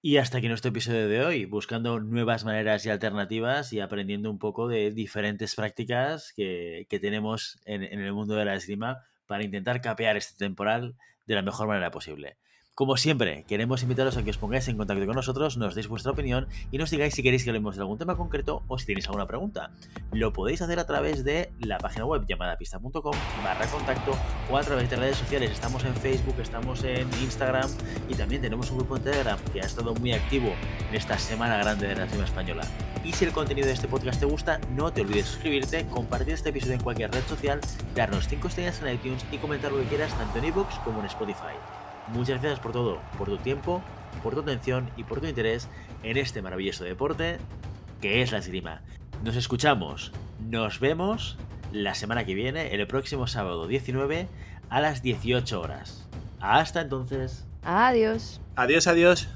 Y 0.00 0.16
hasta 0.16 0.38
aquí 0.38 0.48
nuestro 0.48 0.70
episodio 0.70 1.08
de 1.08 1.24
hoy, 1.24 1.44
buscando 1.44 2.00
nuevas 2.00 2.44
maneras 2.44 2.84
y 2.84 2.90
alternativas 2.90 3.72
y 3.72 3.80
aprendiendo 3.80 4.30
un 4.30 4.38
poco 4.38 4.68
de 4.68 4.90
diferentes 4.90 5.54
prácticas 5.54 6.32
que, 6.34 6.86
tenemos 7.00 7.60
en, 7.64 7.82
en, 7.84 8.00
el 8.00 8.12
mundo 8.12 8.34
de 8.34 8.44
la 8.44 8.54
esgrima 8.54 8.98
para 9.26 9.44
intentar 9.44 9.80
capear 9.80 10.16
este 10.16 10.36
temporal 10.36 10.96
de 11.26 11.34
la 11.34 11.42
mejor 11.42 11.68
manera 11.68 11.90
posible. 11.90 12.36
Como 12.74 12.96
siempre, 12.96 13.44
queremos 13.44 13.82
invitaros 13.82 14.16
a 14.16 14.22
que 14.22 14.30
os 14.30 14.38
pongáis 14.38 14.66
en 14.66 14.78
contacto 14.78 15.04
con 15.04 15.14
nosotros, 15.14 15.58
nos 15.58 15.74
deis 15.74 15.88
vuestra 15.88 16.12
opinión 16.12 16.48
y 16.70 16.78
nos 16.78 16.90
digáis 16.90 17.12
si 17.12 17.22
queréis 17.22 17.44
que 17.44 17.50
hablemos 17.50 17.76
de 17.76 17.82
algún 17.82 17.98
tema 17.98 18.16
concreto 18.16 18.62
o 18.66 18.78
si 18.78 18.86
tenéis 18.86 19.08
alguna 19.08 19.26
pregunta. 19.26 19.72
Lo 20.10 20.32
podéis 20.32 20.62
hacer 20.62 20.78
a 20.78 20.86
través 20.86 21.22
de 21.22 21.52
la 21.60 21.76
página 21.76 22.06
web 22.06 22.24
llamada 22.26 22.56
pista.com 22.56 23.14
barra 23.44 23.66
contacto 23.66 24.12
o 24.50 24.56
a 24.56 24.62
través 24.62 24.88
de 24.88 24.96
redes 24.96 25.18
sociales. 25.18 25.50
Estamos 25.50 25.84
en 25.84 25.94
Facebook, 25.96 26.36
estamos 26.40 26.82
en 26.84 27.06
Instagram 27.22 27.70
y 28.08 28.14
también 28.14 28.40
tenemos 28.40 28.70
un 28.70 28.78
grupo 28.78 28.96
en 28.96 29.02
Telegram 29.02 29.38
que 29.52 29.60
ha 29.60 29.66
estado 29.66 29.94
muy 29.94 30.14
activo 30.14 30.54
en 30.88 30.94
esta 30.94 31.18
semana 31.18 31.58
grande 31.58 31.88
de 31.88 31.94
la 31.94 32.06
Nación 32.06 32.24
Española. 32.24 32.62
Y 33.04 33.12
si 33.12 33.26
el 33.26 33.32
contenido 33.32 33.66
de 33.66 33.74
este 33.74 33.86
podcast 33.86 34.18
te 34.18 34.24
gusta, 34.24 34.58
no 34.74 34.90
te 34.94 35.02
olvides 35.02 35.26
de 35.26 35.30
suscribirte, 35.30 35.86
compartir 35.88 36.32
este 36.32 36.48
episodio 36.48 36.76
en 36.76 36.80
cualquier 36.80 37.12
red 37.12 37.24
social, 37.24 37.60
darnos 37.94 38.28
5 38.28 38.48
estrellas 38.48 38.80
en 38.80 38.94
iTunes 38.94 39.26
y 39.30 39.36
comentar 39.36 39.70
lo 39.70 39.78
que 39.80 39.88
quieras 39.88 40.16
tanto 40.16 40.38
en 40.38 40.46
ebooks 40.46 40.76
como 40.76 41.00
en 41.00 41.06
Spotify. 41.06 41.81
Muchas 42.08 42.40
gracias 42.40 42.60
por 42.60 42.72
todo, 42.72 43.00
por 43.18 43.28
tu 43.28 43.38
tiempo, 43.38 43.82
por 44.22 44.34
tu 44.34 44.40
atención 44.40 44.90
y 44.96 45.04
por 45.04 45.20
tu 45.20 45.26
interés 45.26 45.68
en 46.02 46.16
este 46.16 46.42
maravilloso 46.42 46.84
deporte 46.84 47.38
que 48.00 48.22
es 48.22 48.32
la 48.32 48.38
esgrima. 48.38 48.82
Nos 49.24 49.36
escuchamos, 49.36 50.12
nos 50.40 50.80
vemos 50.80 51.38
la 51.72 51.94
semana 51.94 52.24
que 52.24 52.34
viene, 52.34 52.74
el 52.74 52.86
próximo 52.86 53.26
sábado 53.26 53.66
19 53.66 54.28
a 54.68 54.80
las 54.80 55.02
18 55.02 55.60
horas. 55.60 56.08
Hasta 56.40 56.80
entonces. 56.80 57.46
Adiós. 57.62 58.40
Adiós, 58.56 58.86
adiós. 58.88 59.28